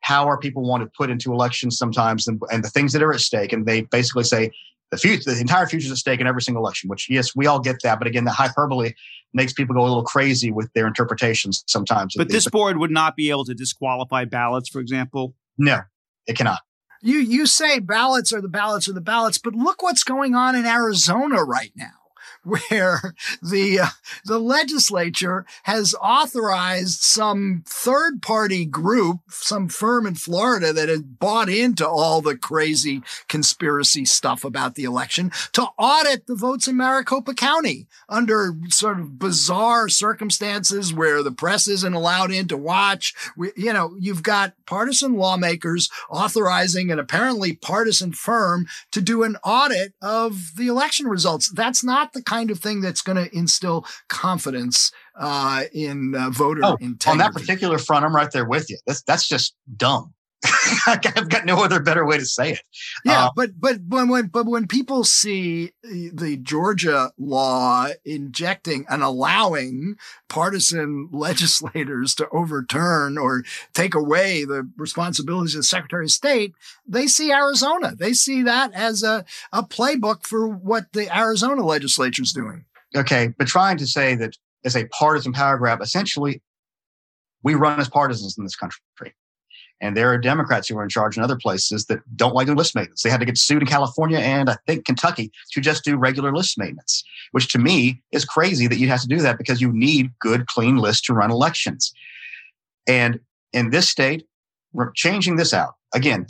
power 0.07 0.37
people 0.37 0.63
want 0.63 0.81
to 0.81 0.89
put 0.97 1.09
into 1.09 1.33
elections 1.33 1.77
sometimes 1.77 2.27
and, 2.27 2.41
and 2.49 2.63
the 2.63 2.69
things 2.69 2.93
that 2.93 3.03
are 3.03 3.13
at 3.13 3.19
stake. 3.19 3.51
And 3.51 3.65
they 3.65 3.81
basically 3.81 4.23
say 4.23 4.51
the 4.89 4.97
future, 4.97 5.33
the 5.33 5.41
entire 5.41 5.67
future 5.67 5.87
is 5.87 5.91
at 5.91 5.97
stake 5.97 6.21
in 6.21 6.27
every 6.27 6.41
single 6.41 6.63
election, 6.63 6.89
which 6.89 7.09
yes, 7.09 7.35
we 7.35 7.45
all 7.45 7.59
get 7.59 7.81
that. 7.83 7.99
But 7.99 8.07
again, 8.07 8.23
the 8.23 8.31
hyperbole 8.31 8.93
makes 9.33 9.51
people 9.51 9.75
go 9.75 9.81
a 9.81 9.83
little 9.83 10.03
crazy 10.03 10.49
with 10.49 10.71
their 10.73 10.87
interpretations 10.87 11.63
sometimes. 11.67 12.13
But 12.15 12.29
this 12.29 12.47
board 12.47 12.77
would 12.77 12.91
not 12.91 13.17
be 13.17 13.29
able 13.29 13.43
to 13.45 13.53
disqualify 13.53 14.23
ballots, 14.23 14.69
for 14.69 14.79
example? 14.79 15.35
No, 15.57 15.81
it 16.25 16.37
cannot. 16.37 16.61
You 17.01 17.17
you 17.17 17.45
say 17.45 17.79
ballots 17.79 18.31
are 18.31 18.41
the 18.41 18.47
ballots 18.47 18.87
are 18.87 18.93
the 18.93 19.01
ballots, 19.01 19.37
but 19.37 19.53
look 19.53 19.83
what's 19.83 20.03
going 20.03 20.35
on 20.35 20.55
in 20.55 20.65
Arizona 20.65 21.43
right 21.43 21.71
now 21.75 22.06
where 22.47 23.13
the 23.41 23.79
uh, 23.79 23.87
the 24.25 24.39
legislature 24.39 25.45
has 25.63 25.95
authorized 26.01 27.01
some 27.01 27.63
third 27.65 28.21
party 28.21 28.65
group, 28.65 29.19
some 29.29 29.67
firm 29.67 30.07
in 30.07 30.15
Florida 30.15 30.71
that 30.73 30.89
has 30.89 31.01
bought 31.01 31.49
into 31.49 31.87
all 31.87 32.21
the 32.21 32.37
crazy 32.37 33.01
conspiracy 33.27 34.05
stuff 34.05 34.43
about 34.43 34.75
the 34.75 34.83
election 34.83 35.31
to 35.53 35.63
audit 35.77 36.27
the 36.27 36.35
votes 36.35 36.67
in 36.67 36.77
Maricopa 36.77 37.33
County 37.33 37.87
under 38.09 38.53
sort 38.69 38.99
of 38.99 39.19
bizarre 39.19 39.89
circumstances 39.89 40.93
where 40.93 41.21
the 41.23 41.31
press 41.31 41.67
isn't 41.67 41.93
allowed 41.93 42.31
in 42.31 42.47
to 42.47 42.57
watch. 42.57 43.13
We, 43.35 43.51
you 43.55 43.73
know, 43.73 43.95
you've 43.99 44.23
got 44.23 44.53
partisan 44.65 45.15
lawmakers 45.15 45.89
authorizing 46.09 46.91
an 46.91 46.99
apparently 46.99 47.53
partisan 47.53 48.13
firm 48.13 48.67
to 48.91 49.01
do 49.01 49.23
an 49.23 49.37
audit 49.43 49.93
of 50.01 50.55
the 50.55 50.67
election 50.67 51.07
results. 51.07 51.49
That's 51.49 51.83
not 51.83 52.13
the 52.13 52.21
kind 52.21 52.36
of 52.51 52.59
thing 52.59 52.81
that's 52.81 53.01
going 53.01 53.17
to 53.17 53.35
instill 53.35 53.85
confidence 54.07 54.91
uh, 55.15 55.63
in 55.73 56.15
uh, 56.15 56.29
voter 56.29 56.61
oh, 56.63 56.77
integrity. 56.79 57.09
On 57.09 57.17
that 57.17 57.33
particular 57.33 57.77
front, 57.77 58.05
I'm 58.05 58.15
right 58.15 58.31
there 58.31 58.45
with 58.45 58.69
you. 58.69 58.77
That's 58.85 59.01
that's 59.03 59.27
just 59.27 59.55
dumb. 59.75 60.13
I've 60.87 61.29
got 61.29 61.45
no 61.45 61.63
other 61.63 61.79
better 61.79 62.05
way 62.05 62.17
to 62.17 62.25
say 62.25 62.53
it. 62.53 62.61
Yeah, 63.03 63.25
uh, 63.25 63.29
but 63.35 63.59
but 63.59 63.79
when, 63.87 64.07
when 64.07 64.27
but 64.27 64.45
when 64.45 64.67
people 64.67 65.03
see 65.03 65.71
the 65.83 66.37
Georgia 66.37 67.11
law 67.17 67.87
injecting 68.05 68.85
and 68.89 69.01
allowing 69.01 69.95
partisan 70.29 71.09
legislators 71.11 72.13
to 72.15 72.29
overturn 72.29 73.17
or 73.17 73.43
take 73.73 73.95
away 73.95 74.45
the 74.45 74.69
responsibilities 74.77 75.55
of 75.55 75.59
the 75.59 75.63
Secretary 75.63 76.05
of 76.05 76.11
State, 76.11 76.53
they 76.87 77.07
see 77.07 77.31
Arizona. 77.31 77.95
They 77.97 78.13
see 78.13 78.43
that 78.43 78.73
as 78.73 79.01
a, 79.03 79.25
a 79.51 79.63
playbook 79.63 80.25
for 80.25 80.47
what 80.47 80.93
the 80.93 81.15
Arizona 81.15 81.65
legislature 81.65 82.21
is 82.21 82.31
doing. 82.33 82.65
Okay, 82.95 83.33
but 83.37 83.47
trying 83.47 83.77
to 83.77 83.87
say 83.87 84.15
that 84.15 84.37
as 84.63 84.75
a 84.75 84.85
partisan 84.85 85.33
power 85.33 85.57
grab, 85.57 85.81
essentially, 85.81 86.41
we 87.43 87.55
run 87.55 87.79
as 87.79 87.89
partisans 87.89 88.37
in 88.37 88.43
this 88.43 88.55
country. 88.55 88.79
And 89.79 89.95
there 89.95 90.11
are 90.11 90.17
Democrats 90.17 90.67
who 90.67 90.77
are 90.77 90.83
in 90.83 90.89
charge 90.89 91.17
in 91.17 91.23
other 91.23 91.35
places 91.35 91.85
that 91.85 91.99
don't 92.15 92.33
like 92.33 92.47
doing 92.47 92.57
list 92.57 92.75
maintenance. 92.75 93.03
They 93.03 93.09
had 93.09 93.19
to 93.19 93.25
get 93.25 93.37
sued 93.37 93.61
in 93.61 93.67
California 93.67 94.17
and 94.17 94.49
I 94.49 94.57
think 94.65 94.85
Kentucky 94.85 95.31
to 95.51 95.61
just 95.61 95.83
do 95.83 95.97
regular 95.97 96.33
list 96.33 96.57
maintenance, 96.57 97.03
which 97.31 97.51
to 97.53 97.59
me 97.59 98.01
is 98.11 98.25
crazy 98.25 98.67
that 98.67 98.79
you 98.79 98.87
have 98.87 99.01
to 99.01 99.07
do 99.07 99.19
that 99.19 99.37
because 99.37 99.61
you 99.61 99.71
need 99.71 100.11
good, 100.19 100.47
clean 100.47 100.77
lists 100.77 101.05
to 101.07 101.13
run 101.13 101.29
elections. 101.29 101.93
And 102.87 103.19
in 103.53 103.69
this 103.69 103.87
state, 103.87 104.25
we're 104.73 104.91
changing 104.91 105.35
this 105.35 105.53
out. 105.53 105.75
Again, 105.93 106.25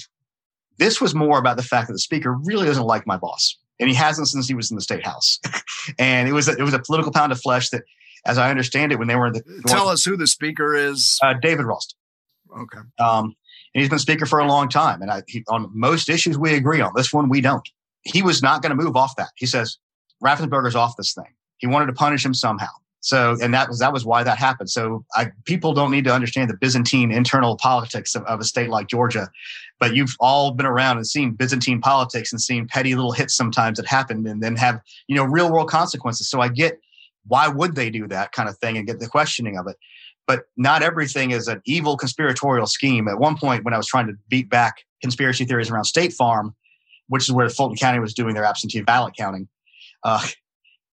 this 0.78 1.02
was 1.02 1.16
more 1.16 1.40
about 1.40 1.58
the 1.58 1.64
fact 1.64 1.88
that 1.88 1.94
the 1.94 2.00
speaker 2.00 2.34
really 2.34 2.66
doesn't 2.66 2.86
like 2.86 3.08
my 3.08 3.18
boss, 3.18 3.58
and 3.80 3.90
he 3.90 3.96
hasn't 3.96 4.28
since 4.28 4.48
he 4.48 4.54
was 4.54 4.72
in 4.72 4.76
the 4.76 4.82
state 4.82 5.06
house. 5.06 5.40
and 6.00 6.28
it 6.28 6.34
was 6.34 6.48
a, 6.48 6.52
it 6.52 6.62
was 6.62 6.74
a 6.74 6.80
political 6.80 7.12
pound 7.12 7.32
of 7.32 7.42
flesh 7.42 7.70
that, 7.70 7.84
as 8.26 8.38
I 8.38 8.50
understand 8.50 8.92
it, 8.92 9.00
when 9.00 9.08
they 9.08 9.16
were 9.16 9.28
in 9.28 9.34
the 9.34 9.64
tell 9.68 9.90
us 9.90 10.04
who 10.04 10.18
the 10.18 10.28
speaker 10.28 10.76
is. 10.76 11.18
Uh, 11.22 11.34
David 11.34 11.66
Ralston. 11.66 11.97
Okay. 12.56 12.80
Um, 13.00 13.36
and 13.74 13.82
he's 13.82 13.90
been 13.90 14.00
speaker 14.00 14.26
for 14.26 14.40
a 14.40 14.48
long 14.48 14.70
time, 14.70 15.02
and 15.02 15.12
I, 15.12 15.24
he, 15.28 15.44
on 15.50 15.70
most 15.74 16.10
issues 16.10 16.38
we 16.38 16.56
agree 16.56 16.82
on. 16.82 16.92
This 16.96 17.14
one 17.14 17.30
we 17.30 17.42
don't. 17.42 17.68
He 18.04 18.22
was 18.22 18.42
not 18.42 18.62
going 18.62 18.76
to 18.76 18.84
move 18.84 18.96
off 18.96 19.16
that. 19.18 19.30
He 19.36 19.46
says 19.46 19.78
Raffensperger's 20.24 20.76
off 20.76 20.96
this 20.98 21.14
thing. 21.14 21.34
He 21.58 21.68
wanted 21.68 21.88
to 21.88 21.94
punish 21.94 22.26
him 22.26 22.34
somehow. 22.34 22.70
So, 23.02 23.38
and 23.42 23.54
that 23.54 23.70
was 23.70 23.80
that 23.80 23.94
was 23.94 24.06
why 24.06 24.24
that 24.24 24.38
happened. 24.38 24.70
So, 24.70 25.06
I, 25.16 25.32
people 25.46 25.74
don't 25.74 25.92
need 25.92 26.04
to 26.06 26.14
understand 26.14 26.50
the 26.50 26.58
Byzantine 26.58 27.12
internal 27.12 27.56
politics 27.56 28.16
of, 28.16 28.24
of, 28.24 28.40
a 28.40 28.44
state 28.44 28.70
like 28.70 28.88
Georgia, 28.88 29.30
but 29.80 29.96
you've 29.96 30.16
all 30.20 30.52
been 30.52 30.66
around 30.66 30.98
and 30.98 31.08
seen 31.08 31.32
Byzantine 31.32 31.80
politics 31.80 32.34
and 32.34 32.42
seen 32.42 32.68
petty 32.68 32.96
little 32.96 33.12
hits 33.12 33.36
sometimes 33.36 33.78
that 33.78 33.88
happen 33.88 34.26
and 34.28 34.42
then 34.42 34.56
have 34.56 34.82
you 35.08 35.16
know 35.16 35.24
real 35.24 35.52
world 35.52 35.70
consequences. 35.70 36.30
So, 36.30 36.42
I 36.42 36.50
get 36.50 36.80
why 37.28 37.48
would 37.48 37.76
they 37.76 37.90
do 37.90 38.08
that 38.08 38.32
kind 38.32 38.50
of 38.50 38.58
thing 38.58 38.78
and 38.78 38.88
get 38.88 39.00
the 39.00 39.08
questioning 39.08 39.58
of 39.58 39.68
it, 39.68 39.78
but 40.28 40.44
not 40.58 40.84
everything 40.84 41.32
is 41.32 41.48
an 41.48 41.62
evil 41.66 41.98
conspiratorial 41.98 42.68
scheme. 42.68 43.08
At 43.08 43.18
one 43.18 43.38
point, 43.38 43.64
when 43.64 43.74
I 43.74 43.78
was 43.78 43.88
trying 43.88 44.08
to 44.08 44.14
beat 44.28 44.50
back 44.50 44.84
conspiracy 45.02 45.46
theories 45.46 45.72
around 45.72 45.86
State 45.86 46.14
Farm, 46.14 46.54
which 47.08 47.24
is 47.24 47.32
where 47.32 47.50
Fulton 47.50 47.78
County 47.78 48.00
was 48.00 48.14
doing 48.14 48.36
their 48.36 48.44
absentee 48.44 48.82
ballot 48.82 49.16
counting. 49.18 49.48
Uh, 50.04 50.28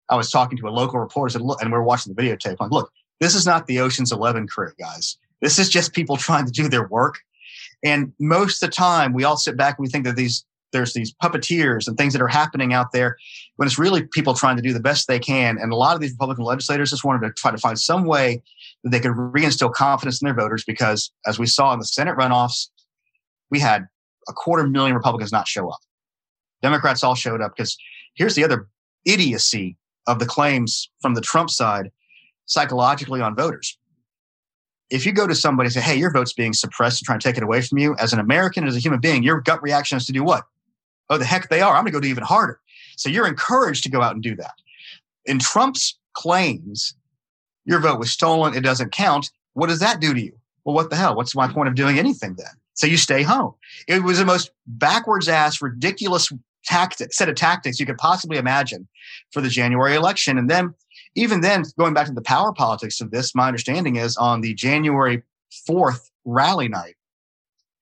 I 0.09 0.17
was 0.17 0.31
talking 0.31 0.57
to 0.59 0.69
a 0.69 0.71
local 0.71 1.01
reporter 1.01 1.31
said, 1.31 1.43
look, 1.43 1.61
and 1.61 1.71
we 1.71 1.77
are 1.77 1.83
watching 1.83 2.15
the 2.15 2.23
videotape. 2.23 2.57
I'm 2.61 2.69
like, 2.69 2.73
look, 2.73 2.93
this 3.21 3.35
is 3.35 3.47
not 3.47 3.67
the 3.67 3.81
Ocean's 3.81 4.13
Eleven 4.13 4.47
crew, 4.47 4.73
guys. 4.79 5.19
This 5.41 5.59
is 5.59 5.69
just 5.69 5.93
people 5.93 6.17
trying 6.17 6.47
to 6.47 6.53
do 6.53 6.69
their 6.69 6.87
work. 6.87 7.19
And 7.83 8.13
most 8.19 8.63
of 8.63 8.71
the 8.71 8.75
time, 8.75 9.13
we 9.13 9.25
all 9.25 9.37
sit 9.37 9.57
back 9.57 9.79
and 9.79 9.85
we 9.85 9.91
think 9.91 10.05
that 10.05 10.17
these 10.17 10.45
there's 10.73 10.93
these 10.93 11.15
puppeteers 11.23 11.87
and 11.87 11.97
things 11.97 12.13
that 12.13 12.21
are 12.21 12.27
happening 12.27 12.73
out 12.73 12.91
there 12.93 13.17
when 13.57 13.67
it's 13.67 13.79
really 13.79 14.03
people 14.03 14.35
trying 14.35 14.57
to 14.57 14.63
do 14.63 14.73
the 14.73 14.81
best 14.81 15.07
they 15.07 15.21
can. 15.21 15.57
And 15.57 15.73
a 15.73 15.77
lot 15.77 15.95
of 15.95 16.01
these 16.01 16.11
Republican 16.11 16.45
legislators 16.45 16.91
just 16.91 17.05
wanted 17.05 17.25
to 17.29 17.33
try 17.33 17.53
to 17.53 17.59
find 17.59 17.79
some 17.79 18.05
way 18.05 18.43
they 18.85 19.01
could 19.01 19.13
reinstill 19.13 19.73
confidence 19.73 20.21
in 20.21 20.27
their 20.27 20.35
voters 20.35 20.65
because, 20.65 21.11
as 21.27 21.39
we 21.39 21.47
saw 21.47 21.73
in 21.73 21.79
the 21.79 21.87
Senate 21.87 22.17
runoffs, 22.17 22.69
we 23.51 23.59
had 23.59 23.87
a 24.29 24.33
quarter 24.33 24.67
million 24.67 24.95
Republicans 24.95 25.33
not 25.33 25.49
show 25.49 25.69
up. 25.69 25.81
Democrats 26.63 27.03
all 27.03 27.15
showed 27.15 27.41
up 27.41 27.53
because 27.57 27.77
here's 28.15 28.35
the 28.35 28.45
other 28.45 28.69
idiocy 29.05 29.77
of 30.07 30.19
the 30.19 30.27
claims 30.27 30.91
from 31.01 31.15
the 31.15 31.21
Trump 31.21 31.51
side 31.51 31.91
psychologically 32.47 33.21
on 33.21 33.35
voters. 33.35 33.79
If 34.91 35.07
you 35.07 35.13
go 35.13 35.27
to 35.27 35.35
somebody 35.35 35.69
and 35.69 35.75
say, 35.75 35.81
hey, 35.81 35.97
your 35.97 36.13
vote's 36.13 36.35
being 36.35 36.53
suppressed 36.53 37.01
and 37.01 37.07
trying 37.07 37.19
to 37.19 37.27
take 37.27 37.39
it 37.39 37.43
away 37.43 37.63
from 37.63 37.79
you, 37.79 37.97
as 37.99 38.13
an 38.13 38.19
American, 38.19 38.67
as 38.67 38.77
a 38.77 38.81
human 38.81 39.01
being, 39.01 39.23
your 39.23 39.41
gut 39.41 39.63
reaction 39.63 39.97
is 39.97 40.07
to 40.07 40.13
do 40.13 40.23
what? 40.23 40.45
Oh, 41.09 41.19
the 41.19 41.25
heck 41.25 41.49
they 41.49 41.63
are. 41.63 41.75
I'm 41.75 41.85
going 41.85 41.93
to 41.93 41.93
go 41.93 42.01
do 42.01 42.09
even 42.09 42.25
harder. 42.25 42.61
So 42.97 43.09
you're 43.09 43.27
encouraged 43.27 43.83
to 43.85 43.91
go 43.91 44.03
out 44.03 44.13
and 44.13 44.23
do 44.23 44.37
that. 44.37 44.55
In 45.25 45.39
Trump's 45.39 45.99
claims, 46.13 46.95
your 47.65 47.81
vote 47.81 47.99
was 47.99 48.11
stolen, 48.11 48.55
it 48.55 48.61
doesn't 48.61 48.93
count. 48.93 49.31
What 49.55 49.69
does 49.69 49.81
that 49.81 50.01
do 50.01 50.15
to 50.15 50.21
you? 50.21 50.33
Well, 50.65 50.75
what 50.75 50.91
the 50.91 50.97
hell? 50.97 51.15
What's 51.15 51.35
my 51.35 51.49
point 51.49 51.69
of 51.69 51.75
doing 51.75 51.99
anything 51.99 52.35
then? 52.37 52.55
So 52.75 52.87
you 52.87 52.97
stay 52.97 53.23
home. 53.23 53.55
It 53.87 54.03
was 54.03 54.19
the 54.19 54.25
most 54.25 54.51
backwards 54.67 55.29
ass, 55.29 55.63
ridiculous 55.63 56.33
tactic, 56.65 57.13
set 57.13 57.29
of 57.29 57.37
tactics 57.37 57.79
you 57.79 57.87
could 57.87 57.99
possibly 57.99 58.37
imagine 58.37 58.89
for 59.31 59.41
the 59.41 59.49
January 59.49 59.95
election. 59.95 60.39
And 60.39 60.51
then, 60.51 60.75
even 61.15 61.41
then, 61.41 61.65
going 61.79 61.95
back 61.95 62.07
to 62.07 62.13
the 62.13 62.23
power 62.23 62.53
politics 62.53 63.01
of 63.01 63.11
this, 63.11 63.35
my 63.35 63.47
understanding 63.47 63.97
is 63.97 64.17
on 64.17 64.41
the 64.41 64.55
January 64.55 65.23
4th 65.69 66.11
rally 66.25 66.69
night 66.69 66.97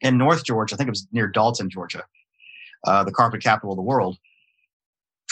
in 0.02 0.18
North 0.18 0.44
Georgia, 0.44 0.74
I 0.74 0.76
think 0.76 0.88
it 0.88 0.90
was 0.90 1.06
near 1.12 1.28
Dalton, 1.28 1.70
Georgia, 1.70 2.04
uh, 2.84 3.04
the 3.04 3.12
carpet 3.12 3.42
capital 3.42 3.72
of 3.72 3.76
the 3.76 3.82
world. 3.82 4.18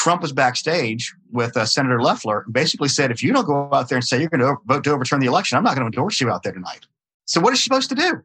Trump 0.00 0.22
was 0.22 0.32
backstage 0.32 1.14
with 1.30 1.54
uh, 1.58 1.66
Senator 1.66 2.00
Loeffler, 2.00 2.46
basically 2.50 2.88
said, 2.88 3.10
if 3.10 3.22
you 3.22 3.34
don't 3.34 3.44
go 3.44 3.68
out 3.70 3.90
there 3.90 3.98
and 3.98 4.04
say 4.04 4.18
you're 4.18 4.30
going 4.30 4.40
to 4.40 4.56
vote 4.64 4.82
to 4.84 4.92
overturn 4.92 5.20
the 5.20 5.26
election, 5.26 5.58
I'm 5.58 5.62
not 5.62 5.76
going 5.76 5.82
to 5.82 5.94
endorse 5.94 6.22
you 6.22 6.30
out 6.30 6.42
there 6.42 6.54
tonight. 6.54 6.86
So 7.26 7.38
what 7.38 7.52
is 7.52 7.58
she 7.58 7.64
supposed 7.64 7.90
to 7.90 7.94
do? 7.94 8.22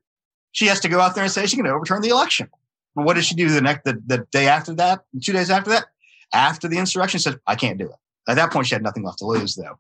She 0.54 0.68
has 0.68 0.80
to 0.80 0.88
go 0.88 1.02
out 1.02 1.16
there 1.16 1.26
and 1.26 1.32
say 1.32 1.42
she's 1.42 1.56
going 1.56 1.66
to 1.66 1.74
overturn 1.74 2.02
the 2.02 2.08
election. 2.08 2.50
But 2.96 3.04
what 3.04 3.16
did 3.16 3.26
she 3.26 3.36
do 3.36 3.50
the 3.50 3.60
next 3.60 3.84
the, 3.84 4.02
the 4.08 4.26
day 4.32 4.48
after 4.48 4.74
that, 4.76 5.04
two 5.22 5.34
days 5.34 5.50
after 5.50 5.70
that? 5.72 5.88
After 6.34 6.70
the 6.70 6.78
insurrection, 6.78 7.20
said, 7.20 7.42
I 7.46 7.56
can't 7.56 7.78
do 7.78 7.88
it. 7.88 7.96
At 8.30 8.36
that 8.36 8.54
point, 8.54 8.68
she 8.68 8.76
had 8.76 8.82
nothing 8.82 9.04
left 9.04 9.18
to 9.18 9.26
lose, 9.26 9.56
though. 9.56 9.78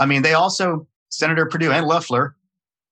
I 0.00 0.06
mean, 0.06 0.22
they 0.22 0.34
also, 0.34 0.88
Senator 1.10 1.46
Perdue 1.46 1.70
and 1.70 1.86
Loeffler, 1.86 2.34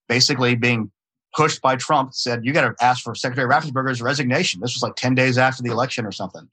basically 0.09 0.55
being 0.55 0.93
pushed 1.35 1.61
by 1.61 1.75
Trump, 1.75 2.15
said, 2.15 2.45
You 2.45 2.53
got 2.53 2.79
to 2.79 2.85
ask 2.85 3.03
for 3.03 3.17
Secretary 3.17 3.51
Raffensperger's 3.51 4.01
resignation. 4.01 4.61
This 4.61 4.77
was 4.77 4.83
like 4.83 4.95
10 4.95 5.17
days 5.17 5.39
after 5.39 5.65
the 5.65 5.73
election 5.73 6.07
or 6.07 6.13
something. 6.13 6.49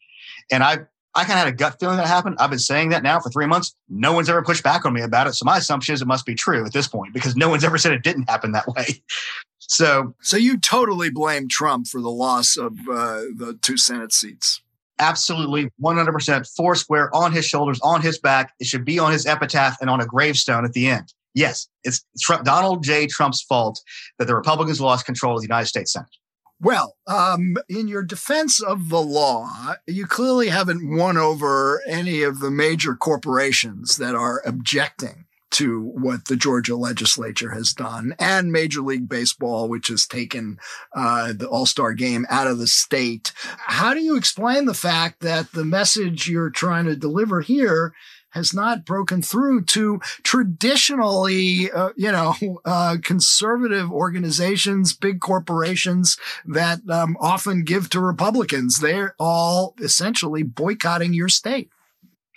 And 0.51 0.63
I, 0.63 0.79
I 1.14 1.24
kind 1.26 1.34
of 1.34 1.45
had 1.45 1.47
a 1.47 1.55
gut 1.55 1.78
feeling 1.80 1.97
that 1.97 2.07
happened. 2.07 2.38
I've 2.39 2.49
been 2.49 2.59
saying 2.59 2.89
that 2.89 3.03
now 3.03 3.20
for 3.20 3.30
three 3.30 3.45
months. 3.45 3.76
No 3.89 4.14
one's 4.14 4.30
ever 4.30 4.41
pushed 4.41 4.64
back 4.64 4.86
on 4.86 4.93
me 4.93 5.01
about 5.01 5.28
it. 5.28 5.34
So 5.34 5.43
my 5.43 5.57
assumption 5.57 5.93
is 5.93 6.01
it 6.01 6.07
must 6.07 6.26
be 6.26 6.36
true 6.36 6.66
at 6.66 6.72
this 6.72 6.88
point 6.88 7.14
because 7.14 7.36
no 7.36 7.49
one's 7.49 7.64
ever 7.64 7.78
said 7.78 7.91
it 7.91 8.03
didn't 8.03 8.30
happen 8.30 8.51
that 8.53 8.68
way. 8.68 9.01
So, 9.72 10.14
so 10.22 10.36
you 10.36 10.57
totally 10.57 11.09
blame 11.09 11.47
Trump 11.47 11.88
for 11.88 12.01
the 12.01 12.09
loss 12.09 12.57
of 12.57 12.74
uh, 12.89 13.22
the 13.38 13.57
two 13.62 13.78
Senate 13.78 14.12
seats. 14.12 14.62
Absolutely, 14.99 15.72
100% 15.82 16.55
four 16.57 16.76
square 16.76 17.16
on 17.16 17.32
his 17.32 17.45
shoulders, 17.45 17.80
on 17.82 18.01
his 18.01 18.20
back. 18.20 18.53
It 18.59 18.68
should 18.68 18.84
be 18.84 18.99
on 18.99 19.14
his 19.14 19.26
epitaph 19.26 19.78
and 19.80 19.89
on 19.89 20.01
a 20.01 20.05
gravestone 20.05 20.66
at 20.66 20.74
the 20.74 20.88
end. 20.88 21.14
Yes, 21.34 21.70
it's 21.86 22.03
Trump, 22.20 22.43
Donald 22.43 22.84
J. 22.84 23.07
Trump's 23.07 23.41
fault 23.41 23.80
that 24.20 24.26
the 24.28 24.36
Republicans 24.36 24.82
lost 24.82 25.05
control 25.05 25.36
of 25.36 25.41
the 25.41 25.47
United 25.47 25.68
States 25.68 25.93
Senate. 25.93 26.09
Well, 26.64 26.95
um, 27.07 27.57
in 27.68 27.88
your 27.88 28.03
defense 28.03 28.62
of 28.62 28.89
the 28.89 29.01
law, 29.01 29.74
you 29.88 30.05
clearly 30.05 30.49
haven't 30.49 30.95
won 30.95 31.18
over 31.18 31.82
any 31.88 32.22
of 32.22 32.39
the 32.39 32.51
major 32.51 32.93
corporations 32.93 33.97
that 33.97 34.14
are 34.14 34.43
objecting 34.45 35.26
to 35.51 35.82
what 35.82 36.26
the 36.26 36.36
Georgia 36.36 36.76
legislature 36.76 37.49
has 37.49 37.74
done 37.74 38.14
and 38.20 38.51
Major 38.51 38.82
League 38.82 39.09
Baseball, 39.09 39.68
which 39.68 39.88
has 39.88 40.05
taken 40.05 40.59
uh, 40.95 41.34
the 41.34 41.47
All 41.47 41.66
Star 41.66 41.93
game 41.93 42.28
out 42.30 42.45
of 42.45 42.59
the 42.59 42.68
state. 42.68 43.34
How 43.57 43.95
do 43.95 43.99
you 43.99 44.16
explain 44.16 44.66
the 44.66 44.76
fact 44.76 45.22
that 45.22 45.51
the 45.53 45.66
message 45.66 46.30
you're 46.30 46.51
trying 46.51 46.86
to 46.86 46.95
deliver 46.95 47.41
here 47.41 47.93
has 48.32 48.53
not 48.53 48.86
broken 48.86 49.21
through 49.21 49.63
to 49.65 49.99
traditionally, 50.23 51.71
uh, 51.71 51.89
you 51.95 52.11
know, 52.11 52.36
uh, 52.65 52.97
conservative 53.03 53.91
organizations, 53.91 54.93
big 54.93 55.19
corporations 55.21 56.17
that 56.45 56.79
um, 56.89 57.15
often 57.19 57.63
give 57.63 57.89
to 57.89 57.99
Republicans. 57.99 58.79
They're 58.79 59.15
all 59.19 59.75
essentially 59.79 60.43
boycotting 60.43 61.13
your 61.13 61.29
state. 61.29 61.69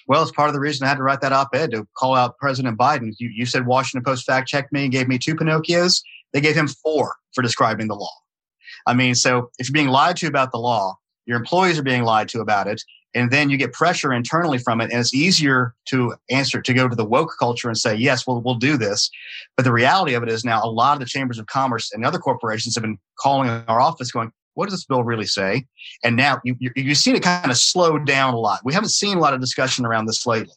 Well, 0.06 0.22
it's 0.22 0.32
part 0.32 0.48
of 0.48 0.54
the 0.54 0.60
reason 0.60 0.84
I 0.84 0.90
had 0.90 0.98
to 0.98 1.02
write 1.02 1.22
that 1.22 1.32
op-ed 1.32 1.70
to 1.70 1.86
call 1.94 2.14
out 2.14 2.36
President 2.38 2.78
Biden. 2.78 3.14
You, 3.18 3.30
you 3.30 3.46
said 3.46 3.66
Washington 3.66 4.04
Post 4.04 4.26
fact 4.26 4.48
checked 4.48 4.72
me 4.72 4.84
and 4.84 4.92
gave 4.92 5.08
me 5.08 5.18
two 5.18 5.34
Pinocchios. 5.34 6.02
They 6.32 6.42
gave 6.42 6.54
him 6.54 6.68
four 6.68 7.14
for 7.32 7.40
describing 7.40 7.88
the 7.88 7.94
law. 7.94 8.12
I 8.86 8.92
mean, 8.92 9.14
so 9.14 9.50
if 9.58 9.68
you're 9.68 9.72
being 9.72 9.88
lied 9.88 10.16
to 10.18 10.26
about 10.26 10.52
the 10.52 10.58
law, 10.58 10.98
your 11.26 11.38
employees 11.38 11.78
are 11.78 11.82
being 11.82 12.04
lied 12.04 12.28
to 12.30 12.40
about 12.40 12.66
it, 12.66 12.82
and 13.14 13.30
then 13.30 13.50
you 13.50 13.56
get 13.56 13.72
pressure 13.72 14.12
internally 14.12 14.58
from 14.58 14.80
it, 14.80 14.90
and 14.90 15.00
it's 15.00 15.14
easier 15.14 15.74
to 15.86 16.14
answer 16.30 16.60
to 16.60 16.74
go 16.74 16.88
to 16.88 16.96
the 16.96 17.04
woke 17.04 17.32
culture 17.38 17.68
and 17.68 17.78
say, 17.78 17.94
yes, 17.94 18.26
we'll 18.26 18.40
we'll 18.40 18.54
do 18.56 18.76
this. 18.76 19.10
But 19.56 19.64
the 19.64 19.72
reality 19.72 20.14
of 20.14 20.22
it 20.22 20.28
is 20.28 20.44
now 20.44 20.62
a 20.62 20.70
lot 20.70 20.94
of 20.94 21.00
the 21.00 21.06
chambers 21.06 21.38
of 21.38 21.46
commerce 21.46 21.92
and 21.92 22.04
other 22.04 22.18
corporations 22.18 22.74
have 22.74 22.82
been 22.82 22.98
calling 23.18 23.48
our 23.50 23.80
office, 23.80 24.10
going, 24.10 24.32
what 24.54 24.66
does 24.66 24.74
this 24.74 24.84
bill 24.84 25.04
really 25.04 25.26
say? 25.26 25.64
And 26.02 26.16
now 26.16 26.40
you, 26.44 26.56
you, 26.58 26.70
you've 26.76 26.98
seen 26.98 27.16
it 27.16 27.22
kind 27.22 27.50
of 27.50 27.56
slow 27.56 27.98
down 27.98 28.34
a 28.34 28.38
lot. 28.38 28.60
We 28.64 28.72
haven't 28.72 28.90
seen 28.90 29.16
a 29.16 29.20
lot 29.20 29.34
of 29.34 29.40
discussion 29.40 29.84
around 29.84 30.06
this 30.06 30.26
lately. 30.26 30.54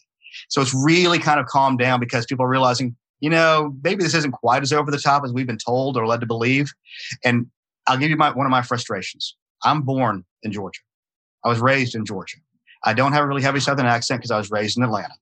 So 0.50 0.62
it's 0.62 0.74
really 0.74 1.20
kind 1.20 1.40
of 1.40 1.48
calmed 1.48 1.80
down 1.80 2.00
because 2.00 2.26
people 2.26 2.46
are 2.46 2.50
realizing, 2.50 2.96
you 3.20 3.30
know, 3.30 3.76
maybe 3.84 4.04
this 4.04 4.14
isn't 4.14 4.32
quite 4.32 4.62
as 4.62 4.72
over 4.72 4.92
the 4.92 5.00
top 5.00 5.24
as 5.26 5.34
we've 5.34 5.48
been 5.48 5.58
told 5.58 5.98
or 5.98 6.06
led 6.06 6.20
to 6.22 6.28
believe. 6.28 6.72
And 7.24 7.48
I'll 7.88 7.98
give 7.98 8.10
you 8.10 8.18
my, 8.18 8.32
one 8.32 8.46
of 8.46 8.52
my 8.52 8.62
frustrations. 8.62 9.36
I'm 9.64 9.82
born 9.82 10.24
in 10.44 10.52
Georgia. 10.52 10.82
I 11.44 11.50
was 11.50 11.60
raised 11.60 11.96
in 11.96 12.06
Georgia. 12.06 12.38
I 12.84 12.94
don't 12.94 13.14
have 13.14 13.24
a 13.24 13.28
really 13.28 13.42
heavy 13.42 13.60
Southern 13.60 13.86
accent 13.86 14.20
because 14.20 14.32
I 14.32 14.38
was 14.38 14.52
raised 14.52 14.78
in 14.78 14.84
Atlanta. 14.84 15.14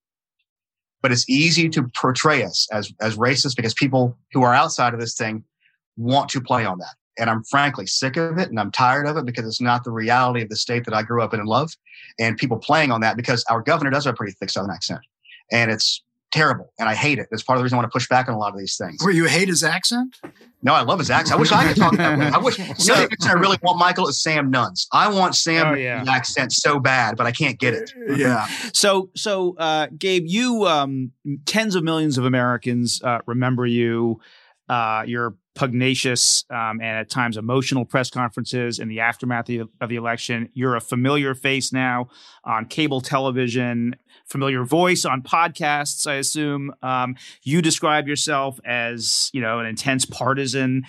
But 1.02 1.12
it's 1.12 1.30
easy 1.30 1.70
to 1.70 1.90
portray 2.00 2.44
us 2.44 2.68
as, 2.72 2.92
as 3.02 3.18
racist 3.18 3.56
because 3.56 3.74
people 3.74 4.18
who 4.34 4.44
are 4.44 4.54
outside 4.54 4.94
of 4.94 5.00
this 5.00 5.16
thing 5.16 5.44
want 5.98 6.30
to 6.30 6.42
play 6.42 6.66
on 6.66 6.80
that. 6.80 6.96
And 7.18 7.30
I'm 7.30 7.44
frankly 7.44 7.86
sick 7.86 8.18
of 8.18 8.38
it 8.38 8.50
and 8.50 8.60
I'm 8.60 8.72
tired 8.72 9.08
of 9.08 9.16
it 9.18 9.26
because 9.26 9.46
it's 9.46 9.62
not 9.62 9.84
the 9.84 9.92
reality 9.92 10.42
of 10.42 10.50
the 10.50 10.56
state 10.56 10.84
that 10.86 10.94
I 10.94 11.04
grew 11.04 11.22
up 11.22 11.34
in 11.34 11.40
and 11.40 11.48
love. 11.48 11.72
And 12.20 12.38
people 12.38 12.58
playing 12.58 12.92
on 12.92 13.02
that 13.02 13.16
because 13.16 13.46
our 13.50 13.62
governor 13.62 13.92
does 13.92 14.06
have 14.06 14.16
a 14.16 14.18
pretty 14.18 14.34
thick 14.34 14.50
Southern 14.50 14.72
accent. 14.72 15.02
And 15.52 15.72
it's 15.72 16.02
terrible. 16.36 16.72
And 16.78 16.90
I 16.90 16.96
hate 16.96 17.18
it. 17.18 17.28
That's 17.32 17.44
part 17.44 17.56
of 17.58 17.62
the 17.62 17.64
reason 17.64 17.78
I 17.78 17.80
want 17.80 17.92
to 17.92 17.96
push 17.96 18.10
back 18.10 18.28
on 18.28 18.34
a 18.34 18.38
lot 18.38 18.52
of 18.52 18.60
these 18.60 18.76
things. 18.78 18.98
Where 19.02 19.14
you 19.14 19.26
hate 19.26 19.48
his 19.48 19.64
accent? 19.64 20.18
No, 20.62 20.74
I 20.74 20.82
love 20.82 21.00
his 21.00 21.10
accent. 21.10 21.38
I 21.38 21.40
wish 21.40 21.52
I 21.52 21.66
could 21.68 21.78
talk 21.78 21.96
that 21.96 22.20
way. 22.20 22.28
I 22.28 22.38
wish. 22.38 22.58
so, 22.78 22.94
the 22.94 23.18
I 23.26 23.34
really 23.34 23.58
want 23.62 23.80
Michael 23.80 24.08
is 24.08 24.22
Sam 24.22 24.52
Nunn's. 24.52 24.88
I 24.92 25.08
want 25.08 25.36
Sam 25.36 25.68
oh, 25.68 25.74
yeah. 25.76 26.04
accent 26.08 26.52
so 26.52 26.80
bad, 26.80 27.16
but 27.16 27.26
I 27.26 27.32
can't 27.32 27.58
get 27.58 27.74
it. 27.74 27.92
Yeah. 28.18 28.48
So, 28.74 29.10
so 29.16 29.56
uh, 29.58 29.88
Gabe, 29.98 30.26
you 30.28 30.66
um, 30.66 31.12
tens 31.46 31.76
of 31.76 31.84
millions 31.84 32.18
of 32.18 32.26
Americans 32.26 33.02
uh, 33.02 33.20
remember 33.26 33.66
you. 33.66 34.20
Uh, 34.68 35.04
you're 35.06 35.36
pugnacious 35.54 36.44
um, 36.50 36.82
and 36.82 36.98
at 36.98 37.10
times 37.10 37.38
emotional 37.38 37.86
press 37.86 38.10
conferences 38.10 38.80
in 38.80 38.88
the 38.88 39.00
aftermath 39.00 39.42
of 39.42 39.46
the, 39.46 39.60
of 39.80 39.90
the 39.90 39.96
election. 39.96 40.50
You're 40.54 40.76
a 40.76 40.82
familiar 40.82 41.34
face 41.34 41.72
now 41.72 42.10
on 42.44 42.66
cable 42.66 43.00
television, 43.00 43.96
familiar 44.28 44.64
voice 44.64 45.06
on 45.06 45.22
podcasts. 45.22 46.08
I 46.08 46.16
assume 46.16 46.74
um, 46.82 47.16
you 47.44 47.62
describe 47.62 48.08
yourself 48.08 48.60
as 48.66 49.30
you 49.34 49.42
know 49.42 49.60
an 49.60 49.66
intense 49.66 50.06
partisan. 50.06 50.84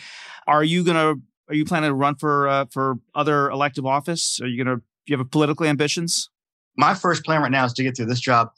Are 0.46 0.64
you 0.64 0.84
gonna? 0.84 1.14
Are 1.48 1.54
you 1.54 1.64
planning 1.64 1.90
to 1.90 1.94
run 1.94 2.16
for 2.16 2.48
uh, 2.48 2.64
for 2.70 2.98
other 3.14 3.50
elective 3.50 3.86
office? 3.86 4.40
Are 4.40 4.46
you 4.46 4.62
gonna? 4.62 4.76
Do 4.76 4.82
you 5.12 5.18
have 5.18 5.30
political 5.30 5.66
ambitions? 5.66 6.30
My 6.76 6.94
first 6.94 7.24
plan 7.24 7.40
right 7.42 7.50
now 7.50 7.64
is 7.64 7.72
to 7.74 7.82
get 7.82 7.96
through 7.96 8.06
this 8.06 8.20
job 8.20 8.50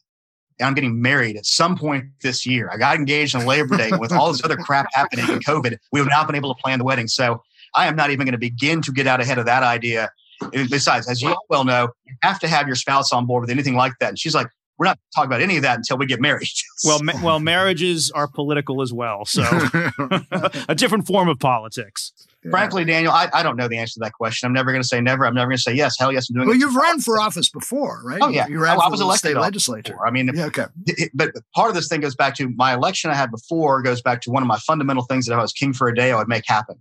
I'm 0.61 0.75
getting 0.75 1.01
married 1.01 1.37
at 1.37 1.47
some 1.47 1.77
point 1.77 2.07
this 2.23 2.47
year. 2.47 2.69
I 2.73 2.77
got 2.77 2.97
engaged 2.97 3.35
on 3.35 3.47
Labor 3.47 3.77
Day 3.77 3.91
with 3.99 4.13
all 4.13 4.33
this 4.33 4.45
other 4.45 4.57
crap 4.57 4.87
happening 4.93 5.29
in 5.29 5.39
COVID. 5.41 5.77
We 5.93 6.01
have 6.01 6.09
not 6.09 6.27
been 6.27 6.37
able 6.37 6.55
to 6.55 6.61
plan 6.61 6.79
the 6.79 6.85
wedding. 6.85 7.09
So 7.09 7.43
I 7.77 7.87
am 7.87 7.97
not 7.97 8.11
even 8.11 8.27
going 8.27 8.33
to 8.33 8.39
begin 8.39 8.83
to 8.83 8.93
get 8.93 9.07
out 9.07 9.21
ahead 9.21 9.39
of 9.39 9.47
that 9.47 9.63
idea. 9.63 10.11
Besides, 10.53 11.09
as 11.09 11.21
you 11.21 11.31
all 11.31 11.45
well 11.49 11.65
know, 11.65 11.89
you 12.07 12.15
have 12.23 12.39
to 12.41 12.49
have 12.49 12.67
your 12.67 12.77
spouse 12.77 13.13
on 13.13 13.27
board 13.27 13.43
with 13.43 13.51
anything 13.51 13.75
like 13.75 13.93
that. 14.01 14.11
And 14.11 14.19
she's 14.19 14.35
like, 14.35 14.49
we're 14.79 14.87
not 14.87 14.99
talking 15.15 15.27
about 15.27 15.41
any 15.41 15.57
of 15.57 15.63
that 15.63 15.77
until 15.77 15.99
we 15.99 16.07
get 16.07 16.21
married. 16.21 16.49
well, 16.85 17.03
ma- 17.03 17.21
well, 17.23 17.41
marriages 17.41 18.11
are 18.13 18.29
political 18.29 18.81
as 18.81 18.93
well. 18.93 19.25
So 19.25 19.43
a 20.69 20.75
different 20.75 21.07
form 21.07 21.29
of 21.29 21.39
politics. 21.39 22.13
Frankly, 22.51 22.85
Daniel, 22.85 23.13
I, 23.13 23.29
I 23.35 23.43
don't 23.43 23.57
know 23.57 23.67
the 23.67 23.77
answer 23.79 23.95
to 23.95 24.01
that 24.01 24.13
question. 24.13 24.47
I'm 24.47 24.53
never 24.53 24.71
going 24.71 24.81
to 24.81 24.87
say 24.87 25.01
never. 25.01 25.27
I'm 25.27 25.35
never 25.35 25.49
going 25.49 25.57
to 25.57 25.63
say 25.63 25.75
yes. 25.75 25.99
Hell 25.99 26.13
yes, 26.13 26.31
I'm 26.31 26.35
doing 26.35 26.45
it. 26.45 26.47
well, 26.47 26.57
it. 26.57 26.61
you've 26.61 26.77
run 26.77 27.01
for 27.01 27.21
office 27.21 27.51
before, 27.51 28.01
right? 28.05 28.21
Oh, 28.23 28.29
yeah. 28.29 28.47
You 28.47 28.61
ran 28.61 28.77
oh, 28.77 28.81
I 28.81 28.89
was 28.89 29.01
elected 29.01 29.31
state 29.31 29.37
legislature. 29.37 29.93
Before. 29.95 30.07
I 30.07 30.11
mean, 30.11 30.31
yeah, 30.33 30.47
okay. 30.47 30.67
It, 30.87 31.11
but 31.13 31.33
part 31.55 31.69
of 31.69 31.75
this 31.75 31.89
thing 31.89 32.01
goes 32.01 32.15
back 32.15 32.37
to 32.37 32.49
my 32.51 32.75
election 32.75 33.11
I 33.11 33.15
had 33.15 33.33
before, 33.33 33.83
goes 33.83 34.01
back 34.01 34.23
to 34.23 34.31
one 34.31 34.43
of 34.43 34.47
my 34.47 34.59
fundamental 34.59 35.03
things 35.05 35.27
that 35.27 35.33
if 35.33 35.39
I 35.39 35.43
was 35.43 35.53
king 35.53 35.73
for 35.73 35.89
a 35.89 35.95
day, 35.95 36.13
I 36.13 36.17
would 36.17 36.29
make 36.29 36.45
happen. 36.47 36.77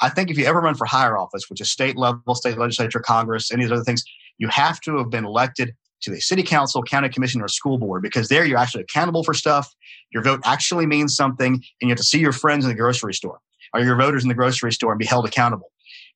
I 0.00 0.08
think 0.08 0.30
if 0.30 0.38
you 0.38 0.46
ever 0.46 0.60
run 0.60 0.74
for 0.74 0.86
higher 0.86 1.18
office, 1.18 1.50
which 1.50 1.60
is 1.60 1.70
state 1.70 1.96
level, 1.96 2.34
state 2.34 2.56
legislature, 2.56 3.00
Congress, 3.00 3.52
any 3.52 3.64
of 3.64 3.70
those 3.70 3.80
other 3.80 3.84
things, 3.84 4.02
you 4.38 4.48
have 4.48 4.80
to 4.80 4.96
have 4.96 5.10
been 5.10 5.26
elected 5.26 5.74
to 6.02 6.12
a 6.12 6.20
city 6.20 6.42
council, 6.42 6.82
county 6.82 7.08
commission, 7.08 7.40
or 7.40 7.48
school 7.48 7.78
board 7.78 8.02
because 8.02 8.28
there 8.28 8.44
you're 8.44 8.58
actually 8.58 8.82
accountable 8.82 9.24
for 9.24 9.34
stuff. 9.34 9.74
Your 10.12 10.22
vote 10.22 10.40
actually 10.44 10.86
means 10.86 11.14
something, 11.14 11.54
and 11.54 11.62
you 11.80 11.88
have 11.88 11.98
to 11.98 12.04
see 12.04 12.18
your 12.18 12.32
friends 12.32 12.64
in 12.64 12.68
the 12.68 12.74
grocery 12.74 13.14
store 13.14 13.40
or 13.72 13.80
your 13.80 13.96
voters 13.96 14.22
in 14.22 14.28
the 14.28 14.34
grocery 14.34 14.72
store 14.72 14.92
and 14.92 14.98
be 14.98 15.06
held 15.06 15.26
accountable. 15.26 15.70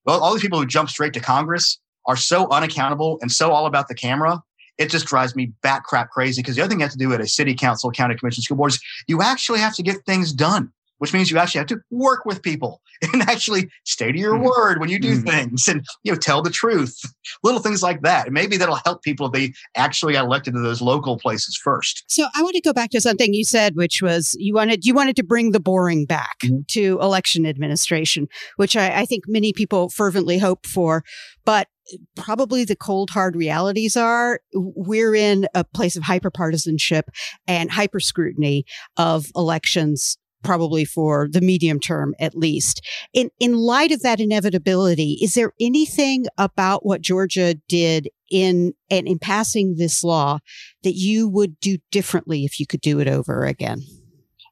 Well, 0.04 0.22
all 0.22 0.32
these 0.32 0.42
people 0.42 0.58
who 0.58 0.66
jump 0.66 0.90
straight 0.90 1.12
to 1.14 1.20
Congress 1.20 1.78
are 2.06 2.16
so 2.16 2.48
unaccountable 2.50 3.18
and 3.22 3.30
so 3.30 3.52
all 3.52 3.66
about 3.66 3.88
the 3.88 3.94
camera. 3.94 4.42
It 4.76 4.90
just 4.90 5.06
drives 5.06 5.36
me 5.36 5.52
bat 5.62 5.84
crap 5.84 6.10
crazy 6.10 6.42
because 6.42 6.56
the 6.56 6.62
other 6.62 6.70
thing 6.70 6.80
you 6.80 6.84
have 6.84 6.92
to 6.92 6.98
do 6.98 7.12
at 7.12 7.20
a 7.20 7.28
city 7.28 7.54
council, 7.54 7.90
county 7.92 8.16
commission, 8.16 8.42
school 8.42 8.56
boards, 8.56 8.80
you 9.06 9.22
actually 9.22 9.60
have 9.60 9.74
to 9.76 9.82
get 9.82 10.04
things 10.04 10.32
done 10.32 10.72
which 11.04 11.12
means 11.12 11.30
you 11.30 11.36
actually 11.36 11.58
have 11.58 11.66
to 11.66 11.76
work 11.90 12.24
with 12.24 12.40
people 12.40 12.80
and 13.12 13.20
actually 13.24 13.68
stay 13.84 14.10
to 14.10 14.18
your 14.18 14.38
mm. 14.38 14.44
word 14.44 14.80
when 14.80 14.88
you 14.88 14.98
do 14.98 15.20
mm. 15.20 15.28
things 15.28 15.68
and 15.68 15.84
you 16.02 16.10
know 16.10 16.16
tell 16.16 16.40
the 16.40 16.48
truth 16.48 16.98
little 17.42 17.60
things 17.60 17.82
like 17.82 18.00
that 18.00 18.24
and 18.24 18.32
maybe 18.32 18.56
that'll 18.56 18.80
help 18.86 19.02
people 19.02 19.26
if 19.26 19.32
they 19.32 19.52
actually 19.76 20.14
got 20.14 20.24
elected 20.24 20.54
to 20.54 20.60
those 20.60 20.80
local 20.80 21.18
places 21.18 21.60
first 21.62 22.04
so 22.06 22.26
i 22.34 22.42
want 22.42 22.54
to 22.54 22.60
go 22.62 22.72
back 22.72 22.88
to 22.88 23.02
something 23.02 23.34
you 23.34 23.44
said 23.44 23.76
which 23.76 24.00
was 24.00 24.34
you 24.38 24.54
wanted 24.54 24.86
you 24.86 24.94
wanted 24.94 25.14
to 25.14 25.22
bring 25.22 25.50
the 25.50 25.60
boring 25.60 26.06
back 26.06 26.38
mm-hmm. 26.42 26.60
to 26.68 26.98
election 27.02 27.44
administration 27.44 28.26
which 28.56 28.74
I, 28.74 29.00
I 29.00 29.04
think 29.04 29.24
many 29.28 29.52
people 29.52 29.90
fervently 29.90 30.38
hope 30.38 30.64
for 30.64 31.04
but 31.44 31.68
probably 32.16 32.64
the 32.64 32.76
cold 32.76 33.10
hard 33.10 33.36
realities 33.36 33.94
are 33.94 34.40
we're 34.54 35.14
in 35.14 35.46
a 35.54 35.64
place 35.64 35.96
of 35.96 36.02
hyperpartisanship 36.02 37.02
and 37.46 37.70
hyper 37.70 38.00
scrutiny 38.00 38.64
of 38.96 39.26
elections 39.36 40.16
probably 40.44 40.84
for 40.84 41.28
the 41.30 41.40
medium 41.40 41.80
term 41.80 42.14
at 42.20 42.36
least. 42.36 42.80
In 43.12 43.30
in 43.40 43.54
light 43.54 43.90
of 43.90 44.02
that 44.02 44.20
inevitability, 44.20 45.18
is 45.20 45.34
there 45.34 45.52
anything 45.60 46.26
about 46.38 46.86
what 46.86 47.00
Georgia 47.00 47.54
did 47.68 48.08
in 48.30 48.72
and 48.90 49.08
in 49.08 49.18
passing 49.18 49.76
this 49.76 50.04
law 50.04 50.38
that 50.82 50.94
you 50.94 51.28
would 51.28 51.58
do 51.60 51.78
differently 51.90 52.44
if 52.44 52.60
you 52.60 52.66
could 52.66 52.80
do 52.80 53.00
it 53.00 53.08
over 53.08 53.44
again? 53.44 53.80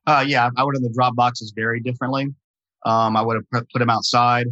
Uh, 0.07 0.25
yeah, 0.27 0.51
I 0.57 0.65
would 0.65 0.75
have 0.75 0.83
the 0.83 0.93
drop 0.93 1.15
boxes 1.15 1.53
very 1.55 1.81
differently. 1.81 2.29
Um, 2.85 3.17
I 3.17 3.23
would 3.23 3.37
have 3.37 3.69
put 3.73 3.79
them 3.79 3.91
outside 3.91 4.47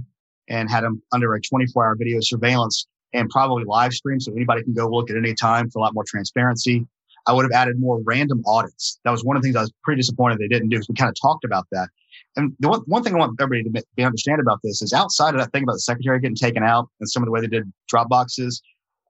and 0.48 0.70
had 0.70 0.84
them 0.84 1.02
under 1.12 1.34
a 1.34 1.40
24 1.40 1.86
hour 1.86 1.96
video 1.98 2.18
surveillance 2.20 2.86
and 3.12 3.28
probably 3.28 3.64
live 3.64 3.92
stream 3.92 4.20
so 4.20 4.32
anybody 4.32 4.62
can 4.62 4.74
go 4.74 4.88
look 4.88 5.10
at 5.10 5.16
any 5.16 5.34
time 5.34 5.68
for 5.70 5.80
a 5.80 5.82
lot 5.82 5.94
more 5.94 6.04
transparency. 6.06 6.86
I 7.30 7.32
would 7.32 7.44
have 7.44 7.52
added 7.52 7.78
more 7.78 8.00
random 8.02 8.42
audits. 8.44 8.98
That 9.04 9.12
was 9.12 9.22
one 9.22 9.36
of 9.36 9.42
the 9.42 9.46
things 9.46 9.54
I 9.56 9.60
was 9.60 9.72
pretty 9.84 10.00
disappointed 10.00 10.40
they 10.40 10.48
didn't 10.48 10.68
do 10.68 10.80
we 10.88 10.94
kind 10.96 11.08
of 11.08 11.14
talked 11.20 11.44
about 11.44 11.64
that. 11.70 11.88
And 12.34 12.56
the 12.58 12.68
one, 12.68 12.80
one 12.86 13.04
thing 13.04 13.14
I 13.14 13.18
want 13.18 13.40
everybody 13.40 13.62
to 13.70 13.84
be 13.94 14.02
understand 14.02 14.40
about 14.40 14.58
this 14.64 14.82
is 14.82 14.92
outside 14.92 15.34
of 15.34 15.40
that 15.40 15.52
thing 15.52 15.62
about 15.62 15.74
the 15.74 15.80
secretary 15.80 16.18
getting 16.18 16.34
taken 16.34 16.64
out 16.64 16.88
and 16.98 17.08
some 17.08 17.22
of 17.22 17.26
the 17.26 17.30
way 17.30 17.40
they 17.40 17.46
did 17.46 17.72
drop 17.86 18.08
boxes, 18.08 18.60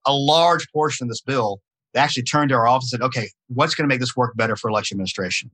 a 0.04 0.12
large 0.12 0.70
portion 0.70 1.06
of 1.06 1.08
this 1.08 1.22
bill, 1.22 1.62
they 1.94 2.00
actually 2.00 2.24
turned 2.24 2.50
to 2.50 2.56
our 2.56 2.68
office 2.68 2.92
and 2.92 3.00
said, 3.00 3.06
okay, 3.06 3.30
what's 3.48 3.74
going 3.74 3.88
to 3.88 3.92
make 3.92 4.00
this 4.00 4.14
work 4.14 4.36
better 4.36 4.54
for 4.54 4.68
election 4.68 4.96
administration? 4.96 5.50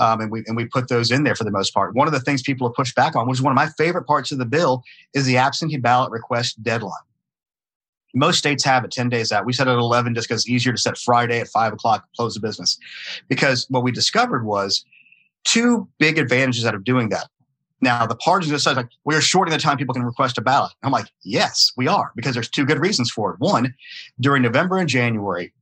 Um, 0.00 0.22
and 0.22 0.30
we 0.30 0.42
and 0.46 0.56
we 0.56 0.64
put 0.64 0.88
those 0.88 1.10
in 1.10 1.22
there 1.22 1.34
for 1.34 1.44
the 1.44 1.50
most 1.50 1.74
part. 1.74 1.94
One 1.94 2.08
of 2.08 2.14
the 2.14 2.20
things 2.20 2.42
people 2.42 2.66
have 2.66 2.74
pushed 2.74 2.96
back 2.96 3.14
on, 3.14 3.28
which 3.28 3.38
is 3.38 3.42
one 3.42 3.52
of 3.52 3.56
my 3.56 3.68
favorite 3.76 4.06
parts 4.06 4.32
of 4.32 4.38
the 4.38 4.46
bill, 4.46 4.82
is 5.12 5.26
the 5.26 5.36
absentee 5.36 5.76
ballot 5.76 6.10
request 6.10 6.62
deadline. 6.62 6.94
Most 8.14 8.38
states 8.38 8.64
have 8.64 8.84
it 8.84 8.90
10 8.90 9.08
days 9.08 9.32
out. 9.32 9.44
We 9.44 9.52
set 9.52 9.66
it 9.66 9.72
at 9.72 9.78
11 9.78 10.14
just 10.14 10.28
because 10.28 10.42
it's 10.42 10.48
easier 10.48 10.72
to 10.72 10.78
set 10.78 10.96
Friday 10.96 11.40
at 11.40 11.48
5 11.48 11.72
o'clock, 11.74 12.06
close 12.16 12.34
the 12.34 12.40
business. 12.40 12.78
Because 13.28 13.66
what 13.68 13.82
we 13.82 13.90
discovered 13.92 14.44
was 14.44 14.84
two 15.44 15.88
big 15.98 16.18
advantages 16.18 16.64
out 16.64 16.74
of 16.74 16.84
doing 16.84 17.08
that. 17.10 17.28
Now, 17.80 18.06
the 18.06 18.16
parties 18.16 18.48
decide 18.48 18.76
like, 18.76 18.88
we're 19.04 19.20
shorting 19.20 19.52
the 19.52 19.58
time 19.58 19.76
people 19.76 19.94
can 19.94 20.04
request 20.04 20.38
a 20.38 20.40
ballot. 20.40 20.72
I'm 20.82 20.92
like, 20.92 21.06
yes, 21.22 21.70
we 21.76 21.86
are, 21.86 22.12
because 22.16 22.32
there's 22.32 22.48
two 22.48 22.64
good 22.64 22.78
reasons 22.78 23.10
for 23.10 23.34
it. 23.34 23.40
One, 23.40 23.74
during 24.20 24.42
November 24.42 24.78
and 24.78 24.88
January, 24.88 25.52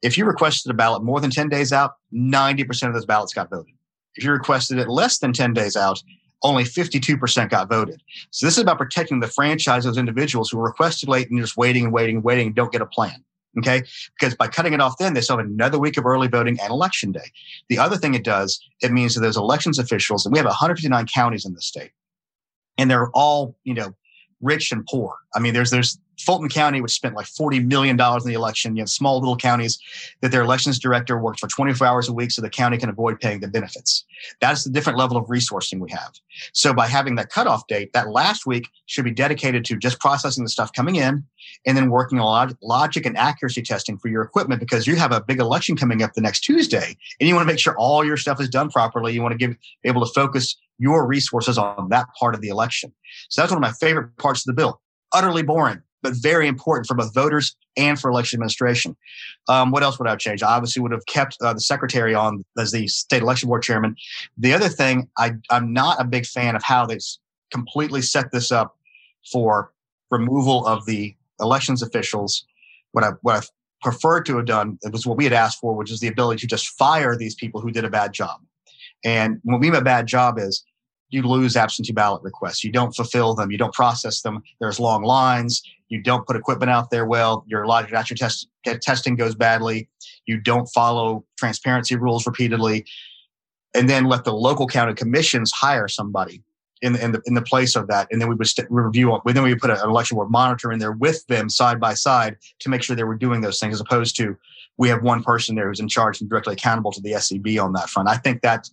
if 0.00 0.16
you 0.16 0.24
requested 0.24 0.70
a 0.70 0.74
ballot 0.74 1.02
more 1.02 1.20
than 1.20 1.30
10 1.30 1.48
days 1.48 1.72
out, 1.72 1.94
90% 2.12 2.88
of 2.88 2.94
those 2.94 3.06
ballots 3.06 3.34
got 3.34 3.50
voted. 3.50 3.74
If 4.14 4.24
you 4.24 4.30
requested 4.30 4.78
it 4.78 4.88
less 4.88 5.18
than 5.18 5.32
10 5.32 5.54
days 5.54 5.74
out, 5.74 6.02
only 6.42 6.64
52% 6.64 7.50
got 7.50 7.68
voted. 7.68 8.02
So 8.30 8.46
this 8.46 8.56
is 8.56 8.62
about 8.62 8.78
protecting 8.78 9.20
the 9.20 9.28
franchise 9.28 9.86
of 9.86 9.94
those 9.94 9.98
individuals 9.98 10.50
who 10.50 10.58
requested 10.58 11.08
late 11.08 11.30
and 11.30 11.40
just 11.40 11.56
waiting 11.56 11.84
and 11.84 11.92
waiting 11.92 12.16
and 12.16 12.24
waiting 12.24 12.46
and 12.48 12.56
don't 12.56 12.72
get 12.72 12.82
a 12.82 12.86
plan. 12.86 13.24
Okay. 13.58 13.82
Because 14.18 14.34
by 14.34 14.48
cutting 14.48 14.72
it 14.72 14.80
off 14.80 14.96
then, 14.98 15.14
they 15.14 15.20
still 15.20 15.36
have 15.36 15.46
another 15.46 15.78
week 15.78 15.98
of 15.98 16.06
early 16.06 16.28
voting 16.28 16.58
and 16.60 16.70
election 16.70 17.12
day. 17.12 17.30
The 17.68 17.78
other 17.78 17.96
thing 17.96 18.14
it 18.14 18.24
does, 18.24 18.58
it 18.80 18.92
means 18.92 19.14
that 19.14 19.20
those 19.20 19.36
elections 19.36 19.78
officials, 19.78 20.24
and 20.24 20.32
we 20.32 20.38
have 20.38 20.46
159 20.46 21.06
counties 21.06 21.44
in 21.44 21.52
the 21.52 21.60
state, 21.60 21.90
and 22.78 22.90
they're 22.90 23.10
all, 23.10 23.54
you 23.64 23.74
know, 23.74 23.94
rich 24.40 24.72
and 24.72 24.86
poor. 24.86 25.16
I 25.34 25.38
mean, 25.38 25.52
there's 25.52 25.70
there's 25.70 25.98
Fulton 26.22 26.48
County, 26.48 26.80
which 26.80 26.92
spent 26.92 27.14
like 27.14 27.26
$40 27.26 27.66
million 27.66 27.98
in 28.00 28.24
the 28.24 28.34
election. 28.34 28.76
You 28.76 28.82
have 28.82 28.88
small 28.88 29.18
little 29.18 29.36
counties 29.36 29.78
that 30.20 30.30
their 30.30 30.42
elections 30.42 30.78
director 30.78 31.18
works 31.18 31.40
for 31.40 31.48
24 31.48 31.86
hours 31.86 32.08
a 32.08 32.12
week 32.12 32.30
so 32.30 32.42
the 32.42 32.50
county 32.50 32.78
can 32.78 32.88
avoid 32.88 33.20
paying 33.20 33.40
the 33.40 33.48
benefits. 33.48 34.04
That's 34.40 34.64
the 34.64 34.70
different 34.70 34.98
level 34.98 35.16
of 35.16 35.26
resourcing 35.26 35.80
we 35.80 35.90
have. 35.90 36.12
So 36.52 36.72
by 36.72 36.86
having 36.86 37.16
that 37.16 37.30
cutoff 37.30 37.66
date, 37.66 37.92
that 37.92 38.10
last 38.10 38.46
week 38.46 38.68
should 38.86 39.04
be 39.04 39.10
dedicated 39.10 39.64
to 39.66 39.76
just 39.76 40.00
processing 40.00 40.44
the 40.44 40.50
stuff 40.50 40.72
coming 40.72 40.96
in 40.96 41.24
and 41.66 41.76
then 41.76 41.90
working 41.90 42.20
on 42.20 42.56
logic 42.62 43.06
and 43.06 43.16
accuracy 43.16 43.62
testing 43.62 43.98
for 43.98 44.08
your 44.08 44.22
equipment 44.22 44.60
because 44.60 44.86
you 44.86 44.96
have 44.96 45.12
a 45.12 45.20
big 45.20 45.40
election 45.40 45.76
coming 45.76 46.02
up 46.02 46.12
the 46.14 46.20
next 46.20 46.40
Tuesday 46.40 46.96
and 47.20 47.28
you 47.28 47.34
want 47.34 47.46
to 47.46 47.52
make 47.52 47.60
sure 47.60 47.76
all 47.78 48.04
your 48.04 48.16
stuff 48.16 48.40
is 48.40 48.48
done 48.48 48.70
properly. 48.70 49.12
You 49.12 49.22
want 49.22 49.32
to 49.32 49.38
give 49.38 49.56
able 49.84 50.04
to 50.04 50.12
focus 50.12 50.56
your 50.78 51.06
resources 51.06 51.58
on 51.58 51.88
that 51.90 52.06
part 52.18 52.34
of 52.34 52.40
the 52.40 52.48
election. 52.48 52.92
So 53.28 53.42
that's 53.42 53.52
one 53.52 53.58
of 53.58 53.62
my 53.62 53.72
favorite 53.72 54.16
parts 54.16 54.40
of 54.40 54.46
the 54.46 54.60
bill. 54.60 54.80
Utterly 55.12 55.42
boring 55.42 55.82
but 56.02 56.14
very 56.14 56.48
important 56.48 56.86
for 56.86 56.94
both 56.94 57.14
voters 57.14 57.56
and 57.76 57.98
for 57.98 58.10
election 58.10 58.38
administration. 58.38 58.96
Um, 59.48 59.70
what 59.70 59.82
else 59.82 59.98
would 59.98 60.08
I 60.08 60.10
have 60.10 60.18
changed? 60.18 60.42
I 60.42 60.54
obviously 60.54 60.82
would 60.82 60.92
have 60.92 61.06
kept 61.06 61.36
uh, 61.40 61.52
the 61.54 61.60
secretary 61.60 62.14
on 62.14 62.44
as 62.58 62.72
the 62.72 62.86
state 62.88 63.22
election 63.22 63.48
board 63.48 63.62
chairman. 63.62 63.96
The 64.36 64.52
other 64.52 64.68
thing, 64.68 65.08
I, 65.18 65.32
I'm 65.50 65.72
not 65.72 66.00
a 66.00 66.04
big 66.04 66.26
fan 66.26 66.56
of 66.56 66.62
how 66.62 66.86
they 66.86 66.98
completely 67.50 68.02
set 68.02 68.32
this 68.32 68.50
up 68.50 68.76
for 69.30 69.72
removal 70.10 70.66
of 70.66 70.84
the 70.86 71.14
elections 71.40 71.82
officials. 71.82 72.44
What 72.92 73.04
I 73.04 73.10
what 73.22 73.36
I 73.36 73.46
preferred 73.82 74.26
to 74.26 74.36
have 74.36 74.46
done 74.46 74.78
it 74.82 74.92
was 74.92 75.06
what 75.06 75.16
we 75.16 75.24
had 75.24 75.32
asked 75.32 75.60
for, 75.60 75.74
which 75.74 75.90
is 75.90 76.00
the 76.00 76.08
ability 76.08 76.40
to 76.40 76.46
just 76.46 76.68
fire 76.78 77.16
these 77.16 77.34
people 77.34 77.60
who 77.60 77.70
did 77.70 77.84
a 77.84 77.90
bad 77.90 78.12
job. 78.12 78.40
And 79.04 79.40
what 79.42 79.60
we 79.60 79.70
mean 79.70 79.72
by 79.72 79.80
bad 79.80 80.06
job 80.06 80.38
is 80.38 80.64
you 81.10 81.22
lose 81.22 81.56
absentee 81.56 81.92
ballot 81.92 82.22
requests. 82.22 82.64
You 82.64 82.72
don't 82.72 82.94
fulfill 82.94 83.34
them. 83.34 83.50
You 83.50 83.58
don't 83.58 83.74
process 83.74 84.22
them. 84.22 84.42
There's 84.60 84.80
long 84.80 85.02
lines. 85.02 85.62
You 85.92 86.00
don't 86.00 86.26
put 86.26 86.36
equipment 86.36 86.70
out 86.70 86.88
there 86.88 87.04
well. 87.04 87.44
Your 87.46 87.66
logic 87.66 87.92
at 87.92 88.08
your 88.08 88.16
test, 88.16 88.48
testing 88.80 89.14
goes 89.14 89.34
badly. 89.34 89.90
You 90.24 90.40
don't 90.40 90.64
follow 90.68 91.22
transparency 91.36 91.96
rules 91.96 92.26
repeatedly. 92.26 92.86
And 93.74 93.90
then 93.90 94.06
let 94.06 94.24
the 94.24 94.32
local 94.32 94.66
county 94.66 94.94
commissions 94.94 95.52
hire 95.52 95.88
somebody 95.88 96.42
in, 96.80 96.96
in, 96.96 97.12
the, 97.12 97.20
in 97.26 97.34
the 97.34 97.42
place 97.42 97.76
of 97.76 97.88
that. 97.88 98.08
And 98.10 98.22
then 98.22 98.30
we 98.30 98.34
would 98.34 98.46
st- 98.46 98.68
review, 98.70 99.20
then 99.26 99.42
we 99.42 99.54
put 99.54 99.68
an 99.68 99.80
election 99.84 100.14
board 100.14 100.30
monitor 100.30 100.72
in 100.72 100.78
there 100.78 100.92
with 100.92 101.26
them 101.26 101.50
side 101.50 101.78
by 101.78 101.92
side 101.92 102.38
to 102.60 102.70
make 102.70 102.82
sure 102.82 102.96
they 102.96 103.04
were 103.04 103.14
doing 103.14 103.42
those 103.42 103.60
things 103.60 103.74
as 103.74 103.80
opposed 103.82 104.16
to 104.16 104.34
we 104.78 104.88
have 104.88 105.02
one 105.02 105.22
person 105.22 105.56
there 105.56 105.68
who's 105.68 105.78
in 105.78 105.88
charge 105.88 106.22
and 106.22 106.30
directly 106.30 106.54
accountable 106.54 106.90
to 106.92 107.02
the 107.02 107.20
SEB 107.20 107.62
on 107.62 107.74
that 107.74 107.90
front. 107.90 108.08
I 108.08 108.16
think 108.16 108.40
that 108.40 108.66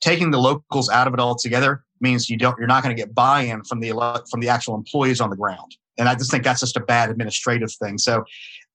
taking 0.00 0.32
the 0.32 0.38
locals 0.38 0.90
out 0.90 1.06
of 1.06 1.14
it 1.14 1.20
altogether 1.20 1.84
means 2.00 2.28
you 2.28 2.36
don't 2.36 2.58
you're 2.58 2.66
not 2.66 2.82
going 2.82 2.94
to 2.94 3.00
get 3.00 3.14
buy-in 3.14 3.62
from 3.62 3.78
the 3.78 4.24
from 4.28 4.40
the 4.40 4.48
actual 4.48 4.74
employees 4.74 5.20
on 5.20 5.30
the 5.30 5.36
ground. 5.36 5.76
And 5.98 6.08
I 6.08 6.14
just 6.14 6.30
think 6.30 6.44
that's 6.44 6.60
just 6.60 6.76
a 6.76 6.80
bad 6.80 7.10
administrative 7.10 7.72
thing. 7.72 7.98
So 7.98 8.24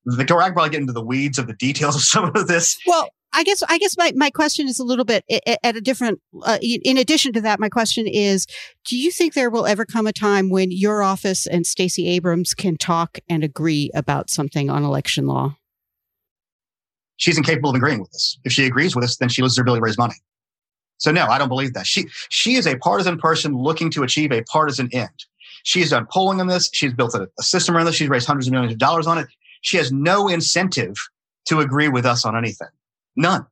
Victoria, 0.05 0.45
I 0.45 0.47
can 0.49 0.53
probably 0.53 0.70
get 0.72 0.82
into 0.82 0.93
the 0.93 1.03
weeds 1.03 1.39
of 1.39 1.47
the 1.47 1.53
details 1.53 1.95
of 1.95 2.01
some 2.01 2.26
of 2.36 2.47
this. 2.47 2.78
Well, 2.86 3.09
I 3.34 3.43
guess 3.43 3.61
I 3.68 3.78
guess 3.78 3.97
my, 3.97 4.13
my 4.16 4.30
question 4.30 4.68
is 4.68 4.80
a 4.80 4.84
little 4.86 5.03
bit 5.03 5.26
at 5.30 5.76
a 5.76 5.82
different. 5.82 6.22
Uh, 6.43 6.57
in 6.61 6.97
addition 6.97 7.34
to 7.34 7.41
that, 7.41 7.59
my 7.59 7.68
question 7.68 8.07
is: 8.07 8.47
Do 8.86 8.97
you 8.97 9.11
think 9.11 9.34
there 9.34 9.49
will 9.49 9.66
ever 9.66 9.84
come 9.86 10.07
a 10.07 10.13
time 10.13 10.49
when 10.49 10.72
your 10.72 11.03
office 11.03 11.45
and 11.45 11.66
Stacey 11.66 12.07
Abrams 12.07 12.53
can 12.53 12.78
talk 12.78 13.20
and 13.28 13.43
agree 13.43 13.91
about 13.93 14.30
something 14.30 14.70
on 14.70 14.86
election 14.86 15.28
law? 15.28 15.57
She's 17.18 17.38
incapable 17.38 17.72
of 17.72 17.76
agreeing 17.76 17.99
with 17.99 18.13
us. 18.16 18.38
If 18.45 18.53
she 18.53 18.66
agrees 18.66 18.95
with 18.95 19.03
us, 19.03 19.18
then 19.18 19.28
she 19.28 19.41
loses 19.41 19.57
her 19.57 19.63
ability 19.63 19.80
to 19.82 19.86
raise 19.86 19.97
money. 19.97 20.16
So 20.97 21.11
no, 21.11 21.26
I 21.26 21.38
don't 21.38 21.49
believe 21.49 21.74
that. 21.74 21.86
She 21.86 22.05
she 22.30 22.55
is 22.55 22.66
a 22.66 22.78
partisan 22.78 23.18
person 23.18 23.53
looking 23.53 23.89
to 23.91 24.03
achieve 24.03 24.32
a 24.32 24.43
partisan 24.43 24.89
end. 24.93 25.26
She's 25.66 25.89
done 25.89 26.07
polling 26.11 26.39
on 26.39 26.47
this. 26.47 26.70
She's 26.72 26.93
built 26.93 27.16
a, 27.16 27.28
a 27.39 27.43
system 27.43 27.76
around 27.76 27.88
this. 27.88 27.95
She's 27.95 28.07
raised 28.07 28.28
hundreds 28.28 28.47
of 28.47 28.53
millions 28.53 28.74
of 28.74 28.80
dollars 28.80 29.07
on 29.07 29.18
it. 29.18 29.28
She 29.61 29.78
has 29.78 29.91
no 29.91 30.28
incentive 30.28 30.95
to 31.45 31.59
agree 31.59 31.89
with 31.89 32.05
us 32.05 32.24
on 32.24 32.38
anything. 32.38 32.68
None. 33.16 33.47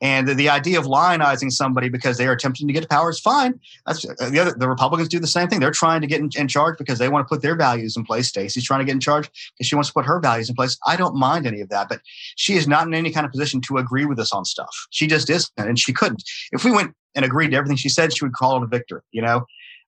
And 0.00 0.28
the, 0.28 0.34
the, 0.34 0.48
idea 0.48 0.78
of 0.78 0.86
lionizing 0.86 1.50
somebody 1.50 1.88
because 1.88 2.16
they 2.16 2.28
are 2.28 2.32
attempting 2.32 2.68
to 2.68 2.72
get 2.72 2.82
to 2.82 2.88
power 2.88 3.10
is 3.10 3.18
fine. 3.18 3.58
That's 3.84 4.08
uh, 4.08 4.30
the 4.30 4.38
other. 4.38 4.52
The 4.56 4.68
Republicans 4.68 5.08
do 5.08 5.18
the 5.18 5.26
same 5.26 5.48
thing. 5.48 5.58
They're 5.58 5.72
trying 5.72 6.00
to 6.02 6.06
get 6.06 6.20
in, 6.20 6.30
in 6.36 6.46
charge 6.46 6.78
because 6.78 7.00
they 7.00 7.08
want 7.08 7.26
to 7.26 7.28
put 7.28 7.42
their 7.42 7.56
values 7.56 7.96
in 7.96 8.04
place. 8.04 8.28
Stacey's 8.28 8.64
trying 8.64 8.78
to 8.78 8.84
get 8.84 8.92
in 8.92 9.00
charge 9.00 9.28
because 9.28 9.66
she 9.66 9.74
wants 9.74 9.88
to 9.88 9.94
put 9.94 10.06
her 10.06 10.20
values 10.20 10.48
in 10.48 10.54
place. 10.54 10.78
I 10.86 10.94
don't 10.94 11.16
mind 11.16 11.48
any 11.48 11.60
of 11.60 11.68
that, 11.70 11.88
but 11.88 12.00
she 12.36 12.54
is 12.54 12.68
not 12.68 12.86
in 12.86 12.94
any 12.94 13.10
kind 13.10 13.26
of 13.26 13.32
position 13.32 13.60
to 13.62 13.78
agree 13.78 14.04
with 14.04 14.20
us 14.20 14.32
on 14.32 14.44
stuff. 14.44 14.70
She 14.90 15.08
just 15.08 15.28
isn't, 15.28 15.50
and 15.56 15.76
she 15.80 15.92
couldn't. 15.92 16.22
If 16.52 16.64
we 16.64 16.70
went 16.70 16.94
and 17.16 17.24
agreed 17.24 17.50
to 17.50 17.56
everything 17.56 17.76
she 17.76 17.88
said, 17.88 18.16
she 18.16 18.24
would 18.24 18.34
call 18.34 18.56
it 18.58 18.62
a 18.62 18.68
victory. 18.68 19.02
You 19.10 19.22
know, 19.22 19.46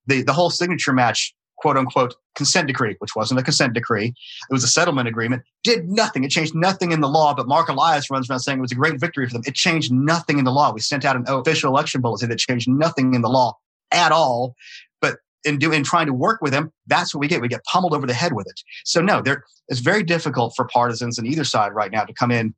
the 0.09 0.23
the 0.23 0.33
whole 0.33 0.51
signature 0.51 0.93
match 0.93 1.33
quote 1.61 1.77
unquote 1.77 2.15
consent 2.35 2.67
decree, 2.67 2.97
which 2.99 3.15
wasn't 3.15 3.39
a 3.39 3.43
consent 3.43 3.75
decree. 3.75 4.07
It 4.07 4.53
was 4.53 4.65
a 4.65 4.69
settlement 4.69 5.09
agreement, 5.09 5.43
did 5.63 5.89
nothing. 5.89 6.25
It 6.25 6.31
changed 6.31 6.55
nothing 6.55 6.93
in 6.93 7.01
the 7.01 7.09
law, 7.09 7.35
but 7.35 7.47
Mark 7.47 7.69
Elias 7.69 8.11
runs 8.11 8.29
around 8.29 8.41
saying 8.41 8.59
it 8.59 8.63
was 8.63 8.73
a 8.73 8.77
great 8.77 8.99
victory 8.99 9.27
for 9.27 9.35
them. 9.35 9.43
It 9.47 9.55
changed 9.55 9.93
nothing 9.93 10.39
in 10.39 10.45
the 10.45 10.53
law. 10.53 10.73
We 10.73 10.81
sent 10.81 11.05
out 11.05 11.17
an 11.17 11.25
official 11.29 11.71
election 11.71 12.01
bulletin 12.01 12.29
that 12.31 12.39
changed 12.39 12.69
nothing 12.69 13.15
in 13.15 13.23
the 13.23 13.29
law 13.29 13.57
at 13.93 14.13
all. 14.13 14.55
But 15.01 15.19
in 15.45 15.59
doing 15.59 15.85
trying 15.85 16.07
to 16.07 16.15
work 16.15 16.41
with 16.41 16.53
them, 16.53 16.73
that's 16.87 17.15
what 17.15 17.21
we 17.21 17.29
get. 17.29 17.41
We 17.41 17.49
get 17.49 17.65
pummeled 17.65 17.95
over 17.95 18.07
the 18.07 18.15
head 18.15 18.33
with 18.33 18.47
it. 18.47 18.61
So 18.85 19.01
no, 19.01 19.21
there 19.21 19.45
it's 19.69 19.81
very 19.81 20.03
difficult 20.03 20.55
for 20.57 20.67
partisans 20.67 21.19
on 21.19 21.27
either 21.27 21.45
side 21.45 21.73
right 21.73 21.93
now 21.93 22.05
to 22.05 22.13
come 22.13 22.31
in 22.31 22.55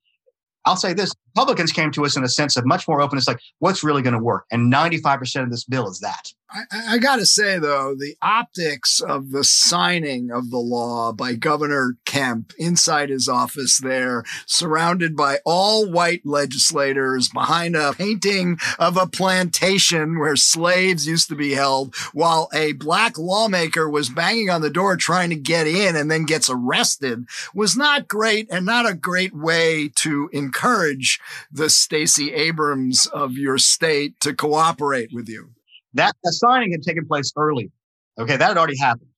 I'll 0.65 0.77
say 0.77 0.93
this 0.93 1.13
Republicans 1.35 1.73
came 1.73 1.91
to 1.93 2.05
us 2.05 2.17
in 2.17 2.25
a 2.25 2.29
sense 2.29 2.57
of 2.57 2.67
much 2.67 2.87
more 2.87 3.01
openness, 3.01 3.27
like 3.27 3.41
what's 3.59 3.83
really 3.83 4.03
going 4.03 4.15
to 4.15 4.23
work. 4.23 4.45
And 4.51 4.73
95% 4.73 5.43
of 5.43 5.51
this 5.51 5.65
bill 5.65 5.89
is 5.89 6.01
that. 6.01 6.33
I, 6.53 6.65
I 6.95 6.99
got 6.99 7.17
to 7.17 7.25
say, 7.25 7.59
though, 7.59 7.95
the 7.95 8.17
optics 8.21 9.01
of 9.01 9.31
the 9.31 9.45
signing 9.45 10.31
of 10.31 10.51
the 10.51 10.59
law 10.59 11.13
by 11.13 11.33
Governor 11.33 11.97
Kemp 12.05 12.53
inside 12.59 13.09
his 13.09 13.29
office 13.29 13.79
there, 13.79 14.23
surrounded 14.45 15.17
by 15.17 15.39
all 15.47 15.91
white 15.91 16.27
legislators 16.27 17.29
behind 17.29 17.75
a 17.75 17.95
painting 17.95 18.59
of 18.79 18.99
a 18.99 19.07
plantation 19.07 20.19
where 20.19 20.37
slaves 20.37 21.07
used 21.07 21.29
to 21.29 21.37
be 21.37 21.55
held, 21.55 21.95
while 22.13 22.51
a 22.53 22.73
black 22.73 23.17
lawmaker 23.17 23.89
was 23.89 24.11
banging 24.11 24.51
on 24.51 24.61
the 24.61 24.71
door 24.71 24.97
trying 24.97 25.31
to 25.31 25.37
get 25.37 25.67
in 25.67 25.97
and 25.97 26.11
then 26.11 26.25
gets 26.25 26.51
arrested, 26.51 27.25
was 27.55 27.77
not 27.77 28.09
great 28.09 28.47
and 28.51 28.67
not 28.67 28.89
a 28.89 28.95
great 28.95 29.35
way 29.35 29.89
to 29.95 30.29
encourage 30.35 31.19
the 31.51 31.71
Stacey 31.71 32.35
Abrams 32.35 33.07
of 33.07 33.39
your 33.39 33.57
state 33.57 34.21
to 34.21 34.35
cooperate 34.35 35.15
with 35.15 35.29
you. 35.29 35.52
That, 35.95 36.15
signing 36.25 36.73
had 36.73 36.83
taken 36.83 37.07
place 37.07 37.33
early. 37.37 37.71
Okay, 38.19 38.37
that 38.37 38.49
had 38.49 38.59
already 38.59 38.79
happened. 38.79 39.09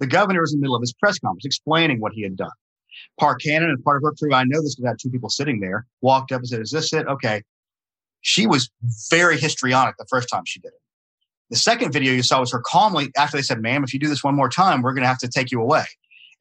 The 0.00 0.06
governor 0.06 0.40
was 0.40 0.52
in 0.52 0.60
the 0.60 0.62
middle 0.62 0.76
of 0.76 0.82
his 0.82 0.92
press 0.92 1.18
conference 1.18 1.44
explaining 1.44 2.00
what 2.00 2.12
he 2.12 2.22
had 2.22 2.36
done. 2.36 2.50
Park 3.18 3.40
Cannon 3.40 3.70
and 3.70 3.82
part 3.82 3.96
of 3.96 4.02
her 4.02 4.12
crew, 4.12 4.34
I 4.34 4.44
know 4.44 4.60
this 4.60 4.74
because 4.74 4.86
I 4.86 4.88
had 4.90 4.98
two 5.00 5.10
people 5.10 5.28
sitting 5.28 5.60
there, 5.60 5.86
walked 6.00 6.32
up 6.32 6.40
and 6.40 6.48
said, 6.48 6.60
Is 6.60 6.70
this 6.70 6.92
it? 6.92 7.06
Okay. 7.06 7.42
She 8.20 8.46
was 8.46 8.70
very 9.10 9.38
histrionic 9.38 9.96
the 9.98 10.06
first 10.08 10.28
time 10.28 10.44
she 10.46 10.58
did 10.60 10.68
it. 10.68 10.80
The 11.50 11.56
second 11.56 11.92
video 11.92 12.12
you 12.12 12.22
saw 12.22 12.40
was 12.40 12.50
her 12.52 12.62
calmly, 12.64 13.10
after 13.16 13.36
they 13.36 13.42
said, 13.42 13.60
Ma'am, 13.60 13.84
if 13.84 13.92
you 13.92 14.00
do 14.00 14.08
this 14.08 14.24
one 14.24 14.34
more 14.34 14.48
time, 14.48 14.82
we're 14.82 14.94
going 14.94 15.02
to 15.02 15.08
have 15.08 15.18
to 15.18 15.28
take 15.28 15.50
you 15.50 15.60
away. 15.60 15.84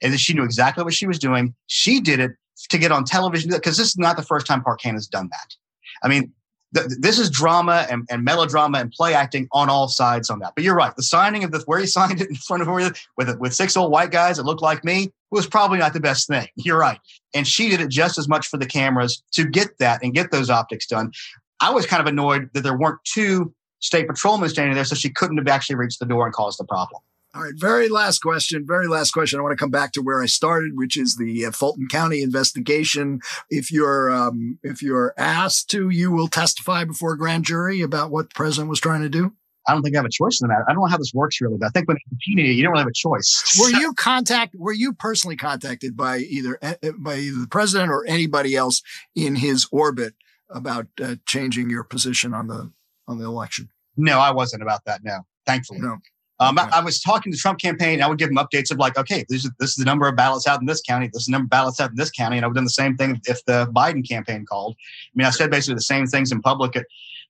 And 0.02 0.12
then 0.12 0.18
she 0.18 0.34
knew 0.34 0.44
exactly 0.44 0.84
what 0.84 0.94
she 0.94 1.08
was 1.08 1.20
doing. 1.20 1.54
She 1.68 2.00
did 2.00 2.20
it 2.20 2.32
to 2.70 2.78
get 2.78 2.92
on 2.92 3.04
television 3.04 3.52
because 3.52 3.78
this 3.78 3.90
is 3.90 3.98
not 3.98 4.16
the 4.16 4.24
first 4.24 4.48
time 4.48 4.64
Park 4.64 4.82
Cannon's 4.82 5.08
done 5.08 5.30
that. 5.32 5.56
I 6.02 6.08
mean, 6.08 6.32
th- 6.76 6.88
this 7.00 7.20
is 7.20 7.30
drama 7.30 7.86
and, 7.90 8.08
and, 8.10 8.24
melodrama 8.24 8.80
and 8.80 8.92
play 8.92 9.14
acting 9.14 9.48
on 9.52 9.70
all 9.70 9.88
sides 9.88 10.30
on 10.30 10.40
that. 10.40 10.54
But 10.56 10.64
you're 10.64 10.76
right. 10.76 10.96
The 10.96 11.04
signing 11.04 11.44
of 11.44 11.52
the 11.52 11.60
where 11.66 11.80
he 11.80 11.86
signed 12.00 12.22
it 12.22 12.30
in 12.30 12.36
front 12.36 12.62
of 12.62 12.68
her 12.68 12.92
with 13.18 13.40
with 13.40 13.54
six 13.54 13.78
old 13.78 13.92
white 13.92 14.12
guys 14.12 14.38
that 14.38 14.44
looked 14.44 14.62
like 14.62 14.84
me 14.84 15.12
was 15.32 15.48
probably 15.48 15.80
not 15.80 15.94
the 15.94 16.00
best 16.00 16.28
thing. 16.28 16.48
You're 16.56 16.78
right. 16.78 17.00
And 17.34 17.48
she 17.48 17.70
did 17.70 17.82
it 17.82 17.90
just 17.90 18.18
as 18.18 18.28
much 18.28 18.48
for 18.48 18.58
the 18.58 18.68
cameras 18.68 19.24
to 19.32 19.46
get 19.46 19.78
that 19.80 20.04
and 20.04 20.14
get 20.14 20.32
those 20.32 20.50
optics 20.50 20.86
done. 20.86 21.12
I 21.60 21.72
was 21.72 21.86
kind 21.86 22.02
of 22.02 22.08
annoyed 22.08 22.50
that 22.54 22.62
there 22.62 22.78
weren't 22.78 23.00
two 23.04 23.54
state 23.80 24.08
patrolmen 24.08 24.50
standing 24.50 24.76
there, 24.76 24.86
so 24.86 24.96
she 24.96 25.10
couldn't 25.10 25.38
have 25.38 25.48
actually 25.48 25.76
reached 25.76 26.00
the 26.00 26.06
door 26.06 26.26
and 26.26 26.34
caused 26.34 26.60
the 26.60 26.66
problem. 26.66 27.02
All 27.36 27.42
right, 27.42 27.54
very 27.56 27.90
last 27.90 28.20
question. 28.20 28.64
Very 28.68 28.88
last 28.88 29.12
question. 29.12 29.40
I 29.40 29.42
want 29.42 29.58
to 29.58 29.62
come 29.62 29.72
back 29.72 29.92
to 29.94 30.02
where 30.02 30.22
I 30.22 30.28
started, 30.28 30.74
which 30.76 30.96
is 30.96 31.16
the 31.16 31.48
uh, 31.48 31.52
Fulton 31.52 31.88
County 31.88 32.22
investigation. 32.22 33.22
If 33.50 33.72
you're 33.72 34.12
um, 34.12 34.60
if 34.62 34.84
you're 34.84 35.16
asked 35.18 35.72
to, 35.72 35.90
you 35.90 36.12
will 36.12 36.28
testify 36.28 36.84
before 36.84 37.14
a 37.14 37.18
grand 37.18 37.46
jury 37.46 37.82
about 37.82 38.12
what 38.12 38.30
the 38.30 38.36
president 38.36 38.70
was 38.70 38.80
trying 38.80 39.02
to 39.02 39.10
do. 39.10 39.34
I 39.68 39.74
don't 39.74 39.82
think 39.82 39.96
I 39.96 40.00
have 40.00 40.06
a 40.06 40.10
choice 40.10 40.40
in 40.42 40.48
the 40.48 40.54
matter. 40.54 40.66
I 40.68 40.74
don't 40.74 40.82
know 40.82 40.88
how 40.88 40.98
this 40.98 41.12
works 41.14 41.42
really, 41.42 41.58
but 41.58 41.68
I 41.68 41.70
think 41.70 41.88
when 41.88 41.98
you 42.28 42.44
you 42.44 42.62
don't 42.62 42.74
really 42.74 42.84
have 42.84 42.88
a 42.88 42.94
choice. 42.94 43.58
Were 43.60 43.80
you 43.80 43.94
contact? 43.94 44.54
Were 44.56 44.74
you 44.74 44.94
personally 44.94 45.36
contacted 45.36 45.98
by 45.98 46.20
either 46.20 46.60
eh, 46.62 46.76
eh, 46.84 46.92
by 47.00 47.16
either 47.16 47.40
the 47.40 47.48
president 47.48 47.90
or 47.90 48.06
anybody 48.06 48.56
else 48.56 48.84
in 49.16 49.38
his 49.38 49.68
orbit 49.72 50.14
about 50.50 50.88
uh, 51.02 51.16
changing 51.26 51.72
your 51.72 51.84
position 51.84 52.34
on 52.34 52.46
the 52.46 52.72
on 53.08 53.18
the 53.18 53.26
election? 53.26 53.70
No, 53.98 54.20
I 54.20 54.32
wasn't 54.32 54.62
about 54.62 54.86
that. 54.86 55.04
No, 55.04 55.22
thankfully. 55.48 55.80
No. 55.80 55.98
Um, 56.40 56.58
I, 56.58 56.68
I, 56.74 56.84
was 56.84 57.00
talking 57.00 57.32
to 57.32 57.36
the 57.36 57.40
Trump 57.40 57.60
campaign. 57.60 58.02
I 58.02 58.08
would 58.08 58.18
give 58.18 58.30
them 58.30 58.38
updates 58.38 58.72
of 58.72 58.78
like, 58.78 58.98
okay, 58.98 59.24
this 59.30 59.46
is 59.46 59.52
this 59.60 59.70
is 59.72 59.76
the 59.76 59.86
number 59.86 60.08
of 60.08 60.16
ballots 60.16 60.48
out 60.48 60.60
in 60.60 60.66
this 60.66 60.82
county. 60.82 61.10
This 61.14 61.22
is 61.22 61.26
the 61.28 61.34
number 61.34 61.46
of 61.46 61.50
ballots 61.52 61.80
out 61.80 61.92
in 61.92 61.96
this 61.96 62.10
county. 62.10 62.38
And 62.38 62.44
I 62.44 62.48
would 62.48 62.54
have 62.54 62.56
done 62.56 62.64
the 62.66 62.72
same 62.72 62.98
thing 62.98 63.22
if 63.26 63.46
the 63.46 63.68
Biden 63.74 64.08
campaign 64.08 64.46
called. 64.46 64.76
I 64.80 65.12
mean, 65.16 65.28
I 65.28 65.30
said 65.30 65.52
basically 65.52 65.76
the 65.76 65.82
same 65.82 66.08
things 66.08 66.32
in 66.32 66.42
public. 66.42 66.76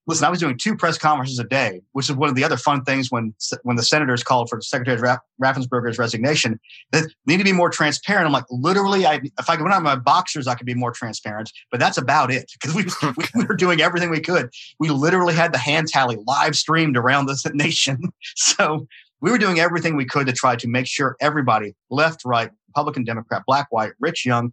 Listen, 0.05 0.25
I 0.25 0.29
was 0.29 0.39
doing 0.39 0.57
two 0.57 0.75
press 0.75 0.97
conferences 0.97 1.39
a 1.39 1.45
day, 1.45 1.81
which 1.93 2.09
is 2.09 2.15
one 2.15 2.27
of 2.27 2.35
the 2.35 2.43
other 2.43 2.57
fun 2.57 2.83
things 2.83 3.09
when 3.09 3.33
when 3.63 3.77
the 3.77 3.83
senators 3.83 4.23
called 4.23 4.49
for 4.49 4.59
Secretary 4.61 4.99
Raff, 4.99 5.19
Raffensperger's 5.41 5.97
resignation. 5.97 6.59
They 6.91 7.03
need 7.25 7.37
to 7.37 7.43
be 7.43 7.53
more 7.53 7.69
transparent. 7.69 8.25
I'm 8.25 8.33
like, 8.33 8.45
literally, 8.49 9.05
I, 9.05 9.21
if 9.39 9.49
I 9.49 9.55
went 9.55 9.73
on 9.73 9.83
my 9.83 9.95
boxers, 9.95 10.47
I 10.47 10.55
could 10.55 10.65
be 10.65 10.73
more 10.73 10.91
transparent. 10.91 11.51
But 11.71 11.79
that's 11.79 11.97
about 11.97 12.31
it 12.31 12.51
because 12.51 12.75
we, 12.75 12.85
we 13.35 13.45
were 13.45 13.55
doing 13.55 13.81
everything 13.81 14.09
we 14.09 14.19
could. 14.19 14.49
We 14.79 14.89
literally 14.89 15.33
had 15.33 15.53
the 15.53 15.57
hand 15.57 15.87
tally 15.87 16.17
live 16.27 16.55
streamed 16.55 16.97
around 16.97 17.27
the 17.27 17.51
nation. 17.53 18.11
So 18.35 18.87
we 19.21 19.31
were 19.31 19.37
doing 19.37 19.59
everything 19.59 19.95
we 19.95 20.05
could 20.05 20.27
to 20.27 20.33
try 20.33 20.57
to 20.57 20.67
make 20.67 20.85
sure 20.85 21.15
everybody, 21.21 21.75
left, 21.89 22.25
right, 22.25 22.51
Republican, 22.67 23.05
Democrat, 23.05 23.43
black, 23.47 23.67
white, 23.69 23.93
rich, 24.01 24.25
young, 24.25 24.51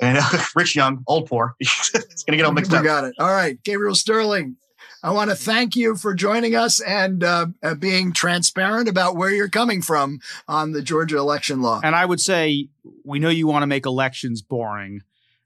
and 0.00 0.18
uh, 0.18 0.44
rich, 0.56 0.74
young, 0.74 1.04
old, 1.06 1.28
poor. 1.28 1.54
it's 1.60 2.24
going 2.24 2.32
to 2.32 2.36
get 2.36 2.44
all 2.44 2.52
mixed 2.52 2.72
we 2.72 2.78
up. 2.78 2.82
We 2.82 2.88
got 2.88 3.04
it. 3.04 3.14
All 3.20 3.30
right. 3.30 3.62
Gabriel 3.62 3.94
Sterling, 3.94 4.56
I 5.02 5.12
want 5.12 5.30
to 5.30 5.36
thank 5.36 5.76
you 5.76 5.96
for 5.96 6.12
joining 6.14 6.54
us 6.54 6.80
and 6.80 7.24
uh, 7.24 7.46
uh, 7.62 7.74
being 7.74 8.12
transparent 8.12 8.88
about 8.88 9.16
where 9.16 9.30
you're 9.30 9.48
coming 9.48 9.80
from 9.80 10.20
on 10.46 10.72
the 10.72 10.82
Georgia 10.82 11.16
election 11.16 11.62
law. 11.62 11.80
And 11.82 11.96
I 11.96 12.04
would 12.04 12.20
say 12.20 12.68
we 13.04 13.18
know 13.18 13.30
you 13.30 13.46
want 13.46 13.62
to 13.62 13.66
make 13.66 13.86
elections 13.86 14.42
boring 14.42 15.02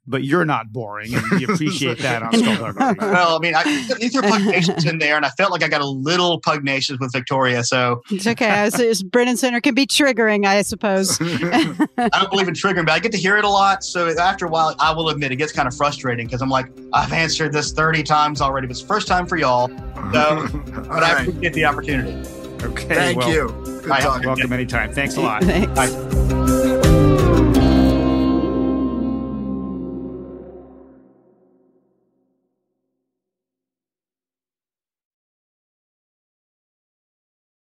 but 0.06 0.24
you're 0.24 0.44
not 0.44 0.72
boring, 0.72 1.14
and 1.14 1.22
we 1.30 1.44
appreciate 1.44 1.98
that 2.00 2.22
on 2.22 2.32
Skullduggery. 2.38 2.94
well, 2.98 3.36
I 3.36 3.38
mean, 3.38 3.54
I, 3.54 3.62
you 3.98 4.10
threw 4.10 4.22
pugnacious 4.22 4.84
in 4.84 4.98
there, 4.98 5.16
and 5.16 5.24
I 5.24 5.30
felt 5.30 5.50
like 5.50 5.62
I 5.62 5.68
got 5.68 5.80
a 5.80 5.86
little 5.86 6.40
pugnacious 6.40 6.98
with 6.98 7.12
Victoria. 7.12 7.64
So 7.64 8.02
it's 8.10 8.26
okay. 8.26 8.64
Was, 8.64 9.02
Brennan 9.02 9.36
Center 9.36 9.60
can 9.60 9.74
be 9.74 9.86
triggering, 9.86 10.46
I 10.46 10.62
suppose. 10.62 11.18
I 11.20 12.08
don't 12.12 12.30
believe 12.30 12.48
in 12.48 12.54
triggering, 12.54 12.86
but 12.86 12.92
I 12.92 12.98
get 12.98 13.12
to 13.12 13.18
hear 13.18 13.36
it 13.36 13.44
a 13.44 13.48
lot. 13.48 13.82
So 13.84 14.08
after 14.18 14.46
a 14.46 14.48
while, 14.48 14.74
I 14.78 14.92
will 14.92 15.08
admit 15.08 15.32
it 15.32 15.36
gets 15.36 15.52
kind 15.52 15.66
of 15.66 15.74
frustrating 15.74 16.26
because 16.26 16.42
I'm 16.42 16.50
like, 16.50 16.66
I've 16.92 17.12
answered 17.12 17.52
this 17.52 17.72
30 17.72 18.02
times 18.02 18.40
already. 18.40 18.66
But 18.66 18.72
it's 18.72 18.82
the 18.82 18.88
first 18.88 19.08
time 19.08 19.26
for 19.26 19.36
y'all, 19.36 19.68
so 19.68 20.48
but 20.52 20.88
right. 20.88 21.02
I 21.02 21.22
appreciate 21.22 21.52
the 21.54 21.64
opportunity. 21.64 22.28
Okay, 22.62 22.94
thank 22.94 23.18
well, 23.18 23.30
you. 23.30 23.48
Good 23.64 23.88
talking. 24.00 24.26
Welcome 24.26 24.52
anytime. 24.52 24.92
Thanks 24.92 25.16
a 25.16 25.20
lot. 25.20 25.44
Thanks. 25.44 25.72
Bye. 25.74 26.80